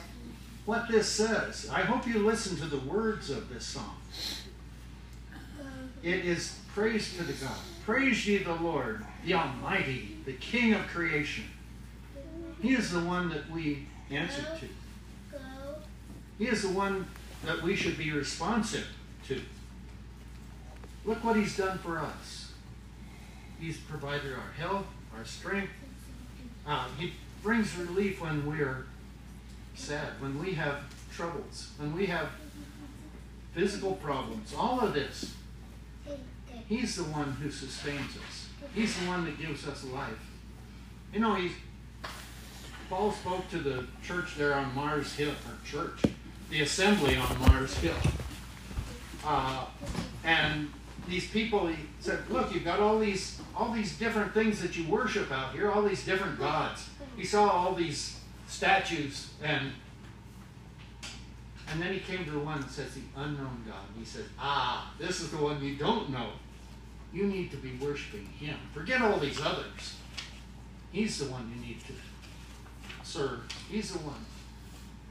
what 0.67 0.89
this 0.89 1.09
says. 1.09 1.69
I 1.73 1.81
hope 1.81 2.07
you 2.07 2.21
listen 2.21 2.57
to 2.59 2.67
the 2.67 2.79
words 2.79 3.31
of 3.31 3.53
this 3.53 3.67
song. 3.67 3.97
It 6.05 6.25
is 6.25 6.61
praise 6.75 7.17
to 7.17 7.25
the 7.25 7.33
God. 7.33 7.59
Praise 7.85 8.25
ye 8.25 8.39
the 8.39 8.55
Lord, 8.55 9.05
the 9.27 9.35
Almighty, 9.35 10.17
the 10.25 10.35
King 10.35 10.75
of 10.75 10.87
creation. 10.87 11.45
He 12.63 12.75
is 12.75 12.93
the 12.93 13.01
one 13.01 13.29
that 13.31 13.51
we 13.51 13.87
answer 14.11 14.43
to. 14.61 15.39
He 16.39 16.47
is 16.47 16.63
the 16.63 16.69
one 16.69 17.07
that 17.45 17.63
we 17.63 17.77
should 17.77 17.97
be 17.97 18.11
responsive 18.11 18.87
to. 19.29 19.41
Look 21.05 21.23
what 21.23 21.37
He's 21.37 21.57
done 21.57 21.79
for 21.79 21.99
us. 21.99 22.53
He's 23.61 23.79
provided 23.79 24.33
our 24.33 24.53
health, 24.59 24.87
our 25.17 25.25
strength. 25.25 25.73
Uh, 26.67 26.87
he 26.99 27.13
brings 27.43 27.77
relief 27.77 28.21
when 28.21 28.47
we're 28.47 28.87
sad, 29.75 30.09
when 30.19 30.43
we 30.43 30.55
have 30.55 30.81
troubles, 31.13 31.71
when 31.77 31.95
we 31.95 32.07
have 32.07 32.29
physical 33.55 33.93
problems. 33.97 34.55
All 34.57 34.81
of 34.81 34.95
this, 34.95 35.35
He's 36.67 36.97
the 36.97 37.05
one 37.05 37.33
who 37.33 37.51
sustains 37.51 38.17
us. 38.17 38.49
He's 38.75 38.99
the 38.99 39.07
one 39.07 39.25
that 39.27 39.39
gives 39.39 39.69
us 39.69 39.85
life. 39.85 40.31
You 41.13 41.21
know, 41.21 41.35
He's 41.35 41.53
Paul 42.95 43.11
spoke 43.11 43.51
to 43.51 43.59
the 43.59 43.85
church 44.05 44.37
there 44.37 44.55
on 44.55 44.73
Mars 44.73 45.13
Hill, 45.15 45.33
or 45.33 45.69
church, 45.69 46.01
the 46.49 46.61
assembly 46.61 47.17
on 47.17 47.41
Mars 47.41 47.77
Hill. 47.79 47.97
Uh, 49.27 49.65
and 50.23 50.71
these 51.09 51.29
people, 51.29 51.67
he 51.67 51.75
said, 51.99 52.21
look, 52.31 52.55
you've 52.55 52.65
got 52.65 52.79
all 52.79 53.01
these, 53.01 53.41
all 53.57 53.73
these 53.73 53.99
different 53.99 54.33
things 54.33 54.63
that 54.63 54.77
you 54.77 54.89
worship 54.89 55.33
out 55.33 55.53
here, 55.55 55.73
all 55.73 55.83
these 55.83 56.05
different 56.05 56.39
gods. 56.39 56.89
He 57.17 57.25
saw 57.25 57.49
all 57.49 57.75
these 57.75 58.21
statues, 58.47 59.31
and 59.43 59.73
and 61.67 61.83
then 61.83 61.93
he 61.93 61.99
came 61.99 62.25
to 62.27 62.31
the 62.31 62.39
one 62.39 62.61
that 62.61 62.71
says 62.71 62.95
the 62.95 63.01
unknown 63.17 63.65
God. 63.67 63.83
And 63.89 63.99
he 63.99 64.05
says, 64.05 64.27
ah, 64.39 64.95
this 65.01 65.21
is 65.21 65.33
the 65.33 65.39
one 65.39 65.61
you 65.65 65.75
don't 65.75 66.11
know. 66.11 66.29
You 67.13 67.25
need 67.27 67.51
to 67.51 67.57
be 67.57 67.73
worshiping 67.85 68.27
him. 68.39 68.57
Forget 68.73 69.03
all 69.03 69.19
these 69.19 69.41
others. 69.41 69.97
He's 70.93 71.19
the 71.19 71.25
one 71.33 71.53
you 71.53 71.67
need 71.67 71.81
to 71.87 71.93
serve. 73.15 73.41
He's 73.71 73.93
the 73.93 73.99
one. 74.01 74.25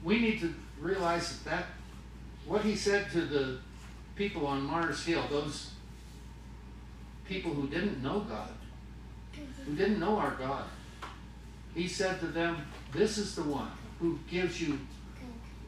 We 0.04 0.20
need 0.20 0.42
to 0.42 0.54
realize 0.80 1.40
that, 1.40 1.50
that 1.50 1.66
what 2.46 2.64
he 2.64 2.76
said 2.76 3.10
to 3.12 3.22
the 3.22 3.60
people 4.16 4.46
on 4.46 4.62
Mars 4.64 5.06
Hill, 5.06 5.24
those 5.30 5.72
people 7.26 7.54
who 7.54 7.68
didn't 7.68 8.04
know 8.04 8.20
God, 8.20 8.50
who 9.34 9.42
mm-hmm. 9.42 9.76
didn't 9.78 10.00
know 10.00 10.18
our 10.18 10.32
God, 10.32 10.66
he 11.74 11.88
said 11.88 12.20
to 12.20 12.28
them, 12.28 12.58
This 12.92 13.18
is 13.18 13.36
the 13.36 13.44
one 13.44 13.72
who 14.00 14.20
gives 14.30 14.62
you 14.62 14.80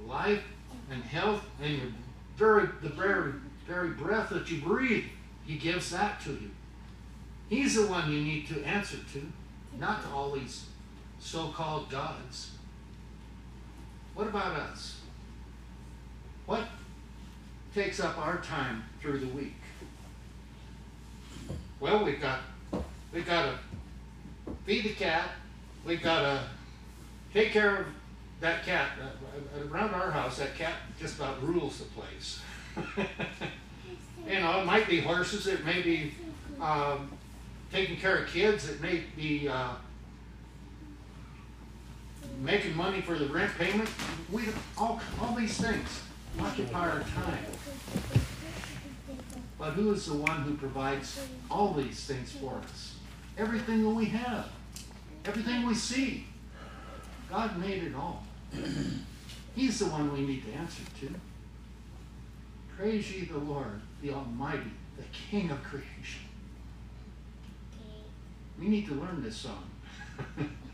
life 0.06 0.44
and 0.92 1.02
health 1.04 1.44
and 1.64 1.78
your 1.78 1.88
very 2.36 2.68
the 2.84 2.90
very 2.90 3.32
very 3.66 3.90
breath 3.92 4.30
that 4.30 4.52
you 4.52 4.62
breathe. 4.62 5.06
He 5.46 5.58
gives 5.58 5.90
that 5.92 6.22
to 6.22 6.32
you. 6.32 6.52
He's 7.50 7.76
the 7.76 7.88
one 7.88 8.12
you 8.12 8.22
need 8.22 8.48
to 8.50 8.62
answer 8.64 8.98
to, 9.14 9.32
not 9.80 10.04
to 10.04 10.10
all 10.10 10.32
these 10.32 10.66
so-called 11.26 11.90
gods. 11.90 12.52
What 14.14 14.28
about 14.28 14.56
us? 14.58 15.02
What 16.46 16.68
takes 17.74 18.00
up 18.00 18.18
our 18.20 18.38
time 18.38 18.84
through 19.02 19.20
the 19.20 19.28
week? 19.28 19.56
Well, 21.80 22.06
we've 22.06 22.22
got 22.22 22.42
we've 23.12 23.26
got 23.26 23.58
to 24.46 24.52
feed 24.66 24.86
the 24.86 24.94
cat. 24.94 25.32
We've 25.84 26.02
got 26.02 26.22
to 26.22 26.44
take 27.34 27.52
care 27.52 27.82
of 27.82 27.88
that 28.42 28.64
cat. 28.64 28.92
Uh, 29.02 29.68
around 29.68 29.96
our 29.96 30.12
house, 30.12 30.38
that 30.38 30.56
cat 30.56 30.76
just 31.00 31.18
about 31.18 31.42
rules 31.42 31.80
the 31.80 31.86
place. 31.86 32.40
you 34.28 34.40
know, 34.40 34.62
it 34.62 34.66
might 34.66 34.88
be 34.88 35.02
horses. 35.02 35.48
It 35.48 35.66
may 35.66 35.82
be 35.82 36.14
um, 36.62 37.12
taking 37.72 37.98
care 37.98 38.18
of 38.18 38.30
kids. 38.30 38.70
It 38.70 38.80
may 38.80 39.04
be 39.16 39.48
uh, 39.48 39.74
making 42.42 42.76
money 42.76 43.02
for 43.02 43.16
the 43.16 43.26
rent 43.28 43.52
payment. 43.58 43.90
We 44.32 44.44
all 44.78 45.02
all 45.22 45.36
these 45.36 45.58
things 45.58 46.02
occupy 46.40 46.90
our 46.90 47.00
time. 47.02 47.46
But 49.58 49.72
who 49.74 49.92
is 49.94 50.06
the 50.06 50.16
one 50.16 50.42
who 50.42 50.56
provides 50.56 51.20
all 51.50 51.74
these 51.74 52.04
things 52.06 52.32
for 52.34 52.56
us? 52.56 52.96
Everything 53.38 53.84
that 53.84 53.90
we 53.90 54.06
have, 54.06 54.50
everything 55.26 55.66
we 55.66 55.76
see. 55.76 56.26
God 57.30 57.58
made 57.58 57.84
it 57.84 57.96
all. 57.96 58.24
He's 59.56 59.80
the 59.80 59.86
one 59.86 60.14
we 60.14 60.22
need 60.22 60.46
to 60.46 60.52
answer 60.54 60.84
to. 61.02 61.10
Praise 62.78 63.12
ye 63.12 63.26
the 63.26 63.38
Lord, 63.38 63.82
the 64.02 64.12
Almighty, 64.12 64.72
the 64.98 65.04
King 65.12 65.50
of 65.50 65.64
creation. 65.64 66.22
We 68.60 68.68
need 68.68 68.86
to 68.88 68.94
learn 68.94 69.24
this 69.24 69.38
song. 69.38 69.70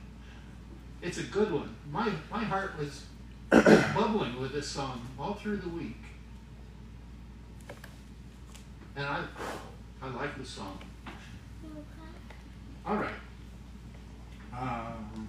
it's 1.02 1.18
a 1.18 1.24
good 1.24 1.52
one. 1.52 1.76
My, 1.92 2.12
my 2.30 2.44
heart 2.44 2.78
was 2.78 3.06
bubbling 3.50 4.40
with 4.40 4.54
this 4.54 4.68
song 4.68 5.08
all 5.20 5.34
through 5.34 5.58
the 5.58 5.70
week. 5.70 5.98
And 8.96 9.06
I, 9.06 9.24
I 10.02 10.10
like 10.10 10.38
the 10.38 10.46
song. 10.46 10.80
All 12.86 12.98
right. 12.98 13.14
Um, 14.58 15.28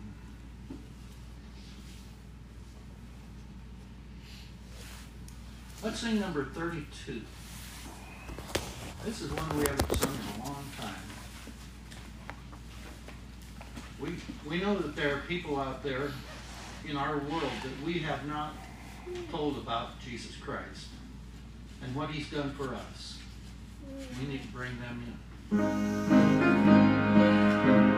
let's 5.83 6.01
sing 6.01 6.21
number 6.21 6.45
32. 6.47 7.21
This 9.05 9.21
is 9.23 9.31
one 9.33 9.59
we 9.59 9.65
haven't 9.65 9.97
sung 9.97 10.13
in 10.13 10.43
a 10.43 10.45
long 10.45 10.65
time. 10.81 10.95
We, 14.03 14.17
we 14.49 14.61
know 14.61 14.77
that 14.79 14.97
there 14.97 15.15
are 15.15 15.21
people 15.29 15.61
out 15.61 15.85
there 15.85 16.11
in 16.89 16.97
our 16.97 17.19
world 17.19 17.53
that 17.63 17.87
we 17.87 18.01
have 18.01 18.27
not 18.27 18.55
told 19.31 19.59
about 19.59 20.01
Jesus 20.01 20.35
Christ 20.37 20.89
and 21.83 21.95
what 21.95 22.11
he's 22.11 22.29
done 22.29 22.51
for 22.55 22.75
us. 22.75 23.21
We 24.21 24.27
need 24.27 24.43
to 24.43 24.49
bring 24.49 24.73
them 24.81 25.17
in. 25.53 27.92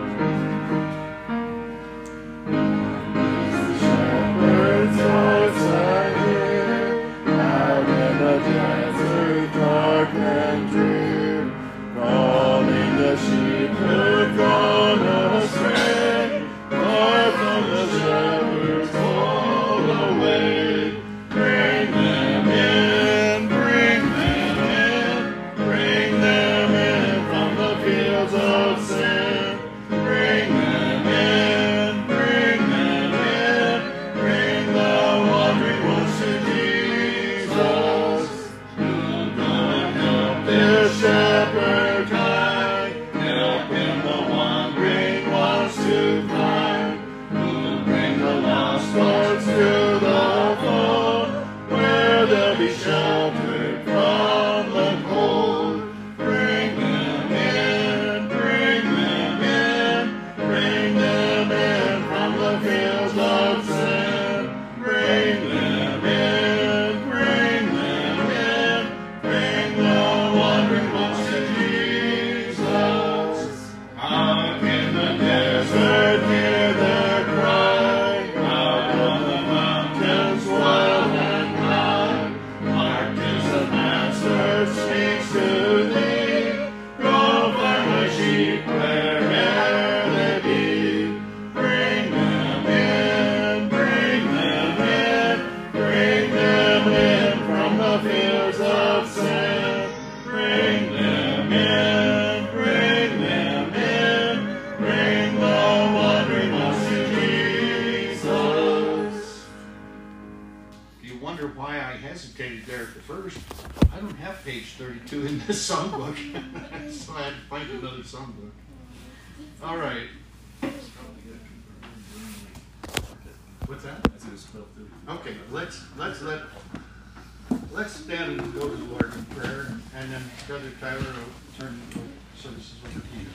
Then 130.15 130.23
Brother 130.47 130.71
Tyler 130.81 131.01
will 131.01 131.59
turn 131.59 131.81
the 131.91 132.41
services 132.41 132.77
over 132.87 133.01
to 133.01 133.07
you. 133.19 133.27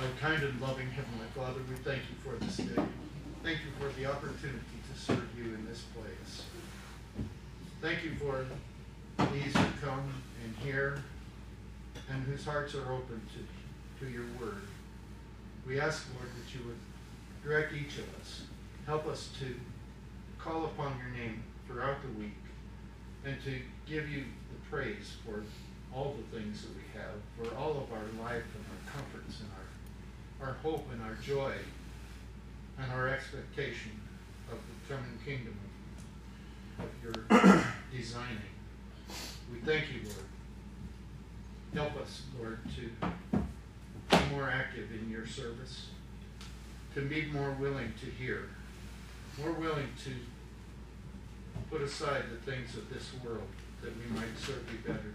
Our 0.00 0.08
kind 0.20 0.42
and 0.42 0.60
loving 0.60 0.90
Heavenly 0.90 1.26
Father, 1.36 1.60
we 1.68 1.76
thank 1.76 2.02
you 2.10 2.16
for 2.24 2.44
this 2.44 2.56
day. 2.56 2.82
Thank 3.44 3.58
you 3.58 3.70
for 3.78 3.96
the 3.96 4.06
opportunity 4.06 4.58
to 4.92 5.00
serve 5.00 5.28
you 5.38 5.54
in 5.54 5.64
this 5.68 5.84
place. 5.94 6.42
Thank 7.80 8.02
you 8.02 8.16
for 8.16 8.44
these 9.32 9.56
who 9.56 9.86
come 9.86 10.12
and 10.42 10.56
hear 10.64 11.00
and 12.10 12.24
whose 12.24 12.44
hearts 12.44 12.74
are 12.74 12.92
open 12.92 13.20
to, 13.34 14.04
to 14.04 14.10
your 14.10 14.24
word. 14.40 14.66
We 15.64 15.78
ask, 15.78 16.08
Lord, 16.16 16.28
that 16.28 16.58
you 16.58 16.66
would 16.66 17.48
direct 17.48 17.72
each 17.72 17.98
of 17.98 18.20
us. 18.20 18.42
Help 18.84 19.06
us 19.06 19.30
to 19.38 19.54
call 20.46 20.64
upon 20.66 20.96
your 20.98 21.08
name 21.08 21.42
throughout 21.66 22.00
the 22.02 22.20
week 22.20 22.36
and 23.24 23.36
to 23.42 23.58
give 23.84 24.08
you 24.08 24.22
the 24.52 24.70
praise 24.70 25.16
for 25.24 25.42
all 25.92 26.14
the 26.16 26.38
things 26.38 26.62
that 26.62 26.70
we 26.76 26.82
have, 26.94 27.16
for 27.36 27.56
all 27.56 27.70
of 27.70 27.92
our 27.92 28.24
life 28.24 28.44
and 28.54 28.64
our 28.70 28.92
comforts 28.92 29.40
and 29.40 29.50
our, 30.40 30.48
our 30.48 30.54
hope 30.62 30.86
and 30.92 31.02
our 31.02 31.14
joy 31.14 31.52
and 32.78 32.92
our 32.92 33.08
expectation 33.08 33.90
of 34.52 34.58
the 34.58 34.94
coming 34.94 35.18
kingdom 35.24 35.58
of 36.78 36.88
your 37.02 37.64
designing. 37.92 38.38
We 39.52 39.58
thank 39.64 39.86
you, 39.92 40.02
Lord. 40.04 41.90
Help 41.90 42.00
us, 42.00 42.22
Lord, 42.38 42.60
to 42.76 43.36
be 44.10 44.34
more 44.34 44.48
active 44.48 44.90
in 44.92 45.10
your 45.10 45.26
service, 45.26 45.88
to 46.94 47.00
be 47.00 47.24
more 47.32 47.50
willing 47.52 47.92
to 48.00 48.06
hear, 48.06 48.50
more 49.40 49.52
willing 49.52 49.88
to 50.04 50.10
put 51.70 51.82
aside 51.82 52.24
the 52.30 52.50
things 52.50 52.76
of 52.76 52.88
this 52.92 53.10
world 53.24 53.46
that 53.82 53.92
we 53.96 54.14
might 54.14 54.36
serve 54.38 54.64
you 54.72 54.78
better. 54.86 55.14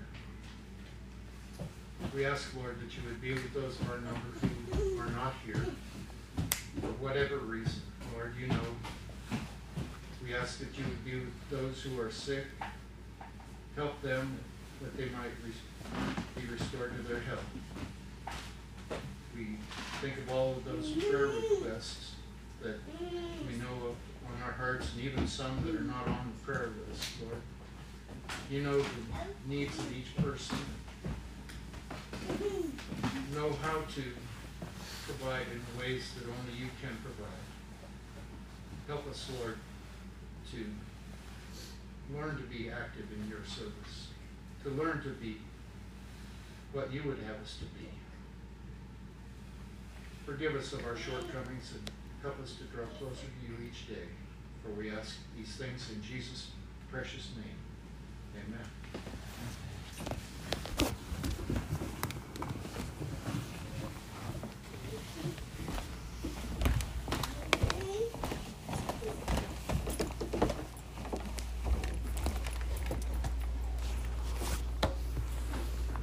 We 2.16 2.26
ask, 2.26 2.56
Lord, 2.56 2.80
that 2.82 2.96
you 2.96 3.04
would 3.08 3.22
be 3.22 3.34
with 3.34 3.54
those 3.54 3.80
of 3.80 3.90
our 3.90 4.00
number 4.00 4.28
who 4.74 5.00
are 5.00 5.10
not 5.12 5.34
here 5.46 5.66
for 6.82 6.88
whatever 7.04 7.38
reason. 7.38 7.82
Lord, 8.14 8.34
you 8.40 8.48
know. 8.48 8.76
We 10.24 10.36
ask 10.36 10.60
that 10.60 10.78
you 10.78 10.84
would 10.84 11.06
be 11.06 11.16
with 11.16 11.50
those 11.50 11.82
who 11.82 12.00
are 12.00 12.12
sick. 12.12 12.46
Help 13.76 14.02
them 14.02 14.40
that 14.82 14.98
they 14.98 15.06
might 15.06 15.32
be 16.36 16.46
restored 16.52 16.96
to 16.98 17.04
their 17.04 17.22
health. 17.22 17.46
We 19.36 19.58
think 20.02 20.18
of 20.18 20.32
all 20.32 20.52
of 20.54 20.66
those 20.66 20.92
prayer 20.92 21.28
requests 21.28 22.14
that 22.62 22.80
we 23.00 23.56
know 23.58 23.90
of 23.90 23.96
our 24.44 24.52
hearts, 24.52 24.92
and 24.94 25.04
even 25.04 25.28
some 25.28 25.64
that 25.66 25.76
are 25.76 25.84
not 25.84 26.08
on 26.08 26.34
the 26.36 26.44
prayer 26.44 26.70
list, 26.88 27.10
Lord. 27.24 27.42
You 28.50 28.64
know 28.64 28.78
the 28.80 28.86
needs 29.48 29.78
of 29.78 29.96
each 29.96 30.16
person. 30.18 30.58
Know 33.34 33.52
how 33.62 33.80
to 33.80 34.04
provide 35.06 35.46
in 35.52 35.80
ways 35.80 36.12
that 36.18 36.26
only 36.26 36.60
you 36.60 36.68
can 36.82 36.96
provide. 37.04 37.32
Help 38.88 39.08
us, 39.10 39.30
Lord, 39.40 39.58
to 40.52 40.58
learn 42.14 42.38
to 42.38 42.44
be 42.44 42.70
active 42.70 43.06
in 43.12 43.30
your 43.30 43.44
service, 43.46 44.10
to 44.64 44.70
learn 44.70 45.02
to 45.04 45.10
be 45.10 45.38
what 46.74 46.92
you 46.92 47.04
would 47.04 47.20
have 47.20 47.38
us 47.42 47.58
to 47.60 47.66
be. 47.80 47.90
Forgive 50.26 50.56
us 50.56 50.74
of 50.74 50.86
our 50.86 50.96
shortcomings 50.96 51.74
and 51.74 51.92
help 52.22 52.40
us 52.42 52.54
to 52.54 52.64
draw 52.66 52.86
closer 52.98 53.26
to 53.26 53.48
you 53.48 53.68
each 53.68 53.88
day. 53.88 54.08
For 54.64 54.70
we 54.78 54.92
ask 54.92 55.16
these 55.36 55.56
things 55.56 55.90
in 55.92 56.02
Jesus' 56.04 56.52
precious 56.92 57.30
name. 57.36 57.56
Amen. 58.48 58.68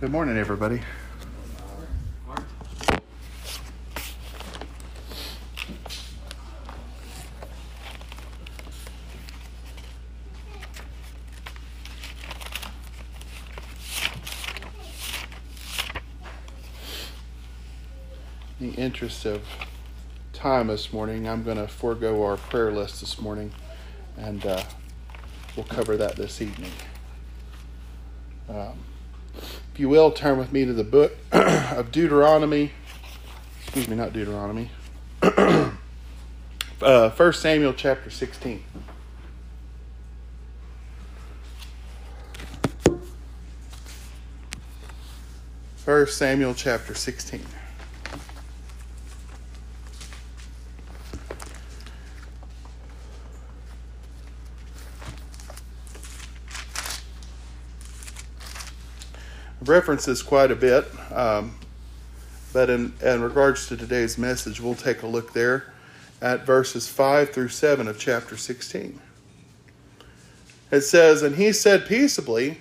Good 0.00 0.10
morning, 0.12 0.36
everybody. 0.36 0.80
Interest 18.88 19.26
of 19.26 19.42
time 20.32 20.68
this 20.68 20.94
morning, 20.94 21.28
I'm 21.28 21.42
going 21.42 21.58
to 21.58 21.68
forego 21.68 22.24
our 22.24 22.38
prayer 22.38 22.72
list 22.72 23.00
this 23.00 23.20
morning, 23.20 23.52
and 24.16 24.46
uh, 24.46 24.62
we'll 25.54 25.66
cover 25.66 25.98
that 25.98 26.16
this 26.16 26.40
evening. 26.40 26.72
Um, 28.48 28.78
if 29.36 29.74
you 29.76 29.90
will, 29.90 30.10
turn 30.10 30.38
with 30.38 30.54
me 30.54 30.64
to 30.64 30.72
the 30.72 30.84
book 30.84 31.14
of 31.32 31.92
Deuteronomy. 31.92 32.72
Excuse 33.60 33.88
me, 33.88 33.96
not 33.96 34.14
Deuteronomy. 34.14 34.70
uh, 35.22 35.70
1 37.10 37.32
Samuel 37.34 37.74
chapter 37.74 38.08
16. 38.08 38.64
First 45.76 46.16
Samuel 46.16 46.54
chapter 46.54 46.94
16. 46.94 47.42
References 59.68 60.22
quite 60.22 60.50
a 60.50 60.56
bit, 60.56 60.86
um, 61.12 61.54
but 62.52 62.70
in, 62.70 62.92
in 63.02 63.22
regards 63.22 63.68
to 63.68 63.76
today's 63.76 64.18
message, 64.18 64.60
we'll 64.60 64.74
take 64.74 65.02
a 65.02 65.06
look 65.06 65.32
there 65.32 65.72
at 66.20 66.44
verses 66.44 66.88
5 66.88 67.30
through 67.30 67.48
7 67.48 67.86
of 67.86 67.98
chapter 67.98 68.36
16. 68.36 68.98
It 70.70 70.80
says, 70.82 71.22
And 71.22 71.36
he 71.36 71.52
said 71.52 71.86
peaceably, 71.86 72.58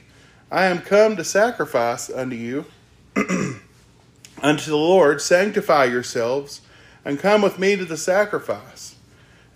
I 0.52 0.66
am 0.66 0.80
come 0.80 1.16
to 1.16 1.24
sacrifice 1.24 2.10
unto 2.10 2.36
you, 2.36 2.66
unto 3.16 4.70
the 4.70 4.78
Lord, 4.78 5.22
sanctify 5.22 5.86
yourselves, 5.86 6.62
and 7.04 7.20
come 7.20 7.42
with 7.42 7.58
me 7.60 7.76
to 7.76 7.86
the 7.86 7.98
sacrifice. 7.98 8.96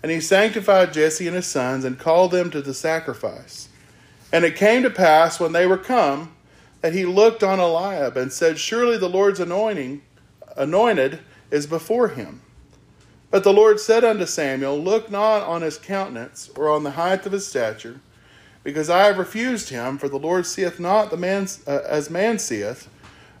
And 0.02 0.10
he 0.10 0.20
sanctified 0.20 0.92
Jesse 0.92 1.26
and 1.26 1.36
his 1.36 1.46
sons, 1.46 1.84
and 1.84 1.98
called 1.98 2.32
them 2.32 2.50
to 2.50 2.60
the 2.60 2.74
sacrifice. 2.74 3.68
And 4.32 4.44
it 4.44 4.56
came 4.56 4.82
to 4.82 4.90
pass, 4.90 5.38
when 5.38 5.52
they 5.52 5.66
were 5.66 5.78
come, 5.78 6.32
that 6.82 6.92
he 6.92 7.06
looked 7.06 7.42
on 7.42 7.60
Eliab 7.60 8.16
and 8.16 8.32
said, 8.32 8.58
Surely 8.58 8.98
the 8.98 9.08
Lord's 9.08 9.40
anointing, 9.40 10.02
anointed 10.56 11.20
is 11.50 11.66
before 11.66 12.08
him. 12.08 12.42
But 13.30 13.44
the 13.44 13.52
Lord 13.52 13.80
said 13.80 14.04
unto 14.04 14.26
Samuel, 14.26 14.78
Look 14.78 15.10
not 15.10 15.42
on 15.42 15.62
his 15.62 15.78
countenance 15.78 16.50
or 16.54 16.68
on 16.68 16.82
the 16.82 16.90
height 16.90 17.24
of 17.24 17.32
his 17.32 17.46
stature, 17.46 18.00
because 18.62 18.90
I 18.90 19.04
have 19.04 19.16
refused 19.16 19.70
him. 19.70 19.96
For 19.96 20.08
the 20.08 20.18
Lord 20.18 20.44
seeth 20.44 20.78
not 20.78 21.10
the 21.10 21.16
man 21.16 21.46
uh, 21.66 21.80
as 21.86 22.10
man 22.10 22.38
seeth. 22.38 22.88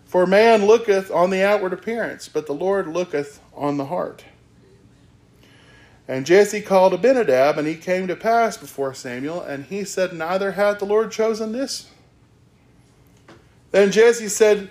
For 0.06 0.26
man 0.26 0.66
looketh 0.66 1.10
on 1.10 1.30
the 1.30 1.42
outward 1.42 1.72
appearance, 1.72 2.28
but 2.28 2.46
the 2.46 2.54
Lord 2.54 2.86
looketh 2.86 3.40
on 3.54 3.76
the 3.76 3.86
heart. 3.86 4.24
And 6.06 6.26
Jesse 6.26 6.60
called 6.60 6.94
Abinadab, 6.94 7.58
and 7.58 7.66
he 7.66 7.76
came 7.76 8.06
to 8.08 8.16
pass 8.16 8.56
before 8.56 8.94
Samuel, 8.94 9.40
and 9.40 9.64
he 9.64 9.84
said, 9.84 10.12
Neither 10.12 10.52
hath 10.52 10.78
the 10.78 10.84
Lord 10.84 11.10
chosen 11.10 11.52
this 11.52 11.88
then 13.72 13.90
Jesse 13.90 14.28
said, 14.28 14.70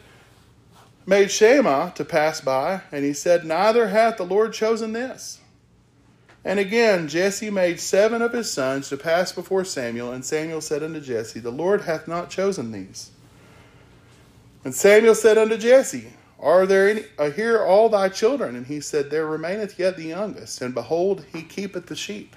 made 1.05 1.31
Shammah 1.31 1.93
to 1.95 2.05
pass 2.05 2.41
by, 2.41 2.81
and 2.91 3.03
he 3.03 3.13
said, 3.13 3.45
Neither 3.45 3.89
hath 3.89 4.17
the 4.17 4.23
Lord 4.23 4.53
chosen 4.53 4.93
this. 4.93 5.39
And 6.43 6.59
again 6.59 7.07
Jesse 7.07 7.49
made 7.51 7.79
seven 7.79 8.21
of 8.21 8.33
his 8.33 8.51
sons 8.51 8.89
to 8.89 8.97
pass 8.97 9.31
before 9.31 9.65
Samuel, 9.65 10.11
and 10.11 10.25
Samuel 10.25 10.61
said 10.61 10.83
unto 10.83 10.99
Jesse, 10.99 11.39
The 11.39 11.51
Lord 11.51 11.81
hath 11.81 12.07
not 12.07 12.29
chosen 12.29 12.71
these. 12.71 13.11
And 14.63 14.73
Samuel 14.73 15.15
said 15.15 15.37
unto 15.37 15.57
Jesse, 15.57 16.13
Are 16.39 16.65
there 16.65 16.89
any 16.89 17.03
uh, 17.17 17.31
here 17.31 17.63
all 17.63 17.89
thy 17.89 18.09
children? 18.09 18.55
And 18.55 18.67
he 18.67 18.79
said, 18.79 19.09
There 19.09 19.27
remaineth 19.27 19.77
yet 19.77 19.97
the 19.97 20.05
youngest, 20.05 20.61
and 20.61 20.73
behold, 20.73 21.25
he 21.33 21.41
keepeth 21.41 21.87
the 21.87 21.95
sheep. 21.95 22.35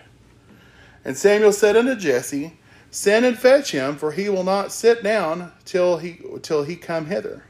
And 1.05 1.17
Samuel 1.17 1.53
said 1.53 1.77
unto 1.77 1.95
Jesse, 1.97 2.55
Send 2.95 3.25
and 3.25 3.37
fetch 3.37 3.73
him, 3.73 3.97
for 3.97 4.13
he 4.13 4.29
will 4.29 4.45
not 4.45 4.71
sit 4.71 5.03
down 5.03 5.51
till 5.65 5.97
he 5.97 6.21
till 6.43 6.63
he 6.63 6.77
come 6.77 7.07
hither. 7.07 7.43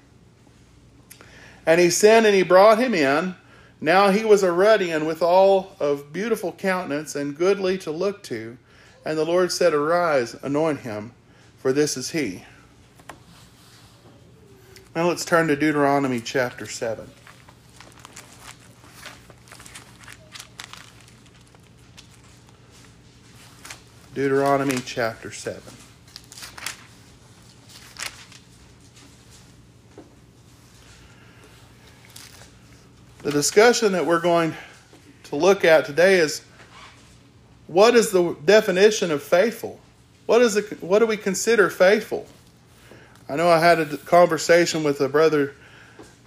And 1.67 1.79
he 1.79 1.91
sent 1.91 2.25
and 2.25 2.35
he 2.35 2.43
brought 2.43 2.79
him 2.79 2.95
in. 2.95 3.35
Now 3.79 4.09
he 4.09 4.25
was 4.25 4.43
a 4.43 4.51
ruddy 4.51 4.91
and 4.91 5.07
withal 5.07 5.77
of 5.79 6.15
beautiful 6.15 6.51
countenance 6.53 7.15
and 7.15 7.37
goodly 7.37 7.77
to 7.79 7.91
look 7.91 8.23
to. 8.23 8.57
And 9.05 9.19
the 9.19 9.27
Lord 9.27 9.53
said, 9.53 9.75
Arise, 9.75 10.35
anoint 10.43 10.81
him, 10.81 11.13
for 11.59 11.75
this 11.75 11.99
is 11.99 12.13
he. 12.13 12.45
Now 14.97 15.09
let's 15.09 15.27
turn 15.27 15.49
to 15.49 15.57
Deuteronomy 15.57 16.23
chapter 16.23 16.65
7. 16.65 17.07
Deuteronomy 24.15 24.77
chapter 24.87 25.33
7. 25.33 25.61
The 33.23 33.33
discussion 33.33 33.91
that 33.91 34.07
we're 34.07 34.21
going 34.21 34.55
to 35.25 35.37
look 35.37 35.65
at 35.65 35.85
today 35.85 36.21
is 36.21 36.43
what 37.67 37.97
is 37.97 38.13
the 38.13 38.37
definition 38.45 39.11
of 39.11 39.21
faithful? 39.21 39.81
What 40.27 40.43
is 40.43 40.55
the, 40.55 40.63
what 40.81 41.01
do 41.01 41.07
we 41.07 41.17
consider 41.17 41.69
faithful? 41.69 42.29
I 43.29 43.35
know 43.35 43.49
I 43.49 43.59
had 43.59 43.81
a 43.81 43.97
conversation 43.97 44.85
with 44.85 45.01
a 45.01 45.09
brother 45.09 45.57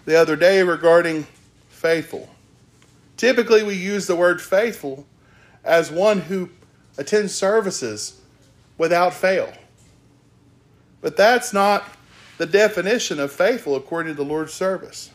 the 0.04 0.20
other 0.20 0.36
day 0.36 0.62
regarding 0.62 1.26
faithful. 1.70 2.28
Typically, 3.16 3.64
we 3.64 3.76
use 3.76 4.08
the 4.08 4.16
word 4.18 4.42
faithful 4.42 5.06
as 5.64 5.90
one 5.90 6.20
who 6.20 6.50
attend 6.98 7.32
services 7.32 8.22
without 8.78 9.14
fail. 9.14 9.52
But 11.02 11.18
that's 11.18 11.54
not 11.54 11.88
the 12.38 12.46
definition 12.46 13.20
of 13.20 13.32
faithful 13.32 13.76
according 13.76 14.14
to 14.14 14.18
the 14.18 14.28
Lord's 14.28 14.54
service 14.54 15.12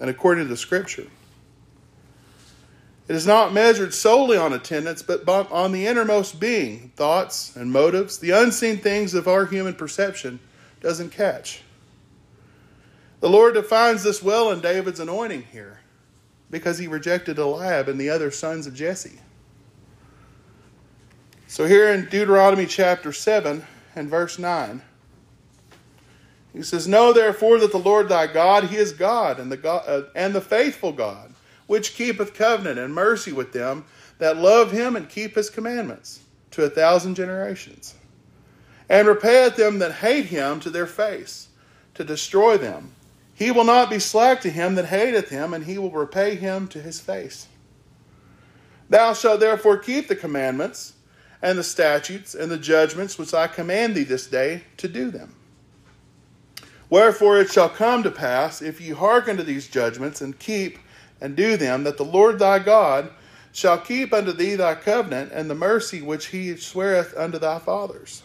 and 0.00 0.10
according 0.10 0.44
to 0.44 0.48
the 0.48 0.56
Scripture. 0.56 1.06
It 3.08 3.14
is 3.14 3.26
not 3.26 3.52
measured 3.52 3.94
solely 3.94 4.36
on 4.36 4.52
attendance, 4.52 5.02
but 5.02 5.28
on 5.28 5.70
the 5.70 5.86
innermost 5.86 6.40
being, 6.40 6.90
thoughts 6.96 7.54
and 7.54 7.70
motives, 7.70 8.18
the 8.18 8.32
unseen 8.32 8.78
things 8.78 9.14
of 9.14 9.28
our 9.28 9.46
human 9.46 9.74
perception 9.74 10.40
doesn't 10.80 11.10
catch. 11.10 11.62
The 13.20 13.30
Lord 13.30 13.54
defines 13.54 14.02
this 14.02 14.22
well 14.22 14.50
in 14.50 14.60
David's 14.60 15.00
anointing 15.00 15.44
here 15.52 15.80
because 16.50 16.78
he 16.78 16.86
rejected 16.86 17.38
Eliab 17.38 17.88
and 17.88 17.98
the 17.98 18.10
other 18.10 18.30
sons 18.30 18.66
of 18.66 18.74
Jesse. 18.74 19.20
So, 21.56 21.64
here 21.64 21.88
in 21.88 22.04
Deuteronomy 22.10 22.66
chapter 22.66 23.14
7 23.14 23.64
and 23.94 24.10
verse 24.10 24.38
9, 24.38 24.82
he 26.52 26.60
says, 26.60 26.86
Know 26.86 27.14
therefore 27.14 27.58
that 27.60 27.72
the 27.72 27.78
Lord 27.78 28.10
thy 28.10 28.26
God, 28.26 28.64
he 28.64 28.76
is 28.76 28.92
God, 28.92 29.40
and 29.40 29.50
the, 29.50 29.56
God, 29.56 29.82
uh, 29.86 30.02
and 30.14 30.34
the 30.34 30.42
faithful 30.42 30.92
God, 30.92 31.32
which 31.66 31.94
keepeth 31.94 32.34
covenant 32.34 32.78
and 32.78 32.94
mercy 32.94 33.32
with 33.32 33.54
them 33.54 33.86
that 34.18 34.36
love 34.36 34.70
him 34.70 34.96
and 34.96 35.08
keep 35.08 35.34
his 35.34 35.48
commandments 35.48 36.20
to 36.50 36.62
a 36.62 36.68
thousand 36.68 37.14
generations, 37.14 37.94
and 38.90 39.08
repayeth 39.08 39.56
them 39.56 39.78
that 39.78 39.92
hate 39.92 40.26
him 40.26 40.60
to 40.60 40.68
their 40.68 40.84
face, 40.86 41.48
to 41.94 42.04
destroy 42.04 42.58
them. 42.58 42.92
He 43.32 43.50
will 43.50 43.64
not 43.64 43.88
be 43.88 43.98
slack 43.98 44.42
to 44.42 44.50
him 44.50 44.74
that 44.74 44.88
hateth 44.88 45.30
him, 45.30 45.54
and 45.54 45.64
he 45.64 45.78
will 45.78 45.90
repay 45.90 46.34
him 46.34 46.68
to 46.68 46.82
his 46.82 47.00
face. 47.00 47.48
Thou 48.90 49.14
shalt 49.14 49.40
therefore 49.40 49.78
keep 49.78 50.08
the 50.08 50.16
commandments 50.16 50.92
and 51.42 51.58
the 51.58 51.64
statutes 51.64 52.34
and 52.34 52.50
the 52.50 52.58
judgments 52.58 53.18
which 53.18 53.34
I 53.34 53.46
command 53.46 53.94
thee 53.94 54.04
this 54.04 54.26
day 54.26 54.62
to 54.78 54.88
do 54.88 55.10
them. 55.10 55.34
Wherefore 56.88 57.40
it 57.40 57.50
shall 57.50 57.68
come 57.68 58.02
to 58.02 58.10
pass, 58.10 58.62
if 58.62 58.80
ye 58.80 58.90
hearken 58.90 59.36
to 59.36 59.42
these 59.42 59.68
judgments 59.68 60.20
and 60.20 60.38
keep 60.38 60.78
and 61.20 61.34
do 61.34 61.56
them, 61.56 61.84
that 61.84 61.96
the 61.96 62.04
Lord 62.04 62.38
thy 62.38 62.58
God 62.58 63.10
shall 63.52 63.78
keep 63.78 64.12
unto 64.12 64.32
thee 64.32 64.54
thy 64.54 64.74
covenant 64.74 65.32
and 65.32 65.48
the 65.48 65.54
mercy 65.54 66.02
which 66.02 66.26
he 66.26 66.56
sweareth 66.56 67.16
unto 67.16 67.38
thy 67.38 67.58
fathers. 67.58 68.22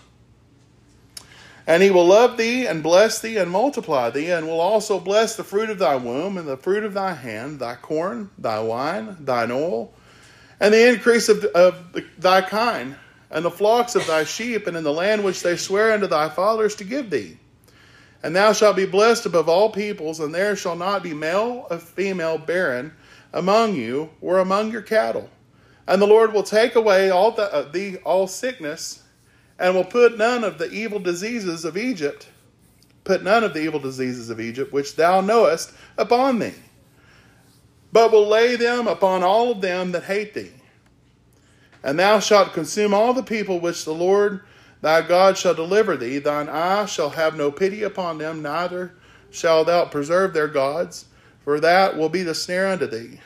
And 1.65 1.81
he 1.81 1.91
will 1.91 2.05
love 2.05 2.37
thee 2.37 2.65
and 2.67 2.83
bless 2.83 3.19
thee 3.21 3.37
and 3.37 3.49
multiply 3.49 4.09
thee, 4.09 4.31
and 4.31 4.47
will 4.47 4.59
also 4.59 4.99
bless 4.99 5.35
the 5.35 5.43
fruit 5.43 5.69
of 5.69 5.79
thy 5.79 5.95
womb 5.95 6.37
and 6.37 6.47
the 6.47 6.57
fruit 6.57 6.83
of 6.83 6.93
thy 6.93 7.13
hand, 7.13 7.59
thy 7.59 7.75
corn, 7.75 8.29
thy 8.37 8.59
wine, 8.59 9.15
thine 9.19 9.51
oil, 9.51 9.93
and 10.61 10.75
the 10.75 10.87
increase 10.87 11.27
of, 11.27 11.43
of 11.43 12.03
thy 12.19 12.39
kind, 12.39 12.95
and 13.31 13.43
the 13.43 13.51
flocks 13.51 13.95
of 13.95 14.05
thy 14.05 14.23
sheep, 14.23 14.67
and 14.67 14.77
in 14.77 14.83
the 14.83 14.93
land 14.93 15.23
which 15.23 15.41
they 15.41 15.57
swear 15.57 15.91
unto 15.91 16.05
thy 16.05 16.29
fathers 16.29 16.75
to 16.75 16.83
give 16.83 17.09
thee. 17.09 17.37
And 18.21 18.35
thou 18.35 18.53
shalt 18.53 18.75
be 18.75 18.85
blessed 18.85 19.25
above 19.25 19.49
all 19.49 19.71
peoples, 19.71 20.19
and 20.19 20.33
there 20.33 20.55
shall 20.55 20.75
not 20.75 21.01
be 21.01 21.15
male 21.15 21.65
or 21.71 21.79
female 21.79 22.37
barren 22.37 22.93
among 23.33 23.75
you 23.75 24.11
or 24.21 24.37
among 24.37 24.71
your 24.71 24.83
cattle. 24.83 25.31
And 25.87 25.99
the 25.99 26.07
Lord 26.07 26.31
will 26.31 26.43
take 26.43 26.75
away 26.75 27.09
all 27.09 27.31
the, 27.31 27.51
uh, 27.51 27.71
the 27.71 27.97
all 27.97 28.27
sickness, 28.27 29.01
and 29.57 29.73
will 29.73 29.83
put 29.83 30.15
none 30.15 30.43
of 30.43 30.59
the 30.59 30.71
evil 30.71 30.99
diseases 30.99 31.65
of 31.65 31.75
Egypt, 31.75 32.29
put 33.03 33.23
none 33.23 33.43
of 33.43 33.55
the 33.55 33.61
evil 33.61 33.79
diseases 33.79 34.29
of 34.29 34.39
Egypt 34.39 34.71
which 34.71 34.95
thou 34.95 35.21
knowest 35.21 35.73
upon 35.97 36.37
thee 36.37 36.53
but 37.91 38.11
will 38.11 38.27
lay 38.27 38.55
them 38.55 38.87
upon 38.87 39.23
all 39.23 39.51
of 39.51 39.61
them 39.61 39.91
that 39.91 40.03
hate 40.03 40.33
thee. 40.33 40.51
And 41.83 41.99
thou 41.99 42.19
shalt 42.19 42.53
consume 42.53 42.93
all 42.93 43.13
the 43.13 43.23
people 43.23 43.59
which 43.59 43.85
the 43.85 43.93
Lord 43.93 44.41
thy 44.81 45.01
God 45.01 45.37
shall 45.37 45.53
deliver 45.53 45.97
thee. 45.97 46.19
Thine 46.19 46.49
eye 46.49 46.85
shall 46.85 47.09
have 47.11 47.35
no 47.35 47.51
pity 47.51 47.83
upon 47.83 48.17
them, 48.17 48.41
neither 48.41 48.93
shalt 49.31 49.67
thou 49.67 49.85
preserve 49.85 50.33
their 50.33 50.47
gods, 50.47 51.05
for 51.43 51.59
that 51.59 51.97
will 51.97 52.09
be 52.09 52.23
the 52.23 52.35
snare 52.35 52.67
unto 52.67 52.85
thee. 52.85 53.19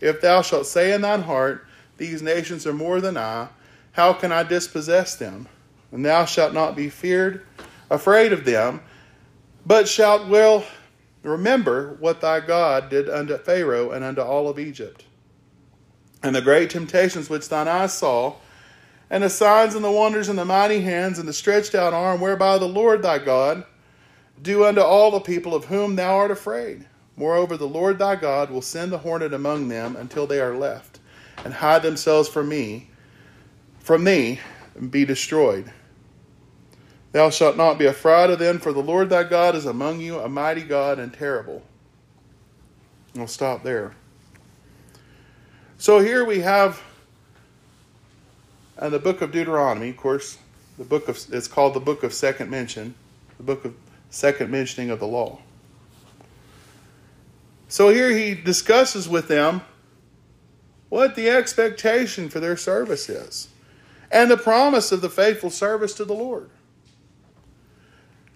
If 0.00 0.20
thou 0.20 0.42
shalt 0.42 0.66
say 0.66 0.92
in 0.92 1.00
thine 1.00 1.22
heart, 1.22 1.66
These 1.96 2.20
nations 2.20 2.66
are 2.66 2.74
more 2.74 3.00
than 3.00 3.16
I, 3.16 3.48
how 3.92 4.12
can 4.12 4.30
I 4.30 4.42
dispossess 4.42 5.16
them? 5.16 5.48
And 5.92 6.04
thou 6.04 6.26
shalt 6.26 6.52
not 6.52 6.76
be 6.76 6.90
feared, 6.90 7.42
afraid 7.90 8.32
of 8.32 8.44
them, 8.44 8.82
but 9.64 9.88
shalt 9.88 10.28
well 10.28 10.64
remember 11.26 11.96
what 11.98 12.20
thy 12.20 12.40
God 12.40 12.88
did 12.88 13.08
unto 13.08 13.36
Pharaoh 13.36 13.90
and 13.90 14.04
unto 14.04 14.20
all 14.20 14.48
of 14.48 14.58
Egypt, 14.58 15.04
and 16.22 16.34
the 16.34 16.42
great 16.42 16.70
temptations 16.70 17.28
which 17.28 17.48
thine 17.48 17.68
eyes 17.68 17.94
saw, 17.94 18.36
and 19.10 19.22
the 19.22 19.30
signs 19.30 19.74
and 19.74 19.84
the 19.84 19.90
wonders 19.90 20.28
and 20.28 20.38
the 20.38 20.44
mighty 20.44 20.80
hands 20.80 21.18
and 21.18 21.28
the 21.28 21.32
stretched 21.32 21.74
out 21.74 21.92
arm 21.92 22.20
whereby 22.20 22.58
the 22.58 22.66
Lord 22.66 23.02
thy 23.02 23.18
God 23.18 23.64
do 24.40 24.64
unto 24.64 24.80
all 24.80 25.10
the 25.10 25.20
people 25.20 25.54
of 25.54 25.66
whom 25.66 25.96
thou 25.96 26.16
art 26.16 26.30
afraid. 26.30 26.86
Moreover, 27.16 27.56
the 27.56 27.68
Lord 27.68 27.98
thy 27.98 28.16
God 28.16 28.50
will 28.50 28.62
send 28.62 28.92
the 28.92 28.98
hornet 28.98 29.32
among 29.32 29.68
them 29.68 29.96
until 29.96 30.26
they 30.26 30.40
are 30.40 30.56
left, 30.56 30.98
and 31.44 31.54
hide 31.54 31.82
themselves 31.82 32.28
from 32.28 32.48
me, 32.48 32.90
from 33.78 34.04
thee, 34.04 34.38
and 34.74 34.90
be 34.90 35.04
destroyed. 35.04 35.72
Thou 37.16 37.30
shalt 37.30 37.56
not 37.56 37.78
be 37.78 37.86
afraid 37.86 38.28
of 38.28 38.38
them, 38.38 38.58
for 38.58 38.74
the 38.74 38.82
Lord 38.82 39.08
thy 39.08 39.24
God 39.24 39.54
is 39.54 39.64
among 39.64 40.00
you, 40.00 40.18
a 40.18 40.28
mighty 40.28 40.60
God 40.60 40.98
and 40.98 41.10
terrible. 41.10 41.62
We'll 43.14 43.26
stop 43.26 43.62
there. 43.62 43.94
So 45.78 46.00
here 46.00 46.26
we 46.26 46.40
have 46.40 46.82
in 48.82 48.92
the 48.92 48.98
book 48.98 49.22
of 49.22 49.32
Deuteronomy, 49.32 49.88
of 49.88 49.96
course, 49.96 50.36
the 50.76 50.84
book 50.84 51.08
of 51.08 51.18
it's 51.32 51.48
called 51.48 51.72
the 51.72 51.80
book 51.80 52.02
of 52.02 52.12
second 52.12 52.50
mention, 52.50 52.94
the 53.38 53.44
book 53.44 53.64
of 53.64 53.74
second 54.10 54.50
mentioning 54.50 54.90
of 54.90 55.00
the 55.00 55.06
law. 55.06 55.38
So 57.66 57.88
here 57.88 58.10
he 58.10 58.34
discusses 58.34 59.08
with 59.08 59.26
them 59.26 59.62
what 60.90 61.14
the 61.14 61.30
expectation 61.30 62.28
for 62.28 62.40
their 62.40 62.58
service 62.58 63.08
is 63.08 63.48
and 64.10 64.30
the 64.30 64.36
promise 64.36 64.92
of 64.92 65.00
the 65.00 65.08
faithful 65.08 65.48
service 65.48 65.94
to 65.94 66.04
the 66.04 66.12
Lord. 66.12 66.50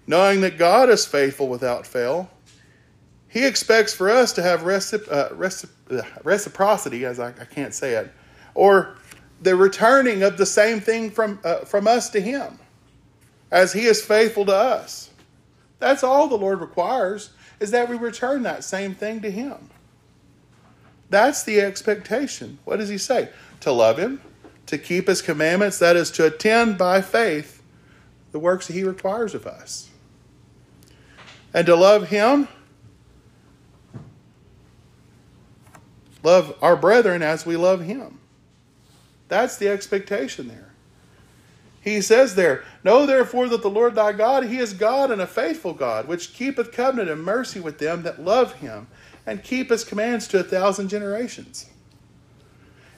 Knowing 0.06 0.40
that 0.40 0.58
God 0.58 0.90
is 0.90 1.06
faithful 1.06 1.48
without 1.48 1.86
fail, 1.86 2.30
he 3.28 3.46
expects 3.46 3.94
for 3.94 4.10
us 4.10 4.32
to 4.32 4.42
have 4.42 4.66
uh, 4.66 5.10
uh, 5.10 6.02
reciprocity, 6.24 7.04
as 7.04 7.20
I, 7.20 7.28
I, 7.28 7.44
can't 7.44 7.72
say 7.72 7.94
it, 7.94 8.12
or 8.54 8.96
the 9.40 9.54
returning 9.54 10.24
of 10.24 10.36
the 10.36 10.46
same 10.46 10.80
thing 10.80 11.10
from, 11.10 11.38
uh, 11.44 11.58
from 11.58 11.86
us 11.86 12.10
to 12.10 12.20
him, 12.20 12.58
as 13.52 13.72
he 13.72 13.86
is 13.86 14.04
faithful 14.04 14.46
to 14.46 14.54
us. 14.54 15.10
That's 15.78 16.02
all 16.02 16.28
the 16.28 16.36
Lord 16.36 16.60
requires 16.60 17.30
is 17.60 17.70
that 17.72 17.88
we 17.88 17.96
return 17.96 18.42
that 18.42 18.64
same 18.64 18.94
thing 18.94 19.20
to 19.20 19.30
Him. 19.30 19.70
That's 21.10 21.42
the 21.44 21.60
expectation. 21.60 22.58
What 22.64 22.78
does 22.78 22.88
He 22.88 22.98
say? 22.98 23.28
To 23.60 23.70
love 23.70 23.98
Him, 23.98 24.20
to 24.66 24.78
keep 24.78 25.06
His 25.06 25.20
commandments, 25.20 25.78
that 25.78 25.94
is, 25.94 26.10
to 26.12 26.26
attend 26.26 26.78
by 26.78 27.02
faith 27.02 27.62
the 28.32 28.38
works 28.38 28.66
that 28.66 28.72
He 28.72 28.82
requires 28.82 29.34
of 29.34 29.46
us. 29.46 29.89
And 31.52 31.66
to 31.66 31.74
love 31.74 32.08
Him, 32.08 32.48
love 36.22 36.56
our 36.62 36.76
brethren 36.76 37.22
as 37.22 37.44
we 37.44 37.56
love 37.56 37.82
Him. 37.82 38.18
That's 39.28 39.56
the 39.56 39.68
expectation 39.68 40.48
there. 40.48 40.70
He 41.80 42.02
says 42.02 42.34
there, 42.34 42.64
Know 42.84 43.06
therefore 43.06 43.48
that 43.48 43.62
the 43.62 43.70
Lord 43.70 43.94
thy 43.94 44.12
God, 44.12 44.44
he 44.44 44.58
is 44.58 44.74
God 44.74 45.10
and 45.10 45.20
a 45.20 45.26
faithful 45.26 45.72
God, 45.72 46.06
which 46.06 46.34
keepeth 46.34 46.72
covenant 46.72 47.08
and 47.08 47.22
mercy 47.22 47.58
with 47.58 47.78
them 47.78 48.02
that 48.02 48.22
love 48.22 48.54
him, 48.54 48.86
and 49.26 49.42
keep 49.42 49.70
his 49.70 49.84
commands 49.84 50.28
to 50.28 50.40
a 50.40 50.42
thousand 50.42 50.88
generations. 50.88 51.66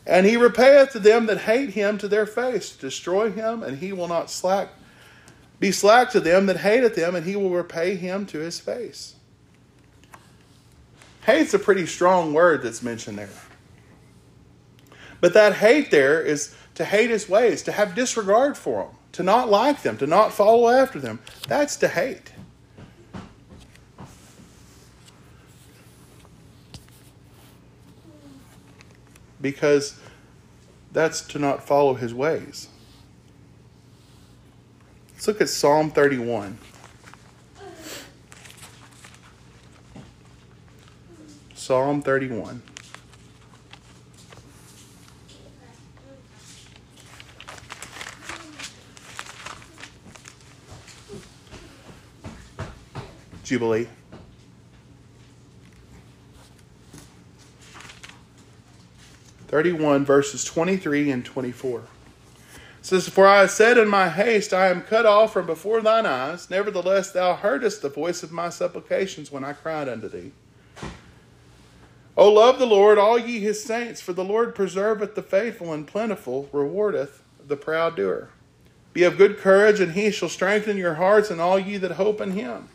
And 0.04 0.26
he 0.26 0.36
repayeth 0.36 0.90
to 0.92 0.98
them 0.98 1.26
that 1.26 1.42
hate 1.42 1.70
him 1.70 1.96
to 1.98 2.08
their 2.08 2.26
face, 2.26 2.74
destroy 2.74 3.30
him, 3.30 3.62
and 3.62 3.78
he 3.78 3.92
will 3.92 4.08
not 4.08 4.30
slack 4.30 4.70
be 5.62 5.70
slack 5.70 6.10
to 6.10 6.18
them 6.18 6.46
that 6.46 6.56
hateth 6.56 6.96
him, 6.96 7.14
and 7.14 7.24
he 7.24 7.36
will 7.36 7.50
repay 7.50 7.94
him 7.94 8.26
to 8.26 8.40
his 8.40 8.58
face. 8.58 9.14
Hate's 11.24 11.54
a 11.54 11.58
pretty 11.60 11.86
strong 11.86 12.34
word 12.34 12.64
that's 12.64 12.82
mentioned 12.82 13.16
there. 13.16 13.28
But 15.20 15.34
that 15.34 15.54
hate 15.54 15.92
there 15.92 16.20
is 16.20 16.52
to 16.74 16.84
hate 16.84 17.10
his 17.10 17.28
ways, 17.28 17.62
to 17.62 17.70
have 17.70 17.94
disregard 17.94 18.58
for 18.58 18.86
them, 18.86 18.96
to 19.12 19.22
not 19.22 19.50
like 19.50 19.82
them, 19.82 19.96
to 19.98 20.06
not 20.08 20.32
follow 20.32 20.68
after 20.68 20.98
them. 20.98 21.20
That's 21.46 21.76
to 21.76 21.86
hate. 21.86 22.32
Because 29.40 29.96
that's 30.92 31.20
to 31.28 31.38
not 31.38 31.64
follow 31.64 31.94
his 31.94 32.12
ways. 32.12 32.66
Let's 35.22 35.28
look 35.28 35.40
at 35.40 35.50
Psalm 35.50 35.92
31. 35.92 36.58
Psalm 41.54 42.02
31. 42.02 42.60
Jubilee. 53.44 53.86
Thirty-one 59.46 60.04
verses 60.04 60.42
twenty-three 60.42 61.12
and 61.12 61.24
twenty-four. 61.24 61.84
Says, 62.82 63.08
For 63.08 63.28
I 63.28 63.46
said 63.46 63.78
in 63.78 63.86
my 63.86 64.08
haste, 64.08 64.52
I 64.52 64.66
am 64.66 64.82
cut 64.82 65.06
off 65.06 65.32
from 65.32 65.46
before 65.46 65.80
thine 65.80 66.04
eyes. 66.04 66.50
Nevertheless, 66.50 67.12
thou 67.12 67.34
heardest 67.34 67.80
the 67.80 67.88
voice 67.88 68.24
of 68.24 68.32
my 68.32 68.48
supplications 68.48 69.30
when 69.30 69.44
I 69.44 69.52
cried 69.52 69.88
unto 69.88 70.08
thee. 70.08 70.32
O 72.16 72.30
love 72.30 72.58
the 72.58 72.66
Lord, 72.66 72.98
all 72.98 73.18
ye 73.18 73.38
his 73.38 73.62
saints, 73.62 74.00
for 74.00 74.12
the 74.12 74.24
Lord 74.24 74.54
preserveth 74.54 75.14
the 75.14 75.22
faithful 75.22 75.72
and 75.72 75.86
plentiful, 75.86 76.50
rewardeth 76.52 77.22
the 77.46 77.56
proud 77.56 77.96
doer. 77.96 78.30
Be 78.92 79.04
of 79.04 79.16
good 79.16 79.38
courage, 79.38 79.80
and 79.80 79.92
he 79.92 80.10
shall 80.10 80.28
strengthen 80.28 80.76
your 80.76 80.94
hearts, 80.94 81.30
and 81.30 81.40
all 81.40 81.58
ye 81.58 81.78
that 81.78 81.92
hope 81.92 82.20
in 82.20 82.32
him. 82.32 82.68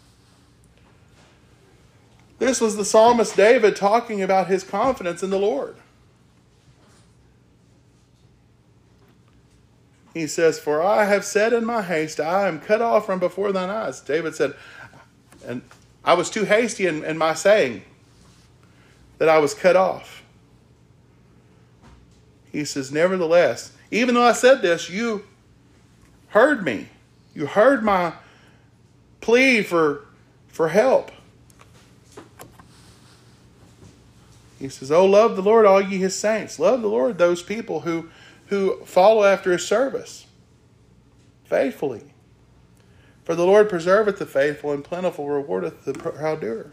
This 2.39 2.61
was 2.61 2.77
the 2.77 2.85
psalmist 2.85 3.35
David 3.35 3.75
talking 3.75 4.23
about 4.23 4.47
his 4.47 4.63
confidence 4.63 5.21
in 5.21 5.31
the 5.31 5.39
Lord. 5.39 5.75
He 10.17 10.25
says, 10.25 10.59
For 10.59 10.81
I 10.81 11.05
have 11.05 11.23
said 11.23 11.53
in 11.53 11.63
my 11.63 11.83
haste, 11.83 12.19
I 12.19 12.47
am 12.47 12.59
cut 12.59 12.81
off 12.81 13.05
from 13.05 13.19
before 13.19 13.51
thine 13.51 13.69
eyes. 13.69 14.01
David 14.01 14.33
said, 14.33 14.55
And 15.45 15.61
I 16.03 16.15
was 16.15 16.31
too 16.31 16.43
hasty 16.43 16.87
in, 16.87 17.03
in 17.03 17.19
my 17.19 17.35
saying 17.35 17.83
that 19.19 19.29
I 19.29 19.37
was 19.37 19.53
cut 19.53 19.75
off. 19.75 20.23
He 22.51 22.65
says, 22.65 22.91
Nevertheless, 22.91 23.73
even 23.91 24.15
though 24.15 24.23
I 24.23 24.33
said 24.33 24.63
this, 24.63 24.89
you 24.89 25.23
heard 26.29 26.65
me. 26.65 26.87
You 27.35 27.45
heard 27.45 27.83
my 27.83 28.13
plea 29.21 29.61
for, 29.61 30.03
for 30.47 30.69
help. 30.69 31.11
He 34.57 34.69
says, 34.69 34.91
Oh, 34.91 35.05
love 35.05 35.35
the 35.35 35.43
Lord, 35.43 35.67
all 35.67 35.79
ye 35.79 35.99
his 35.99 36.15
saints. 36.15 36.57
Love 36.57 36.81
the 36.81 36.89
Lord, 36.89 37.19
those 37.19 37.43
people 37.43 37.81
who, 37.81 38.09
who 38.47 38.83
follow 38.85 39.23
after 39.23 39.51
his 39.51 39.65
service 39.65 40.27
faithfully. 41.45 42.03
For 43.23 43.35
the 43.35 43.45
Lord 43.45 43.69
preserveth 43.69 44.19
the 44.19 44.25
faithful, 44.25 44.71
and 44.71 44.83
plentiful 44.83 45.27
rewardeth 45.27 45.83
the 45.83 45.93
proud 45.93 46.41
doer. 46.41 46.71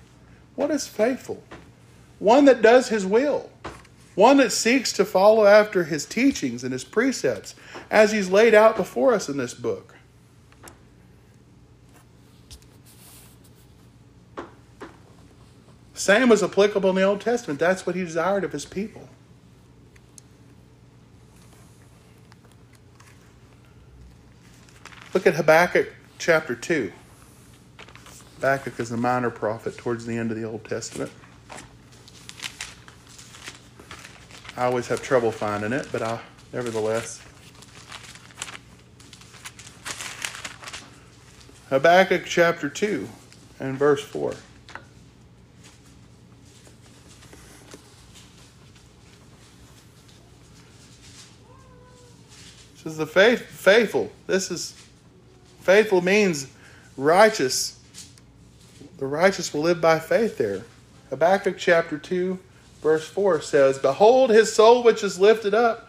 What 0.55 0.71
is 0.71 0.87
faithful? 0.87 1.43
One 2.21 2.45
that 2.45 2.63
does 2.63 2.89
his 2.89 3.05
will, 3.05 3.51
one 4.15 4.37
that 4.37 4.53
seeks 4.53 4.93
to 4.95 5.05
follow 5.05 5.47
after 5.47 5.85
his 5.85 6.07
teachings 6.07 6.63
and 6.63 6.73
his 6.73 6.85
precepts 6.85 7.57
as 7.91 8.13
he's 8.13 8.31
laid 8.31 8.55
out 8.55 8.77
before 8.77 9.13
us 9.13 9.29
in 9.29 9.37
this 9.37 9.53
book. 9.53 9.97
Same 15.93 16.29
was 16.29 16.43
applicable 16.43 16.91
in 16.91 16.97
the 16.97 17.03
Old 17.03 17.21
Testament. 17.21 17.59
That's 17.59 17.87
what 17.87 17.97
he 17.97 18.05
desired 18.05 18.45
of 18.45 18.53
his 18.53 18.65
people. 18.65 19.09
Look 25.15 25.29
at 25.29 25.37
Habakkuk 25.37 25.95
chapter 26.19 26.57
2. 26.57 26.93
Habakkuk 28.35 28.81
is 28.81 28.91
a 28.91 28.97
minor 28.97 29.31
prophet 29.31 29.79
towards 29.79 30.07
the 30.07 30.19
end 30.19 30.33
of 30.33 30.37
the 30.37 30.43
Old 30.43 30.65
Testament. 30.65 31.13
I 34.57 34.65
always 34.65 34.89
have 34.89 35.03
trouble 35.03 35.31
finding 35.31 35.73
it, 35.73 35.87
but 35.93 36.03
I 36.03 36.19
nevertheless. 36.53 37.23
Habakkuk 41.71 42.25
chapter 42.27 42.69
2 42.69 43.09
and 43.61 43.79
verse 43.79 44.03
4. 44.03 44.35
This 52.75 52.93
is 52.93 52.97
the 52.97 53.07
faith, 53.07 53.43
faithful. 53.43 54.11
This 54.27 54.51
is 54.51 54.84
faithful 55.65 56.03
means 56.03 56.47
righteous. 56.97 57.81
The 58.99 59.07
righteous 59.07 59.53
will 59.53 59.63
live 59.63 59.81
by 59.81 59.99
faith 59.99 60.39
there. 60.39 60.63
Habakkuk 61.11 61.57
chapter 61.59 61.99
2 61.99 62.39
verse 62.85 63.09
4 63.09 63.41
says, 63.41 63.79
Behold, 63.79 64.29
his 64.31 64.53
soul 64.53 64.83
which 64.85 65.03
is 65.03 65.19
lifted 65.19 65.55
up 65.55 65.89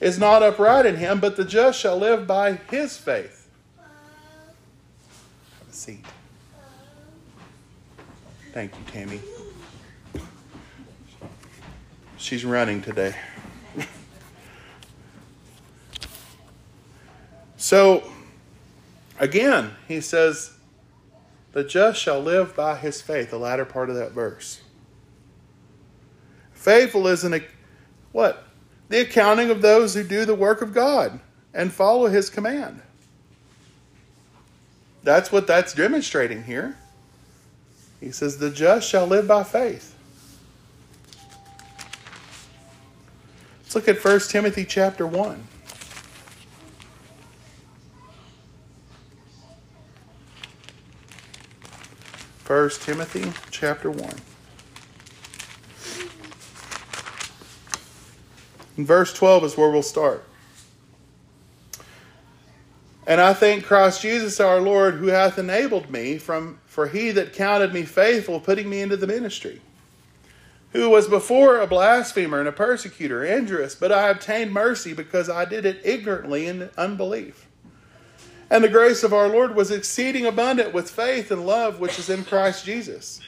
is 0.00 0.18
not 0.18 0.42
upright 0.42 0.86
in 0.86 0.96
him, 0.96 1.20
but 1.20 1.36
the 1.36 1.44
just 1.44 1.78
shall 1.78 1.98
live 1.98 2.26
by 2.26 2.54
his 2.70 2.96
faith. 2.96 3.46
Have 3.76 5.68
a 5.68 5.72
seat. 5.72 6.04
Thank 8.52 8.72
you, 8.72 8.80
Tammy. 8.90 9.20
She's 12.16 12.44
running 12.44 12.80
today. 12.80 13.14
so, 17.58 18.02
again, 19.18 19.72
he 19.86 20.00
says, 20.00 20.52
The 21.52 21.64
just 21.64 22.00
shall 22.00 22.20
live 22.20 22.54
by 22.54 22.76
his 22.76 23.00
faith, 23.02 23.30
the 23.30 23.38
latter 23.38 23.64
part 23.64 23.90
of 23.90 23.96
that 23.96 24.12
verse. 24.12 24.60
Faithful 26.52 27.06
is 27.06 27.24
an 27.24 27.44
what? 28.12 28.44
The 28.88 29.00
accounting 29.00 29.50
of 29.50 29.60
those 29.60 29.94
who 29.94 30.04
do 30.04 30.24
the 30.24 30.34
work 30.34 30.62
of 30.62 30.72
God 30.72 31.20
and 31.52 31.72
follow 31.72 32.06
his 32.06 32.30
command. 32.30 32.80
That's 35.02 35.30
what 35.30 35.46
that's 35.46 35.74
demonstrating 35.74 36.44
here. 36.44 36.76
He 38.00 38.10
says, 38.10 38.38
The 38.38 38.50
just 38.50 38.88
shall 38.88 39.06
live 39.06 39.28
by 39.28 39.44
faith. 39.44 39.94
Let's 43.62 43.74
look 43.74 43.88
at 43.88 44.04
1 44.04 44.20
Timothy 44.28 44.64
chapter 44.64 45.06
1. 45.06 45.48
First 52.54 52.82
Timothy 52.82 53.32
chapter 53.50 53.90
1. 53.90 54.00
And 58.76 58.86
verse 58.86 59.12
12 59.12 59.42
is 59.42 59.56
where 59.56 59.70
we'll 59.70 59.82
start. 59.82 60.24
And 63.08 63.20
I 63.20 63.34
thank 63.34 63.64
Christ 63.64 64.02
Jesus 64.02 64.38
our 64.38 64.60
Lord, 64.60 64.94
who 64.94 65.08
hath 65.08 65.36
enabled 65.36 65.90
me 65.90 66.16
from 66.16 66.60
for 66.64 66.86
he 66.86 67.10
that 67.10 67.32
counted 67.32 67.74
me 67.74 67.82
faithful, 67.82 68.38
putting 68.38 68.70
me 68.70 68.82
into 68.82 68.96
the 68.96 69.08
ministry, 69.08 69.60
who 70.70 70.88
was 70.88 71.08
before 71.08 71.58
a 71.58 71.66
blasphemer 71.66 72.38
and 72.38 72.48
a 72.48 72.52
persecutor, 72.52 73.24
injurious, 73.24 73.74
but 73.74 73.90
I 73.90 74.10
obtained 74.10 74.52
mercy 74.52 74.94
because 74.94 75.28
I 75.28 75.44
did 75.44 75.66
it 75.66 75.80
ignorantly 75.82 76.46
in 76.46 76.70
unbelief. 76.78 77.48
And 78.50 78.62
the 78.62 78.68
grace 78.68 79.02
of 79.02 79.12
our 79.12 79.28
Lord 79.28 79.54
was 79.54 79.70
exceeding 79.70 80.26
abundant 80.26 80.72
with 80.72 80.90
faith 80.90 81.30
and 81.30 81.46
love 81.46 81.80
which 81.80 81.98
is 81.98 82.10
in 82.10 82.24
Christ 82.24 82.64
Jesus. 82.64 83.20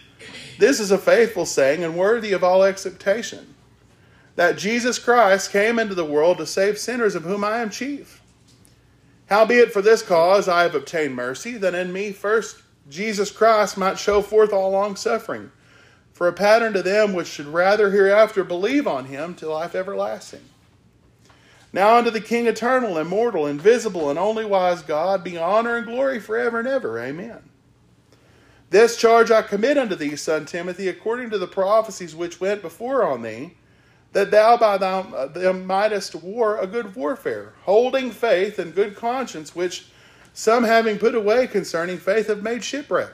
This 0.58 0.80
is 0.80 0.90
a 0.90 0.98
faithful 0.98 1.46
saying 1.46 1.84
and 1.84 1.96
worthy 1.96 2.32
of 2.32 2.44
all 2.44 2.64
acceptation 2.64 3.54
that 4.36 4.58
Jesus 4.58 4.98
Christ 4.98 5.50
came 5.50 5.78
into 5.78 5.94
the 5.94 6.04
world 6.04 6.38
to 6.38 6.46
save 6.46 6.78
sinners, 6.78 7.14
of 7.14 7.24
whom 7.24 7.42
I 7.42 7.58
am 7.58 7.70
chief. 7.70 8.22
Howbeit, 9.28 9.72
for 9.72 9.82
this 9.82 10.02
cause 10.02 10.46
I 10.46 10.62
have 10.62 10.74
obtained 10.74 11.16
mercy, 11.16 11.56
that 11.56 11.74
in 11.74 11.92
me 11.92 12.12
first 12.12 12.62
Jesus 12.88 13.30
Christ 13.30 13.76
might 13.76 13.98
show 13.98 14.22
forth 14.22 14.52
all 14.52 14.70
long 14.70 14.94
suffering, 14.94 15.50
for 16.12 16.28
a 16.28 16.32
pattern 16.32 16.72
to 16.74 16.82
them 16.82 17.12
which 17.12 17.26
should 17.26 17.46
rather 17.46 17.90
hereafter 17.90 18.44
believe 18.44 18.86
on 18.86 19.06
him 19.06 19.34
to 19.36 19.50
life 19.50 19.74
everlasting. 19.74 20.44
Now 21.76 21.98
unto 21.98 22.10
the 22.10 22.22
King 22.22 22.46
eternal, 22.46 22.96
immortal, 22.96 23.46
invisible, 23.46 24.08
and 24.08 24.18
only 24.18 24.46
wise 24.46 24.80
God 24.80 25.22
be 25.22 25.36
honor 25.36 25.76
and 25.76 25.84
glory 25.84 26.18
forever 26.18 26.58
and 26.58 26.66
ever. 26.66 26.98
Amen. 26.98 27.50
This 28.70 28.96
charge 28.96 29.30
I 29.30 29.42
commit 29.42 29.76
unto 29.76 29.94
thee, 29.94 30.16
son 30.16 30.46
Timothy, 30.46 30.88
according 30.88 31.28
to 31.30 31.38
the 31.38 31.46
prophecies 31.46 32.16
which 32.16 32.40
went 32.40 32.62
before 32.62 33.04
on 33.04 33.20
thee 33.20 33.56
that 34.14 34.30
thou 34.30 34.56
by 34.56 34.76
uh, 34.76 35.26
them 35.26 35.66
mightest 35.66 36.14
war 36.14 36.56
a 36.56 36.66
good 36.66 36.96
warfare, 36.96 37.52
holding 37.64 38.10
faith 38.10 38.58
and 38.58 38.74
good 38.74 38.96
conscience, 38.96 39.54
which 39.54 39.88
some 40.32 40.64
having 40.64 40.96
put 40.96 41.14
away 41.14 41.46
concerning 41.46 41.98
faith 41.98 42.28
have 42.28 42.42
made 42.42 42.64
shipwreck. 42.64 43.12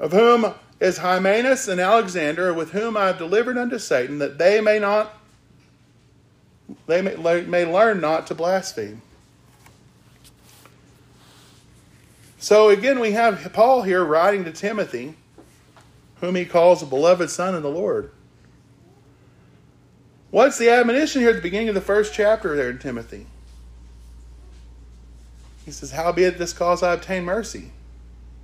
Of 0.00 0.10
whom 0.10 0.54
is 0.80 0.98
Hymenaeus 0.98 1.68
and 1.68 1.80
Alexander, 1.80 2.52
with 2.52 2.72
whom 2.72 2.96
I 2.96 3.06
have 3.06 3.18
delivered 3.18 3.56
unto 3.56 3.78
Satan, 3.78 4.18
that 4.18 4.38
they 4.38 4.60
may 4.60 4.80
not 4.80 5.21
they 6.86 7.02
may, 7.02 7.42
may 7.42 7.64
learn 7.64 8.00
not 8.00 8.26
to 8.28 8.34
blaspheme. 8.34 9.02
So 12.38 12.70
again, 12.70 12.98
we 12.98 13.12
have 13.12 13.52
Paul 13.52 13.82
here 13.82 14.04
writing 14.04 14.44
to 14.44 14.52
Timothy, 14.52 15.14
whom 16.20 16.34
he 16.34 16.44
calls 16.44 16.82
a 16.82 16.86
beloved 16.86 17.30
son 17.30 17.54
in 17.54 17.62
the 17.62 17.70
Lord. 17.70 18.10
What's 20.32 20.58
the 20.58 20.70
admonition 20.70 21.20
here 21.20 21.30
at 21.30 21.36
the 21.36 21.42
beginning 21.42 21.68
of 21.68 21.74
the 21.74 21.80
first 21.80 22.14
chapter 22.14 22.56
there 22.56 22.70
in 22.70 22.78
Timothy? 22.78 23.26
He 25.64 25.70
says, 25.70 25.92
Howbeit 25.92 26.38
this 26.38 26.52
cause 26.52 26.82
I 26.82 26.94
obtain 26.94 27.24
mercy, 27.24 27.70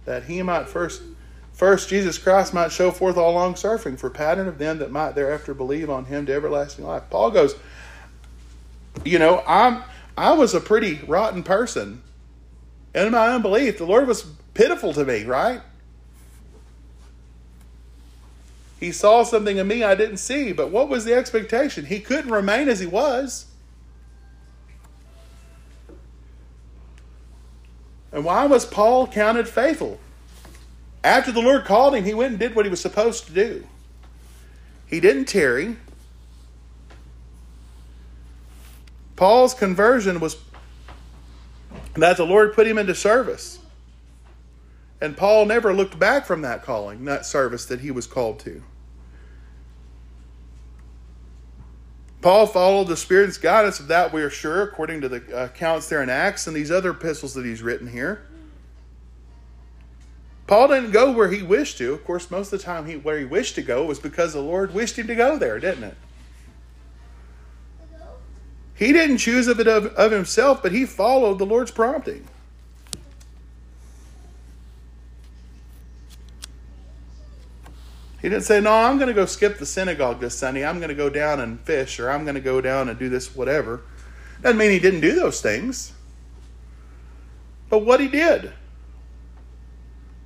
that 0.05 0.25
he 0.25 0.43
might 0.43 0.69
first 0.69 1.03
first 1.53 1.89
Jesus 1.89 2.19
Christ 2.19 2.55
might 2.55 2.71
show 2.71 2.93
forth 2.93 3.17
all 3.17 3.33
long 3.33 3.57
suffering 3.57 3.97
for 3.97 4.11
pattern 4.11 4.47
of 4.47 4.59
them 4.59 4.79
that 4.79 4.93
might 4.93 5.17
thereafter 5.17 5.55
believe 5.55 5.91
on 5.91 6.05
him 6.05 6.25
to 6.27 6.33
everlasting 6.33 6.85
life. 6.85 7.03
Paul 7.11 7.33
goes, 7.33 7.57
you 9.05 9.19
know, 9.19 9.43
I'm 9.47 9.83
I 10.17 10.33
was 10.33 10.55
a 10.55 10.61
pretty 10.61 11.01
rotten 11.07 11.43
person. 11.43 12.03
In 12.95 13.13
my 13.13 13.29
unbelief, 13.29 13.79
the 13.79 13.85
Lord 13.85 14.09
was 14.09 14.25
pitiful 14.55 14.93
to 14.95 15.05
me, 15.05 15.25
right? 15.25 15.61
He 18.81 18.93
saw 18.93 19.25
something 19.25 19.57
in 19.57 19.67
me 19.67 19.83
I 19.83 19.95
didn't 19.95 20.19
see, 20.19 20.53
but 20.53 20.71
what 20.71 20.89
was 20.89 21.05
the 21.05 21.15
expectation? 21.15 21.87
He 21.87 22.01
couldn't 22.01 22.31
remain 22.31 22.69
as 22.69 22.81
he 22.81 22.87
was. 22.87 23.47
And 28.13 28.25
why 28.25 28.47
was 28.47 28.65
Paul 28.65 29.07
counted 29.07 29.49
faithful? 29.49 30.01
After 31.05 31.31
the 31.31 31.41
Lord 31.41 31.65
called 31.65 31.95
him, 31.95 32.05
he 32.05 32.15
went 32.15 32.31
and 32.31 32.39
did 32.39 32.55
what 32.55 32.65
he 32.67 32.71
was 32.71 32.81
supposed 32.81 33.27
to 33.27 33.33
do. 33.33 33.67
He 34.87 35.01
didn't 35.01 35.27
tarry. 35.27 35.77
Paul's 39.19 39.53
conversion 39.53 40.21
was 40.21 40.37
that 41.95 42.17
the 42.17 42.25
Lord 42.25 42.53
put 42.53 42.69
him 42.69 42.79
into 42.79 42.95
service. 42.95 43.59
And 45.01 45.17
Paul 45.17 45.45
never 45.45 45.75
looked 45.75 45.99
back 45.99 46.25
from 46.25 46.43
that 46.43 46.63
calling, 46.63 47.05
that 47.07 47.27
service 47.27 47.65
that 47.67 47.81
he 47.81 47.91
was 47.91 48.07
called 48.07 48.39
to. 48.41 48.63
Paul 52.21 52.47
followed 52.47 52.87
the 52.87 52.97
Spirit's 52.97 53.39
guidance 53.39 53.81
of 53.81 53.89
that, 53.89 54.13
we 54.13 54.23
are 54.23 54.31
sure, 54.31 54.63
according 54.63 55.01
to 55.01 55.09
the 55.09 55.45
accounts 55.45 55.89
there 55.89 56.01
in 56.01 56.09
Acts 56.09 56.47
and 56.47 56.55
these 56.55 56.71
other 56.71 56.91
epistles 56.91 57.35
that 57.35 57.45
he's 57.45 57.61
written 57.61 57.89
here. 57.89 58.25
Paul 60.47 60.69
didn't 60.69 60.93
go 60.93 61.11
where 61.11 61.29
he 61.29 61.43
wished 61.43 61.79
to. 61.79 61.93
Of 61.93 62.05
course, 62.05 62.31
most 62.31 62.53
of 62.53 62.61
the 62.61 62.65
time 62.65 62.87
he, 62.87 62.95
where 62.97 63.19
he 63.19 63.25
wished 63.25 63.57
to 63.57 63.63
go 63.63 63.85
was 63.85 63.99
because 63.99 64.33
the 64.33 64.41
Lord 64.41 64.73
wished 64.73 64.97
him 64.97 65.09
to 65.09 65.17
go 65.17 65.37
there, 65.37 65.59
didn't 65.59 65.83
it? 65.83 65.97
He 68.79 68.93
didn't 68.93 69.19
choose 69.19 69.49
of 69.49 69.59
it 69.59 69.67
of, 69.67 69.87
of 69.87 70.13
himself, 70.13 70.63
but 70.63 70.71
he 70.71 70.87
followed 70.87 71.39
the 71.39 71.47
Lord's 71.47 71.73
prompting. 71.73 72.25
He 78.23 78.29
didn't 78.29 78.45
say, 78.45 78.61
No, 78.61 78.73
I'm 78.73 78.99
going 78.99 79.09
to 79.09 79.15
go 79.15 79.27
skip 79.27 79.59
the 79.59 79.67
synagogue 79.67 80.21
this 80.21 80.39
Sunday. 80.39 80.65
I'm 80.65 80.79
going 80.79 80.91
to 80.91 80.95
go 80.95 81.11
down 81.11 81.41
and 81.41 81.61
fish, 81.61 81.99
or 81.99 82.11
I'm 82.11 82.25
going 82.25 82.37
to 82.37 82.41
go 82.41 82.61
down 82.61 82.89
and 82.89 82.97
do 82.97 83.09
this, 83.09 83.35
whatever. 83.35 83.83
Doesn't 84.43 84.57
mean 84.57 84.71
he 84.71 84.79
didn't 84.79 85.01
do 85.01 85.15
those 85.15 85.41
things. 85.41 85.93
But 87.69 87.81
what 87.81 87.99
he 87.99 88.07
did 88.07 88.53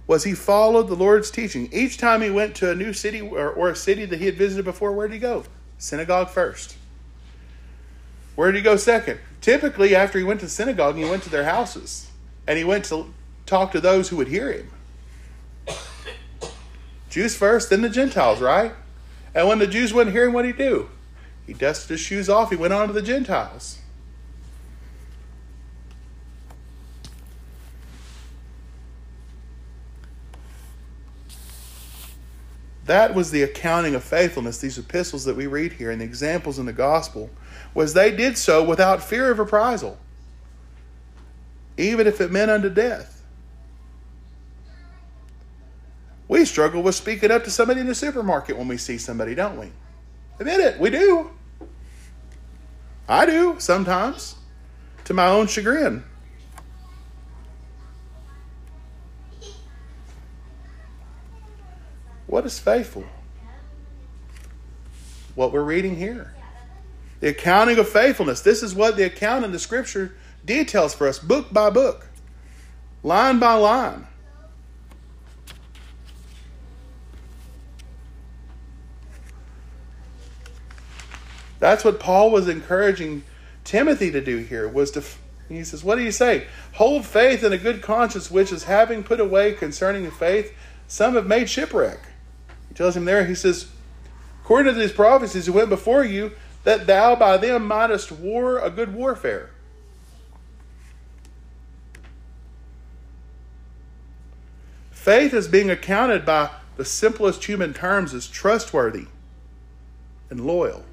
was 0.06 0.24
he 0.24 0.34
followed 0.34 0.88
the 0.88 0.94
Lord's 0.94 1.30
teaching. 1.30 1.70
Each 1.72 1.96
time 1.96 2.20
he 2.20 2.28
went 2.28 2.54
to 2.56 2.70
a 2.70 2.74
new 2.74 2.92
city 2.92 3.22
or, 3.22 3.50
or 3.50 3.70
a 3.70 3.76
city 3.76 4.04
that 4.04 4.18
he 4.18 4.26
had 4.26 4.36
visited 4.36 4.66
before, 4.66 4.92
where 4.92 5.08
did 5.08 5.14
he 5.14 5.20
go? 5.20 5.44
Synagogue 5.78 6.28
first. 6.28 6.76
Where 8.34 8.50
did 8.50 8.58
he 8.58 8.62
go 8.62 8.76
second? 8.76 9.18
Typically, 9.40 9.94
after 9.94 10.18
he 10.18 10.24
went 10.24 10.40
to 10.40 10.48
synagogue, 10.48 10.96
he 10.96 11.04
went 11.04 11.22
to 11.24 11.30
their 11.30 11.44
houses 11.44 12.10
and 12.46 12.58
he 12.58 12.64
went 12.64 12.84
to 12.86 13.12
talk 13.46 13.72
to 13.72 13.80
those 13.80 14.08
who 14.08 14.16
would 14.16 14.28
hear 14.28 14.52
him. 14.52 14.70
Jews 17.10 17.36
first, 17.36 17.68
then 17.70 17.82
the 17.82 17.90
Gentiles, 17.90 18.40
right? 18.40 18.72
And 19.34 19.46
when 19.48 19.58
the 19.58 19.66
Jews 19.66 19.92
wouldn't 19.92 20.14
hear 20.14 20.24
him, 20.24 20.32
what 20.32 20.42
did 20.42 20.56
he 20.56 20.62
do? 20.62 20.88
He 21.46 21.52
dusted 21.52 21.90
his 21.90 22.00
shoes 22.00 22.28
off. 22.28 22.50
He 22.50 22.56
went 22.56 22.72
on 22.72 22.86
to 22.86 22.94
the 22.94 23.02
Gentiles. 23.02 23.78
That 32.84 33.14
was 33.14 33.30
the 33.30 33.42
accounting 33.42 33.94
of 33.94 34.02
faithfulness, 34.02 34.58
these 34.58 34.76
epistles 34.76 35.24
that 35.24 35.36
we 35.36 35.46
read 35.46 35.74
here 35.74 35.90
and 35.90 36.00
the 36.00 36.04
examples 36.04 36.58
in 36.58 36.66
the 36.66 36.72
gospel, 36.72 37.30
was 37.74 37.94
they 37.94 38.14
did 38.14 38.36
so 38.36 38.62
without 38.62 39.02
fear 39.02 39.30
of 39.30 39.38
reprisal, 39.38 39.98
even 41.76 42.06
if 42.06 42.20
it 42.20 42.30
meant 42.30 42.50
unto 42.50 42.68
death. 42.68 43.22
We 46.28 46.44
struggle 46.44 46.82
with 46.82 46.94
speaking 46.94 47.30
up 47.30 47.44
to 47.44 47.50
somebody 47.50 47.80
in 47.80 47.86
the 47.86 47.94
supermarket 47.94 48.56
when 48.56 48.68
we 48.68 48.78
see 48.78 48.98
somebody, 48.98 49.34
don't 49.34 49.58
we? 49.58 49.70
Admit 50.38 50.60
it, 50.60 50.80
we 50.80 50.90
do. 50.90 51.30
I 53.08 53.26
do 53.26 53.56
sometimes, 53.58 54.36
to 55.04 55.14
my 55.14 55.26
own 55.26 55.46
chagrin. 55.46 56.04
What 62.26 62.46
is 62.46 62.58
faithful? 62.58 63.04
What 65.34 65.52
we're 65.52 65.62
reading 65.62 65.96
here. 65.96 66.34
The 67.22 67.28
accounting 67.28 67.78
of 67.78 67.88
faithfulness. 67.88 68.40
This 68.40 68.64
is 68.64 68.74
what 68.74 68.96
the 68.96 69.04
account 69.04 69.44
in 69.44 69.52
the 69.52 69.60
scripture 69.60 70.12
details 70.44 70.92
for 70.92 71.06
us, 71.06 71.20
book 71.20 71.52
by 71.52 71.70
book, 71.70 72.08
line 73.04 73.38
by 73.38 73.54
line. 73.54 74.08
That's 81.60 81.84
what 81.84 82.00
Paul 82.00 82.32
was 82.32 82.48
encouraging 82.48 83.22
Timothy 83.62 84.10
to 84.10 84.20
do 84.20 84.38
here 84.38 84.66
was 84.66 84.90
to 84.90 85.04
he 85.48 85.62
says, 85.62 85.84
What 85.84 85.94
do 85.94 86.02
you 86.02 86.10
say? 86.10 86.48
Hold 86.72 87.06
faith 87.06 87.44
in 87.44 87.52
a 87.52 87.58
good 87.58 87.82
conscience, 87.82 88.32
which 88.32 88.50
is 88.50 88.64
having 88.64 89.04
put 89.04 89.20
away 89.20 89.52
concerning 89.52 90.02
the 90.02 90.10
faith, 90.10 90.52
some 90.88 91.14
have 91.14 91.28
made 91.28 91.48
shipwreck. 91.48 92.00
He 92.68 92.74
tells 92.74 92.96
him 92.96 93.04
there, 93.04 93.26
he 93.26 93.36
says, 93.36 93.68
According 94.42 94.74
to 94.74 94.80
these 94.80 94.90
prophecies 94.90 95.46
who 95.46 95.52
went 95.52 95.68
before 95.68 96.04
you, 96.04 96.32
that 96.64 96.86
thou 96.86 97.16
by 97.16 97.36
them 97.36 97.66
mightest 97.66 98.12
war 98.12 98.58
a 98.58 98.70
good 98.70 98.94
warfare. 98.94 99.50
Faith 104.90 105.34
is 105.34 105.48
being 105.48 105.68
accounted 105.68 106.24
by 106.24 106.50
the 106.76 106.84
simplest 106.84 107.44
human 107.44 107.74
terms 107.74 108.14
as 108.14 108.28
trustworthy 108.28 109.06
and 110.30 110.46
loyal. 110.46 110.84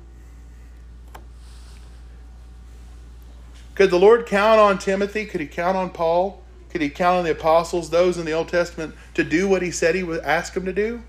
Could 3.76 3.92
the 3.92 4.00
Lord 4.00 4.26
count 4.26 4.60
on 4.60 4.78
Timothy? 4.78 5.26
Could 5.26 5.40
he 5.40 5.48
count 5.48 5.78
on 5.78 5.92
Paul? 5.92 6.42
Could 6.70 6.82
he 6.82 6.90
count 6.90 7.20
on 7.20 7.24
the 7.24 7.32
apostles, 7.32 7.90
those 7.90 8.18
in 8.18 8.26
the 8.26 8.34
Old 8.34 8.50
Testament, 8.50 8.94
to 9.14 9.24
do 9.24 9.48
what 9.48 9.62
he 9.62 9.72
said 9.72 9.96
he 9.96 10.04
would 10.04 10.22
ask 10.22 10.54
them 10.54 10.66
to 10.66 10.74
do? 10.74 11.02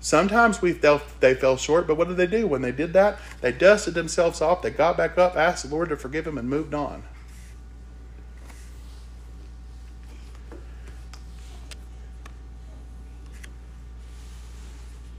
Sometimes 0.00 0.62
we 0.62 0.72
felt 0.72 1.02
they 1.20 1.34
fell 1.34 1.58
short, 1.58 1.86
but 1.86 1.96
what 1.96 2.08
did 2.08 2.16
they 2.16 2.26
do 2.26 2.46
when 2.46 2.62
they 2.62 2.72
did 2.72 2.94
that? 2.94 3.18
They 3.42 3.52
dusted 3.52 3.92
themselves 3.92 4.40
off, 4.40 4.62
they 4.62 4.70
got 4.70 4.96
back 4.96 5.18
up, 5.18 5.36
asked 5.36 5.68
the 5.68 5.74
Lord 5.74 5.90
to 5.90 5.96
forgive 5.96 6.24
them, 6.24 6.38
and 6.38 6.48
moved 6.48 6.72
on. 6.72 7.02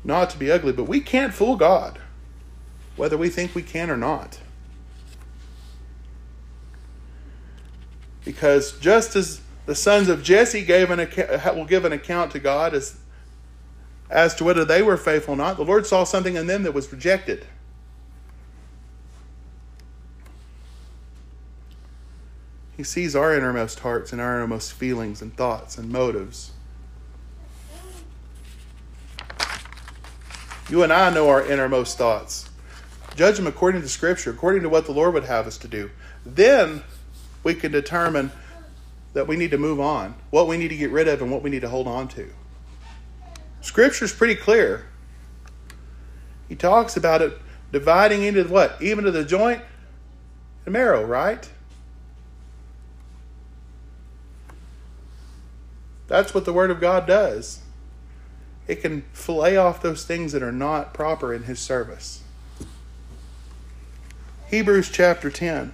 Not 0.03 0.31
to 0.31 0.39
be 0.39 0.51
ugly, 0.51 0.73
but 0.73 0.85
we 0.85 0.99
can't 0.99 1.31
fool 1.31 1.55
God, 1.55 1.99
whether 2.95 3.17
we 3.17 3.29
think 3.29 3.53
we 3.53 3.61
can 3.61 3.91
or 3.91 3.97
not. 3.97 4.39
Because 8.25 8.79
just 8.79 9.15
as 9.15 9.41
the 9.67 9.75
sons 9.75 10.09
of 10.09 10.23
Jesse 10.23 10.63
gave 10.63 10.89
an 10.89 10.99
account, 10.99 11.55
will 11.55 11.65
give 11.65 11.85
an 11.85 11.91
account 11.91 12.31
to 12.31 12.39
God 12.39 12.73
as 12.73 12.97
as 14.11 14.35
to 14.35 14.43
whether 14.43 14.65
they 14.65 14.81
were 14.81 14.97
faithful 14.97 15.33
or 15.33 15.37
not. 15.37 15.55
The 15.55 15.63
Lord 15.63 15.87
saw 15.87 16.03
something 16.03 16.35
in 16.35 16.45
them 16.45 16.63
that 16.63 16.73
was 16.73 16.91
rejected. 16.91 17.47
He 22.75 22.83
sees 22.83 23.15
our 23.15 23.35
innermost 23.35 23.79
hearts 23.79 24.11
and 24.11 24.21
our 24.21 24.37
innermost 24.37 24.73
feelings 24.73 25.21
and 25.21 25.35
thoughts 25.35 25.77
and 25.77 25.89
motives. 25.89 26.51
You 30.69 30.83
and 30.83 30.91
I 30.91 31.13
know 31.13 31.29
our 31.29 31.45
innermost 31.45 31.97
thoughts. 31.97 32.49
Judge 33.15 33.37
them 33.37 33.47
according 33.47 33.81
to 33.81 33.89
Scripture, 33.89 34.31
according 34.31 34.63
to 34.63 34.69
what 34.69 34.85
the 34.85 34.93
Lord 34.93 35.13
would 35.13 35.25
have 35.25 35.47
us 35.47 35.57
to 35.59 35.67
do. 35.67 35.91
Then 36.25 36.83
we 37.43 37.53
can 37.53 37.71
determine 37.71 38.31
that 39.13 39.27
we 39.27 39.35
need 39.35 39.51
to 39.51 39.57
move 39.57 39.79
on, 39.79 40.15
what 40.29 40.47
we 40.47 40.57
need 40.57 40.69
to 40.69 40.77
get 40.77 40.91
rid 40.91 41.07
of, 41.07 41.21
and 41.21 41.29
what 41.29 41.43
we 41.43 41.49
need 41.49 41.61
to 41.61 41.69
hold 41.69 41.87
on 41.87 42.07
to. 42.09 42.29
Scripture's 43.61 44.13
pretty 44.13 44.35
clear. 44.35 44.85
He 46.49 46.55
talks 46.55 46.97
about 46.97 47.21
it 47.21 47.37
dividing 47.71 48.23
into 48.23 48.43
what? 48.43 48.81
Even 48.81 49.05
to 49.05 49.11
the 49.11 49.23
joint 49.23 49.61
and 50.65 50.73
marrow, 50.73 51.03
right? 51.03 51.49
That's 56.07 56.33
what 56.33 56.43
the 56.43 56.51
Word 56.51 56.71
of 56.71 56.81
God 56.81 57.07
does. 57.07 57.61
It 58.67 58.81
can 58.81 59.03
fillet 59.13 59.55
off 59.55 59.81
those 59.81 60.03
things 60.03 60.33
that 60.33 60.43
are 60.43 60.51
not 60.51 60.93
proper 60.93 61.33
in 61.33 61.43
His 61.43 61.59
service. 61.59 62.23
Hebrews 64.47 64.89
chapter 64.89 65.29
10. 65.29 65.73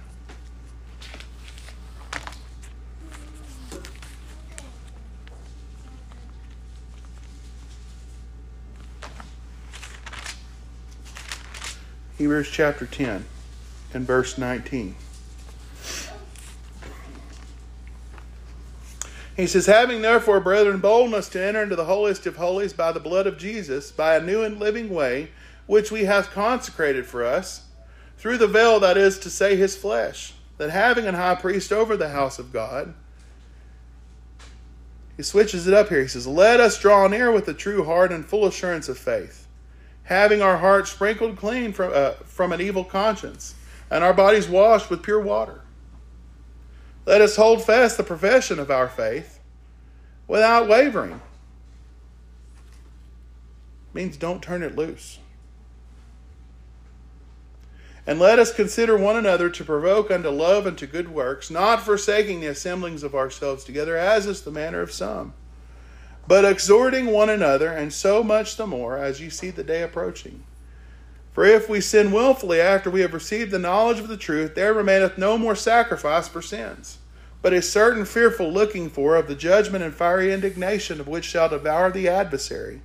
Hebrews 12.18 12.50
chapter 12.50 12.84
10 12.84 13.24
and 13.94 14.04
verse 14.04 14.36
19. 14.36 14.96
He 19.36 19.46
says, 19.46 19.66
Having 19.66 20.02
therefore, 20.02 20.40
brethren, 20.40 20.80
boldness 20.80 21.28
to 21.28 21.40
enter 21.40 21.62
into 21.62 21.76
the 21.76 21.84
holiest 21.84 22.26
of 22.26 22.34
holies 22.34 22.72
by 22.72 22.90
the 22.90 22.98
blood 22.98 23.28
of 23.28 23.38
Jesus, 23.38 23.92
by 23.92 24.16
a 24.16 24.20
new 24.20 24.42
and 24.42 24.58
living 24.58 24.90
way, 24.90 25.28
which 25.66 25.92
we 25.92 26.06
have 26.06 26.32
consecrated 26.32 27.06
for 27.06 27.24
us, 27.24 27.66
through 28.16 28.38
the 28.38 28.48
veil 28.48 28.80
that 28.80 28.96
is 28.96 29.20
to 29.20 29.30
say 29.30 29.54
his 29.54 29.76
flesh, 29.76 30.32
that 30.56 30.70
having 30.70 31.06
an 31.06 31.14
high 31.14 31.36
priest 31.36 31.72
over 31.72 31.96
the 31.96 32.08
house 32.08 32.40
of 32.40 32.52
God, 32.52 32.94
he 35.16 35.22
switches 35.22 35.68
it 35.68 35.74
up 35.74 35.88
here. 35.88 36.02
He 36.02 36.08
says, 36.08 36.26
Let 36.26 36.58
us 36.58 36.80
draw 36.80 37.06
near 37.06 37.30
with 37.30 37.46
a 37.46 37.54
true 37.54 37.84
heart 37.84 38.10
and 38.10 38.26
full 38.26 38.44
assurance 38.44 38.88
of 38.88 38.98
faith 38.98 39.47
having 40.08 40.40
our 40.40 40.56
hearts 40.56 40.90
sprinkled 40.90 41.36
clean 41.36 41.70
from, 41.70 41.92
uh, 41.94 42.12
from 42.24 42.50
an 42.50 42.62
evil 42.62 42.82
conscience, 42.82 43.54
and 43.90 44.02
our 44.02 44.14
bodies 44.14 44.48
washed 44.48 44.88
with 44.88 45.02
pure 45.02 45.20
water. 45.20 45.60
Let 47.04 47.20
us 47.20 47.36
hold 47.36 47.62
fast 47.62 47.98
the 47.98 48.02
profession 48.02 48.58
of 48.58 48.70
our 48.70 48.88
faith 48.88 49.38
without 50.26 50.66
wavering. 50.66 51.20
Means 53.92 54.16
don't 54.16 54.42
turn 54.42 54.62
it 54.62 54.76
loose. 54.76 55.18
And 58.06 58.18
let 58.18 58.38
us 58.38 58.50
consider 58.54 58.96
one 58.96 59.16
another 59.16 59.50
to 59.50 59.62
provoke 59.62 60.10
unto 60.10 60.30
love 60.30 60.66
and 60.66 60.78
to 60.78 60.86
good 60.86 61.08
works, 61.12 61.50
not 61.50 61.82
forsaking 61.82 62.40
the 62.40 62.46
assemblings 62.46 63.02
of 63.02 63.14
ourselves 63.14 63.62
together, 63.62 63.98
as 63.98 64.24
is 64.24 64.40
the 64.40 64.50
manner 64.50 64.80
of 64.80 64.90
some 64.90 65.34
but 66.28 66.44
exhorting 66.44 67.06
one 67.06 67.30
another, 67.30 67.72
and 67.72 67.90
so 67.90 68.22
much 68.22 68.56
the 68.56 68.66
more 68.66 68.98
as 68.98 69.18
you 69.18 69.30
see 69.30 69.48
the 69.48 69.64
day 69.64 69.82
approaching. 69.82 70.44
For 71.32 71.46
if 71.46 71.70
we 71.70 71.80
sin 71.80 72.12
wilfully 72.12 72.60
after 72.60 72.90
we 72.90 73.00
have 73.00 73.14
received 73.14 73.50
the 73.50 73.58
knowledge 73.58 73.98
of 73.98 74.08
the 74.08 74.16
truth, 74.18 74.54
there 74.54 74.74
remaineth 74.74 75.16
no 75.16 75.38
more 75.38 75.56
sacrifice 75.56 76.28
for 76.28 76.42
sins, 76.42 76.98
but 77.40 77.54
a 77.54 77.62
certain 77.62 78.04
fearful 78.04 78.52
looking 78.52 78.90
for 78.90 79.16
of 79.16 79.26
the 79.26 79.34
judgment 79.34 79.82
and 79.82 79.94
fiery 79.94 80.30
indignation 80.30 81.00
of 81.00 81.08
which 81.08 81.24
shall 81.24 81.48
devour 81.48 81.90
the 81.90 82.08
adversary. 82.08 82.82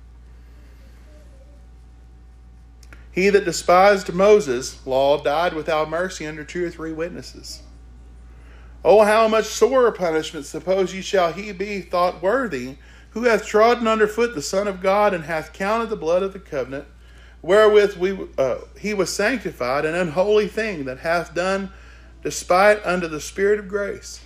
He 3.12 3.28
that 3.28 3.44
despised 3.44 4.10
Moses' 4.12 4.84
law 4.86 5.22
died 5.22 5.52
without 5.52 5.90
mercy 5.90 6.26
under 6.26 6.44
two 6.44 6.64
or 6.64 6.70
three 6.70 6.94
witnesses. 6.94 7.62
Oh, 8.82 9.04
how 9.04 9.28
much 9.28 9.44
sorer 9.44 9.92
punishment 9.92 10.46
suppose 10.46 10.94
ye 10.94 11.02
shall 11.02 11.34
he 11.34 11.52
be 11.52 11.82
thought 11.82 12.22
worthy 12.22 12.76
who 13.14 13.22
hath 13.22 13.46
trodden 13.46 13.86
under 13.86 14.06
foot 14.06 14.34
the 14.34 14.42
Son 14.42 14.68
of 14.68 14.82
God, 14.82 15.14
and 15.14 15.24
hath 15.24 15.52
counted 15.52 15.88
the 15.88 15.96
blood 15.96 16.22
of 16.22 16.32
the 16.32 16.38
covenant, 16.40 16.86
wherewith 17.42 17.96
we, 17.96 18.18
uh, 18.36 18.58
he 18.78 18.92
was 18.92 19.12
sanctified, 19.12 19.84
an 19.84 19.94
unholy 19.94 20.48
thing 20.48 20.84
that 20.84 20.98
hath 20.98 21.32
done 21.32 21.72
despite 22.22 22.84
unto 22.84 23.06
the 23.06 23.20
Spirit 23.20 23.60
of 23.60 23.68
grace. 23.68 24.20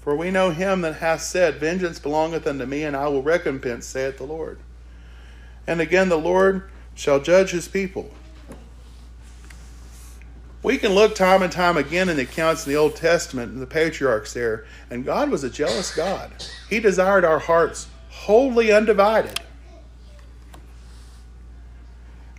For 0.00 0.16
we 0.16 0.30
know 0.30 0.50
him 0.50 0.80
that 0.82 0.96
hath 0.96 1.22
said, 1.22 1.56
Vengeance 1.56 1.98
belongeth 1.98 2.46
unto 2.46 2.66
me, 2.66 2.84
and 2.84 2.96
I 2.96 3.08
will 3.08 3.22
recompense, 3.22 3.86
saith 3.86 4.18
the 4.18 4.24
Lord. 4.24 4.58
And 5.66 5.80
again, 5.80 6.08
the 6.08 6.18
Lord 6.18 6.68
shall 6.94 7.20
judge 7.20 7.50
his 7.50 7.68
people. 7.68 8.10
We 10.62 10.76
can 10.76 10.92
look 10.92 11.14
time 11.14 11.42
and 11.42 11.50
time 11.50 11.78
again 11.78 12.10
in 12.10 12.16
the 12.16 12.24
accounts 12.24 12.66
in 12.66 12.72
the 12.72 12.78
Old 12.78 12.94
Testament 12.94 13.52
and 13.52 13.62
the 13.62 13.66
patriarchs 13.66 14.34
there, 14.34 14.66
and 14.90 15.04
God 15.04 15.30
was 15.30 15.42
a 15.42 15.48
jealous 15.48 15.94
God. 15.94 16.30
He 16.68 16.80
desired 16.80 17.24
our 17.24 17.38
hearts 17.38 17.88
wholly 18.10 18.70
undivided. 18.70 19.40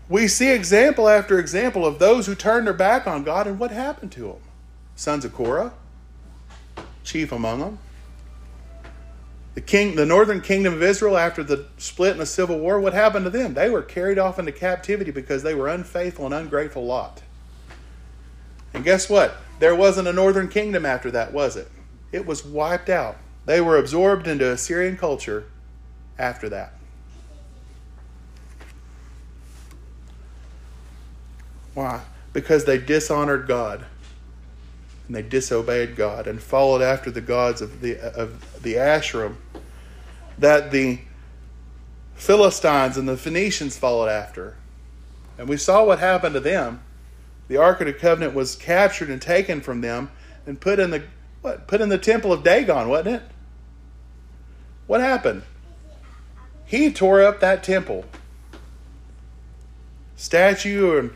We 0.08 0.28
see 0.28 0.52
example 0.52 1.08
after 1.08 1.40
example 1.40 1.86
of 1.86 1.98
those 1.98 2.28
who 2.28 2.36
turned 2.36 2.68
their 2.68 2.74
back 2.74 3.08
on 3.08 3.24
God, 3.24 3.48
and 3.48 3.58
what 3.58 3.72
happened 3.72 4.12
to 4.14 4.24
them? 4.24 4.42
Sons 4.96 5.26
of 5.26 5.34
Korah, 5.34 5.74
chief 7.04 7.32
among 7.32 7.62
them. 7.62 7.80
The 9.56 9.62
king, 9.62 9.96
the 9.96 10.06
northern 10.06 10.42
kingdom 10.42 10.74
of 10.74 10.84
Israel, 10.84 11.18
after 11.18 11.44
the 11.44 11.66
split 11.78 12.12
in 12.12 12.20
the 12.20 12.26
civil 12.26 12.60
war, 12.60 12.80
what 12.80 12.94
happened 12.94 13.26
to 13.26 13.32
them? 13.32 13.54
They 13.54 13.70
were 13.70 13.82
carried 13.82 14.20
off 14.20 14.38
into 14.38 14.52
captivity 14.52 15.12
because 15.12 15.44
they 15.44 15.56
were 15.56 15.68
unfaithful 15.68 16.26
and 16.26 16.34
ungrateful 16.34 16.86
lot. 16.86 17.24
And 18.74 18.84
guess 18.84 19.10
what? 19.10 19.38
There 19.60 19.76
wasn't 19.76 20.08
a 20.08 20.14
northern 20.14 20.48
kingdom 20.48 20.86
after 20.86 21.12
that, 21.12 21.34
was 21.34 21.56
it? 21.56 21.70
It 22.12 22.26
was 22.26 22.46
wiped 22.46 22.90
out. 22.90 23.18
They 23.46 23.62
were 23.62 23.78
absorbed 23.78 24.28
into 24.28 24.52
Assyrian 24.52 24.98
culture 24.98 25.46
after 26.18 26.50
that. 26.50 26.74
Why? 31.74 32.02
Because 32.34 32.66
they 32.66 32.78
dishonored 32.78 33.48
God 33.48 33.86
and 35.08 35.16
they 35.16 35.22
disobeyed 35.22 35.96
God 35.96 36.28
and 36.28 36.42
followed 36.42 36.82
after 36.82 37.12
the 37.12 37.22
gods 37.22 37.62
of 37.62 37.82
the 37.82 38.00
of 38.00 38.62
the 38.62 38.76
Asherim 38.76 39.36
that 40.38 40.72
the 40.72 41.00
Philistines 42.16 42.98
and 42.98 43.08
the 43.08 43.18
Phoenicians 43.18 43.78
followed 43.78 44.08
after. 44.08 44.56
And 45.38 45.50
we 45.50 45.58
saw 45.58 45.84
what 45.84 46.00
happened 46.00 46.34
to 46.36 46.40
them. 46.40 46.82
The 47.48 47.58
Ark 47.58 47.82
of 47.82 47.88
the 47.88 47.94
Covenant 47.94 48.34
was 48.34 48.56
captured 48.56 49.10
and 49.10 49.22
taken 49.22 49.62
from 49.62 49.82
them 49.82 50.12
and 50.46 50.60
put 50.60 50.80
in 50.80 50.92
the 50.92 51.04
what 51.42 51.68
put 51.68 51.82
in 51.82 51.90
the 51.90 51.98
temple 51.98 52.32
of 52.32 52.44
Dagon, 52.44 52.88
wasn't 52.88 53.16
it? 53.16 53.24
What 54.88 55.02
happened? 55.02 55.44
He 56.66 56.92
tore 56.92 57.22
up 57.22 57.40
that 57.40 57.64
temple. 57.64 58.06
Statue 60.16 61.00
and 61.00 61.14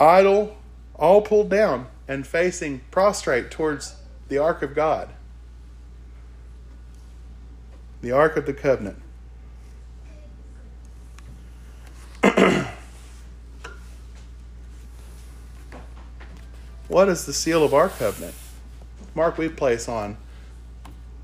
idol 0.00 0.56
all 0.94 1.20
pulled 1.20 1.50
down 1.50 1.88
and 2.08 2.26
facing 2.26 2.80
prostrate 2.90 3.50
towards 3.50 3.96
the 4.28 4.38
ark 4.38 4.62
of 4.62 4.74
God. 4.74 5.10
The 8.00 8.12
ark 8.12 8.36
of 8.36 8.46
the 8.46 8.54
covenant. 8.54 9.01
What 16.92 17.08
is 17.08 17.24
the 17.24 17.32
seal 17.32 17.64
of 17.64 17.72
our 17.72 17.88
covenant? 17.88 18.34
Mark, 19.14 19.38
we 19.38 19.48
place 19.48 19.88
on 19.88 20.18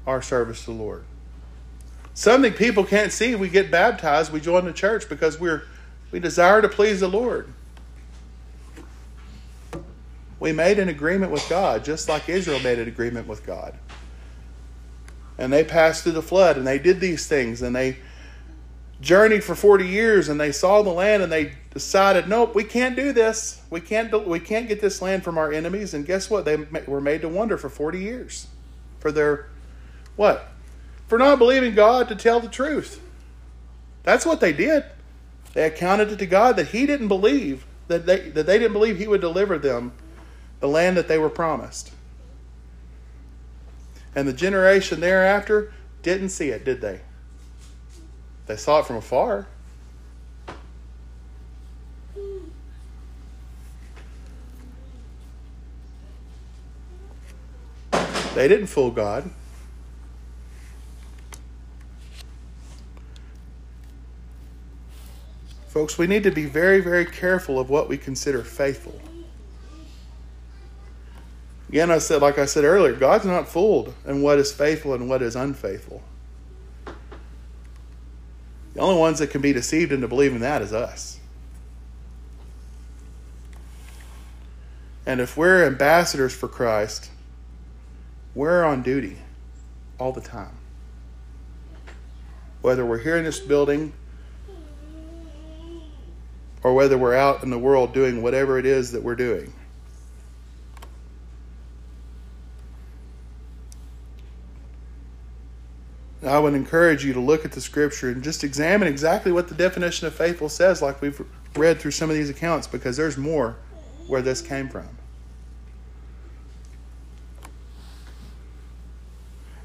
our 0.06 0.22
service 0.22 0.60
to 0.60 0.66
the 0.66 0.72
Lord. 0.72 1.04
Something 2.14 2.54
people 2.54 2.84
can't 2.84 3.12
see. 3.12 3.34
We 3.34 3.50
get 3.50 3.70
baptized, 3.70 4.32
we 4.32 4.40
join 4.40 4.64
the 4.64 4.72
church 4.72 5.08
because 5.08 5.38
we're 5.38 5.64
we 6.10 6.20
desire 6.20 6.62
to 6.62 6.68
please 6.70 7.00
the 7.00 7.08
Lord. 7.08 7.52
We 10.40 10.52
made 10.52 10.78
an 10.78 10.88
agreement 10.88 11.32
with 11.32 11.46
God, 11.50 11.84
just 11.84 12.08
like 12.08 12.30
Israel 12.30 12.60
made 12.60 12.78
an 12.78 12.88
agreement 12.88 13.26
with 13.26 13.44
God. 13.44 13.74
And 15.36 15.52
they 15.52 15.64
passed 15.64 16.02
through 16.02 16.12
the 16.12 16.22
flood 16.22 16.56
and 16.56 16.66
they 16.66 16.78
did 16.78 16.98
these 16.98 17.26
things 17.26 17.60
and 17.60 17.76
they 17.76 17.98
journeyed 19.02 19.44
for 19.44 19.54
40 19.54 19.86
years 19.86 20.30
and 20.30 20.40
they 20.40 20.50
saw 20.50 20.82
the 20.82 20.90
land 20.90 21.22
and 21.22 21.30
they 21.30 21.52
decided, 21.78 22.28
nope, 22.28 22.54
we 22.54 22.64
can't 22.64 22.96
do 22.96 23.12
this. 23.12 23.62
We 23.70 23.80
can't, 23.80 24.26
we 24.26 24.40
can't 24.40 24.68
get 24.68 24.80
this 24.80 25.00
land 25.00 25.22
from 25.22 25.38
our 25.38 25.52
enemies. 25.52 25.94
And 25.94 26.04
guess 26.04 26.28
what? 26.28 26.44
They 26.44 26.56
were 26.86 27.00
made 27.00 27.22
to 27.22 27.28
wonder 27.28 27.56
for 27.56 27.68
40 27.68 28.00
years 28.00 28.48
for 28.98 29.12
their, 29.12 29.46
what? 30.16 30.48
For 31.06 31.18
not 31.18 31.38
believing 31.38 31.74
God 31.74 32.08
to 32.08 32.16
tell 32.16 32.40
the 32.40 32.48
truth. 32.48 33.00
That's 34.02 34.26
what 34.26 34.40
they 34.40 34.52
did. 34.52 34.84
They 35.54 35.64
accounted 35.64 36.10
it 36.10 36.18
to 36.18 36.26
God 36.26 36.56
that 36.56 36.68
He 36.68 36.84
didn't 36.84 37.08
believe, 37.08 37.64
that 37.86 38.06
they, 38.06 38.30
that 38.30 38.46
they 38.46 38.58
didn't 38.58 38.72
believe 38.72 38.98
He 38.98 39.08
would 39.08 39.20
deliver 39.20 39.58
them 39.58 39.92
the 40.60 40.68
land 40.68 40.96
that 40.96 41.08
they 41.08 41.18
were 41.18 41.30
promised. 41.30 41.92
And 44.14 44.26
the 44.26 44.32
generation 44.32 45.00
thereafter 45.00 45.72
didn't 46.02 46.30
see 46.30 46.48
it, 46.48 46.64
did 46.64 46.80
they? 46.80 47.00
They 48.46 48.56
saw 48.56 48.80
it 48.80 48.86
from 48.86 48.96
afar. 48.96 49.46
They 58.38 58.46
didn't 58.46 58.68
fool 58.68 58.92
God. 58.92 59.28
Folks, 65.66 65.98
we 65.98 66.06
need 66.06 66.22
to 66.22 66.30
be 66.30 66.44
very, 66.44 66.78
very 66.80 67.04
careful 67.04 67.58
of 67.58 67.68
what 67.68 67.88
we 67.88 67.98
consider 67.98 68.44
faithful. 68.44 69.00
Again, 71.68 71.90
I 71.90 71.98
said, 71.98 72.22
like 72.22 72.38
I 72.38 72.44
said 72.44 72.62
earlier, 72.62 72.92
God's 72.92 73.24
not 73.24 73.48
fooled 73.48 73.92
in 74.06 74.22
what 74.22 74.38
is 74.38 74.52
faithful 74.52 74.94
and 74.94 75.08
what 75.08 75.20
is 75.20 75.34
unfaithful. 75.34 76.00
The 78.74 78.80
only 78.80 79.00
ones 79.00 79.18
that 79.18 79.30
can 79.30 79.40
be 79.40 79.52
deceived 79.52 79.90
into 79.90 80.06
believing 80.06 80.38
that 80.38 80.62
is 80.62 80.72
us. 80.72 81.18
And 85.04 85.20
if 85.20 85.36
we're 85.36 85.66
ambassadors 85.66 86.36
for 86.36 86.46
Christ, 86.46 87.10
we're 88.34 88.64
on 88.64 88.82
duty 88.82 89.16
all 89.98 90.12
the 90.12 90.20
time. 90.20 90.56
Whether 92.62 92.84
we're 92.84 92.98
here 92.98 93.16
in 93.16 93.24
this 93.24 93.40
building 93.40 93.92
or 96.62 96.74
whether 96.74 96.98
we're 96.98 97.14
out 97.14 97.42
in 97.42 97.50
the 97.50 97.58
world 97.58 97.94
doing 97.94 98.22
whatever 98.22 98.58
it 98.58 98.66
is 98.66 98.92
that 98.92 99.02
we're 99.02 99.14
doing. 99.14 99.52
I 106.26 106.38
would 106.38 106.54
encourage 106.54 107.04
you 107.04 107.12
to 107.12 107.20
look 107.20 107.44
at 107.44 107.52
the 107.52 107.60
scripture 107.60 108.10
and 108.10 108.24
just 108.24 108.42
examine 108.42 108.88
exactly 108.88 109.30
what 109.30 109.46
the 109.48 109.54
definition 109.54 110.08
of 110.08 110.14
faithful 110.14 110.48
says, 110.48 110.82
like 110.82 111.00
we've 111.00 111.24
read 111.54 111.78
through 111.80 111.92
some 111.92 112.10
of 112.10 112.16
these 112.16 112.28
accounts, 112.28 112.66
because 112.66 112.96
there's 112.96 113.16
more 113.16 113.56
where 114.08 114.20
this 114.20 114.42
came 114.42 114.68
from. 114.68 114.97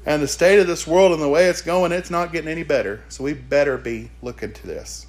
And 0.06 0.22
the 0.22 0.28
state 0.28 0.58
of 0.58 0.66
this 0.66 0.86
world 0.86 1.12
and 1.12 1.22
the 1.22 1.28
way 1.28 1.46
it's 1.46 1.62
going, 1.62 1.92
it's 1.92 2.10
not 2.10 2.32
getting 2.32 2.50
any 2.50 2.62
better. 2.62 3.02
So 3.08 3.24
we 3.24 3.32
better 3.32 3.78
be 3.78 4.10
looking 4.20 4.52
to 4.52 4.66
this. 4.66 5.06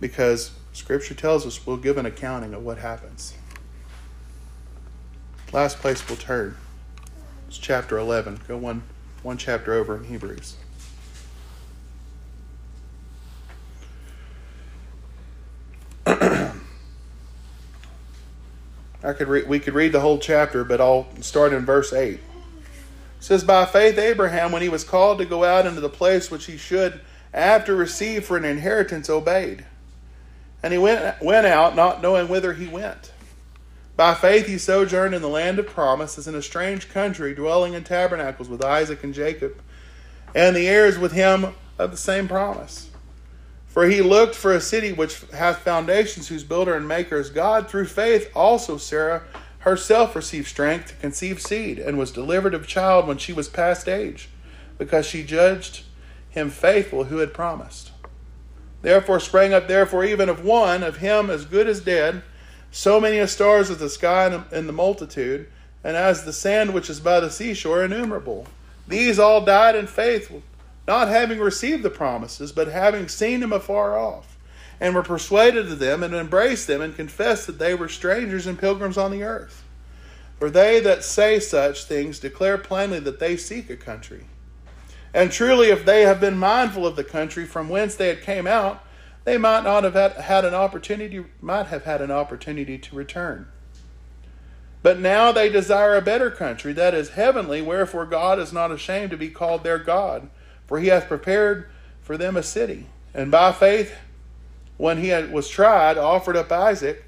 Because 0.00 0.52
Scripture 0.72 1.14
tells 1.14 1.44
us 1.44 1.66
we'll 1.66 1.76
give 1.76 1.98
an 1.98 2.06
accounting 2.06 2.54
of 2.54 2.62
what 2.62 2.78
happens. 2.78 3.34
Last 5.52 5.78
place 5.78 6.08
we'll 6.08 6.18
turn. 6.18 6.56
It's 7.48 7.58
chapter 7.58 7.98
11. 7.98 8.40
Go 8.46 8.56
one, 8.56 8.82
one 9.22 9.38
chapter 9.38 9.74
over 9.74 9.96
in 9.96 10.04
Hebrews. 10.04 10.56
Could 19.02 19.28
re- 19.28 19.44
we 19.44 19.60
could 19.60 19.74
read 19.74 19.92
the 19.92 20.00
whole 20.00 20.18
chapter, 20.18 20.64
but 20.64 20.80
I'll 20.80 21.06
start 21.20 21.52
in 21.52 21.64
verse 21.64 21.92
8. 21.92 22.14
It 22.14 22.20
says, 23.20 23.44
By 23.44 23.64
faith, 23.64 23.98
Abraham, 23.98 24.52
when 24.52 24.62
he 24.62 24.68
was 24.68 24.84
called 24.84 25.18
to 25.18 25.24
go 25.24 25.44
out 25.44 25.66
into 25.66 25.80
the 25.80 25.88
place 25.88 26.30
which 26.30 26.46
he 26.46 26.56
should 26.56 27.00
after 27.32 27.74
receive 27.74 28.24
for 28.24 28.36
an 28.36 28.44
inheritance, 28.44 29.08
obeyed. 29.10 29.64
And 30.62 30.72
he 30.72 30.78
went, 30.78 31.20
went 31.22 31.46
out, 31.46 31.76
not 31.76 32.02
knowing 32.02 32.28
whither 32.28 32.54
he 32.54 32.66
went. 32.66 33.12
By 33.96 34.14
faith 34.14 34.46
he 34.46 34.58
sojourned 34.58 35.14
in 35.14 35.22
the 35.22 35.28
land 35.28 35.58
of 35.58 35.66
promise, 35.66 36.18
as 36.18 36.28
in 36.28 36.34
a 36.34 36.42
strange 36.42 36.88
country, 36.88 37.34
dwelling 37.34 37.74
in 37.74 37.84
tabernacles 37.84 38.48
with 38.48 38.64
Isaac 38.64 39.02
and 39.02 39.12
Jacob, 39.12 39.60
and 40.34 40.54
the 40.54 40.68
heirs 40.68 40.98
with 40.98 41.12
him 41.12 41.54
of 41.78 41.90
the 41.90 41.96
same 41.96 42.28
promise. 42.28 42.87
For 43.78 43.86
he 43.86 44.02
looked 44.02 44.34
for 44.34 44.52
a 44.52 44.60
city 44.60 44.90
which 44.90 45.20
hath 45.32 45.60
foundations, 45.60 46.26
whose 46.26 46.42
builder 46.42 46.74
and 46.74 46.88
maker 46.88 47.16
is 47.16 47.30
God. 47.30 47.70
Through 47.70 47.86
faith 47.86 48.28
also 48.34 48.76
Sarah 48.76 49.22
herself 49.60 50.16
received 50.16 50.48
strength 50.48 50.88
to 50.88 50.94
conceive 50.94 51.40
seed, 51.40 51.78
and 51.78 51.96
was 51.96 52.10
delivered 52.10 52.54
of 52.54 52.66
child 52.66 53.06
when 53.06 53.18
she 53.18 53.32
was 53.32 53.48
past 53.48 53.86
age, 53.88 54.30
because 54.78 55.06
she 55.06 55.22
judged 55.22 55.84
him 56.28 56.50
faithful 56.50 57.04
who 57.04 57.18
had 57.18 57.32
promised. 57.32 57.92
Therefore 58.82 59.20
sprang 59.20 59.54
up 59.54 59.68
therefore 59.68 60.04
even 60.04 60.28
of 60.28 60.44
one, 60.44 60.82
of 60.82 60.96
him 60.96 61.30
as 61.30 61.44
good 61.44 61.68
as 61.68 61.80
dead, 61.80 62.24
so 62.72 63.00
many 63.00 63.20
as 63.20 63.30
stars 63.30 63.70
of 63.70 63.78
the 63.78 63.88
sky 63.88 64.42
in 64.50 64.66
the 64.66 64.72
multitude, 64.72 65.46
and 65.84 65.96
as 65.96 66.24
the 66.24 66.32
sand 66.32 66.74
which 66.74 66.90
is 66.90 66.98
by 66.98 67.20
the 67.20 67.30
seashore 67.30 67.84
innumerable. 67.84 68.44
These 68.88 69.20
all 69.20 69.44
died 69.44 69.76
in 69.76 69.86
faith 69.86 70.32
not 70.88 71.06
having 71.06 71.38
received 71.38 71.84
the 71.84 71.90
promises, 71.90 72.50
but 72.50 72.66
having 72.66 73.06
seen 73.06 73.40
them 73.40 73.52
afar 73.52 73.96
off, 73.96 74.36
and 74.80 74.94
were 74.94 75.02
persuaded 75.02 75.70
of 75.70 75.78
them, 75.78 76.02
and 76.02 76.14
embraced 76.14 76.66
them, 76.66 76.80
and 76.80 76.96
confessed 76.96 77.46
that 77.46 77.58
they 77.58 77.74
were 77.74 77.88
strangers 77.88 78.46
and 78.46 78.58
pilgrims 78.58 78.98
on 78.98 79.12
the 79.12 79.22
earth. 79.22 79.62
For 80.38 80.50
they 80.50 80.80
that 80.80 81.04
say 81.04 81.40
such 81.40 81.84
things 81.84 82.18
declare 82.18 82.58
plainly 82.58 83.00
that 83.00 83.20
they 83.20 83.36
seek 83.36 83.68
a 83.70 83.76
country. 83.76 84.24
And 85.12 85.30
truly, 85.30 85.68
if 85.68 85.84
they 85.84 86.02
have 86.02 86.20
been 86.20 86.38
mindful 86.38 86.86
of 86.86 86.96
the 86.96 87.04
country 87.04 87.44
from 87.44 87.68
whence 87.68 87.94
they 87.94 88.08
had 88.08 88.22
came 88.22 88.46
out, 88.46 88.84
they 89.24 89.36
might 89.36 89.64
not 89.64 89.84
have 89.84 89.94
had, 89.94 90.44
an 90.44 90.54
opportunity 90.54 91.24
might 91.40 91.66
have 91.66 91.84
had 91.84 92.00
an 92.00 92.10
opportunity 92.10 92.78
to 92.78 92.96
return. 92.96 93.48
But 94.82 95.00
now 95.00 95.32
they 95.32 95.50
desire 95.50 95.96
a 95.96 96.02
better 96.02 96.30
country, 96.30 96.72
that 96.72 96.94
is 96.94 97.10
heavenly, 97.10 97.60
wherefore 97.60 98.06
God 98.06 98.38
is 98.38 98.54
not 98.54 98.70
ashamed 98.70 99.10
to 99.10 99.18
be 99.18 99.28
called 99.28 99.64
their 99.64 99.78
God, 99.78 100.30
for 100.68 100.78
he 100.78 100.88
hath 100.88 101.08
prepared 101.08 101.68
for 102.00 102.16
them 102.16 102.36
a 102.36 102.42
city. 102.42 102.86
And 103.12 103.30
by 103.30 103.50
faith, 103.50 103.96
when 104.76 104.98
he 104.98 105.08
had, 105.08 105.32
was 105.32 105.48
tried, 105.48 105.98
offered 105.98 106.36
up 106.36 106.52
Isaac, 106.52 107.04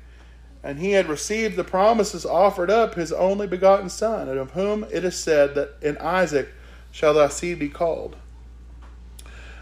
and 0.63 0.79
he 0.79 0.93
had 0.93 1.09
received 1.09 1.57
the 1.57 1.65
promises, 1.65 2.27
offered 2.27 2.71
up 2.71 2.95
his 2.95 3.13
only 3.13 3.47
begotten 3.47 3.89
Son, 3.89 4.29
and 4.29 4.39
of 4.39 4.51
whom 4.51 4.85
it 4.91 5.05
is 5.05 5.17
said 5.17 5.55
that 5.55 5.77
in 5.81 5.97
Isaac 5.99 6.49
shall 6.91 7.15
thy 7.15 7.29
seed 7.29 7.59
be 7.59 7.69
called. 7.69 8.17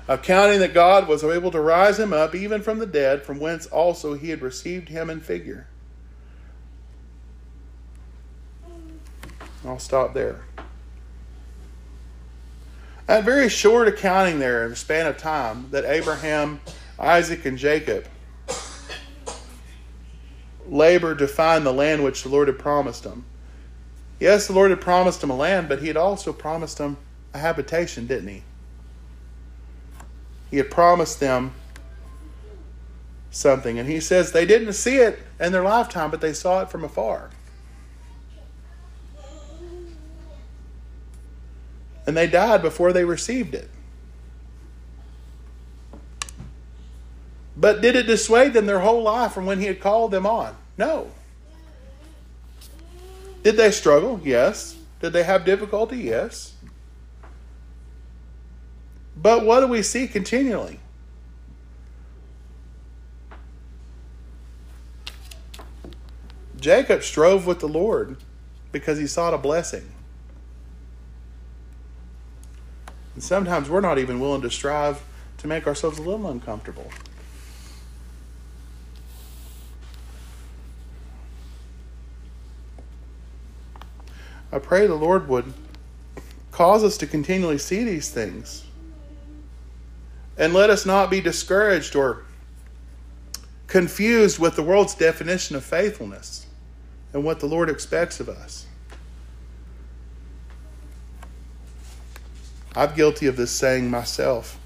Accounting 0.09 0.61
that 0.61 0.73
God 0.73 1.07
was 1.07 1.23
able 1.23 1.51
to 1.51 1.61
rise 1.61 1.99
him 1.99 2.15
up 2.15 2.35
even 2.35 2.63
from 2.63 2.79
the 2.79 2.87
dead, 2.87 3.23
from 3.23 3.39
whence 3.39 3.67
also 3.67 4.15
he 4.15 4.31
had 4.31 4.41
received 4.41 4.89
him 4.89 5.11
in 5.11 5.21
figure. 5.21 5.67
I'll 9.65 9.79
stop 9.79 10.15
there. 10.15 10.41
That 13.09 13.25
very 13.25 13.49
short 13.49 13.89
accounting 13.89 14.39
there 14.39 14.65
in 14.65 14.71
the 14.71 14.77
span 14.77 15.07
of 15.07 15.17
time 15.17 15.69
that 15.71 15.87
Abraham, 15.87 16.61
Isaac, 16.99 17.47
and 17.47 17.57
Jacob 17.57 18.05
labored 20.69 21.19
to 21.21 21.27
find 21.27 21.65
the 21.65 21.73
land 21.73 22.05
which 22.05 22.23
the 22.23 22.29
Lord 22.29 22.49
had 22.49 22.59
promised 22.59 23.05
them. 23.05 23.25
Yes, 24.21 24.47
the 24.47 24.53
Lord 24.53 24.71
had 24.71 24.83
promised 24.83 25.23
them 25.23 25.31
a 25.31 25.37
land, 25.37 25.71
but 25.71 25.81
He 25.81 25.87
had 25.87 25.97
also 25.97 26.35
promised 26.35 26.77
them 26.77 26.99
a 27.33 27.39
habitation, 27.39 28.07
didn't 28.07 28.29
He? 28.29 28.43
He 30.51 30.59
had 30.59 30.71
promised 30.71 31.19
them 31.19 31.55
something. 33.31 33.79
And 33.79 33.89
He 33.89 34.01
says 34.01 34.33
they 34.33 34.45
didn't 34.45 34.75
see 34.75 34.97
it 34.97 35.19
in 35.41 35.53
their 35.53 35.65
lifetime, 35.65 36.11
but 36.11 36.21
they 36.21 36.35
saw 36.35 36.61
it 36.61 36.69
from 36.69 36.85
afar. 36.85 37.31
And 42.09 42.17
they 42.17 42.27
died 42.27 42.63
before 42.63 42.95
they 42.95 43.05
received 43.05 43.55
it. 43.55 43.69
But 47.55 47.83
did 47.83 47.97
it 47.97 48.05
dissuade 48.05 48.55
them 48.55 48.65
their 48.65 48.79
whole 48.79 49.03
life 49.03 49.33
from 49.33 49.45
when 49.45 49.61
he 49.61 49.67
had 49.67 49.79
called 49.79 50.11
them 50.11 50.25
on? 50.25 50.57
No. 50.79 51.11
Did 53.43 53.59
they 53.59 53.71
struggle? 53.71 54.23
Yes. 54.25 54.79
Did 55.03 55.13
they 55.13 55.23
have 55.23 55.45
difficulty? 55.45 55.99
Yes. 55.99 56.55
But 59.15 59.45
what 59.45 59.61
do 59.61 59.67
we 59.67 59.83
see 59.83 60.09
continually? 60.09 60.81
Jacob 66.59 67.03
strove 67.03 67.47
with 67.47 67.61
the 67.61 67.69
Lord 67.69 68.17
because 68.73 68.97
he 68.97 69.07
sought 69.07 69.35
a 69.35 69.39
blessing. 69.39 69.93
And 73.19 73.23
sometimes 73.25 73.69
we're 73.69 73.81
not 73.81 73.99
even 73.99 74.21
willing 74.21 74.43
to 74.43 74.49
strive 74.49 75.03
to 75.39 75.49
make 75.49 75.67
ourselves 75.67 75.99
a 75.99 76.03
little 76.03 76.29
uncomfortable. 76.29 76.89
I 84.53 84.61
pray 84.61 84.87
the 84.87 84.95
Lord 84.95 85.27
would 85.27 85.53
cause 86.53 86.85
us 86.85 86.97
to 86.99 87.09
continually 87.09 87.59
see 87.59 87.83
these 87.83 88.09
things. 88.09 88.65
And 90.37 90.55
let 90.55 90.71
us 90.71 90.87
not 90.87 91.11
be 91.11 91.21
discouraged 91.21 91.97
or 91.97 92.23
confused 93.67 94.39
with 94.39 94.55
the 94.55 94.63
world's 94.63 94.95
definition 94.95 95.57
of 95.57 95.65
faithfulness 95.65 96.47
and 97.13 97.25
what 97.25 97.41
the 97.41 97.47
Lord 97.47 97.69
expects 97.69 98.21
of 98.21 98.29
us. 98.29 98.68
I'm 102.77 102.95
guilty 102.95 103.27
of 103.27 103.37
this 103.37 103.51
saying 103.51 103.91
myself. 103.91 104.59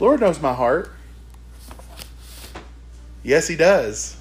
Lord 0.00 0.20
knows 0.20 0.40
my 0.40 0.52
heart. 0.52 0.92
Yes, 3.22 3.48
He 3.48 3.56
does. 3.56 4.16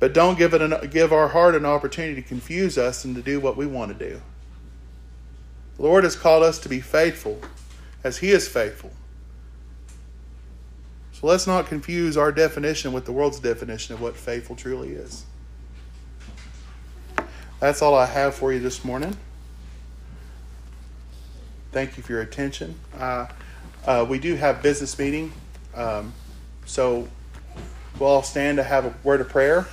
But 0.00 0.12
don't 0.12 0.36
give, 0.36 0.52
it 0.54 0.60
an, 0.60 0.90
give 0.90 1.12
our 1.12 1.28
heart 1.28 1.54
an 1.54 1.64
opportunity 1.64 2.20
to 2.20 2.28
confuse 2.28 2.76
us 2.76 3.04
and 3.04 3.14
to 3.16 3.22
do 3.22 3.40
what 3.40 3.56
we 3.56 3.66
want 3.66 3.96
to 3.96 4.10
do. 4.10 4.20
The 5.76 5.82
Lord 5.82 6.04
has 6.04 6.16
called 6.16 6.42
us 6.42 6.58
to 6.60 6.68
be 6.68 6.80
faithful 6.80 7.40
as 8.02 8.18
He 8.18 8.30
is 8.30 8.46
faithful. 8.48 8.92
So 11.12 11.26
let's 11.28 11.46
not 11.46 11.66
confuse 11.66 12.16
our 12.16 12.32
definition 12.32 12.92
with 12.92 13.04
the 13.06 13.12
world's 13.12 13.40
definition 13.40 13.94
of 13.94 14.00
what 14.00 14.16
faithful 14.16 14.56
truly 14.56 14.90
is. 14.90 15.24
That's 17.60 17.80
all 17.80 17.94
I 17.94 18.06
have 18.06 18.34
for 18.34 18.52
you 18.52 18.60
this 18.60 18.84
morning. 18.84 19.16
Thank 21.74 21.96
you 21.96 22.04
for 22.04 22.12
your 22.12 22.22
attention. 22.22 22.76
Uh, 22.96 23.26
uh, 23.84 24.06
we 24.08 24.20
do 24.20 24.36
have 24.36 24.62
business 24.62 24.96
meeting, 24.96 25.32
um, 25.74 26.14
so 26.66 27.08
we'll 27.98 28.08
all 28.08 28.22
stand 28.22 28.58
to 28.58 28.62
have 28.62 28.84
a 28.84 28.94
word 29.02 29.20
of 29.20 29.28
prayer. 29.28 29.66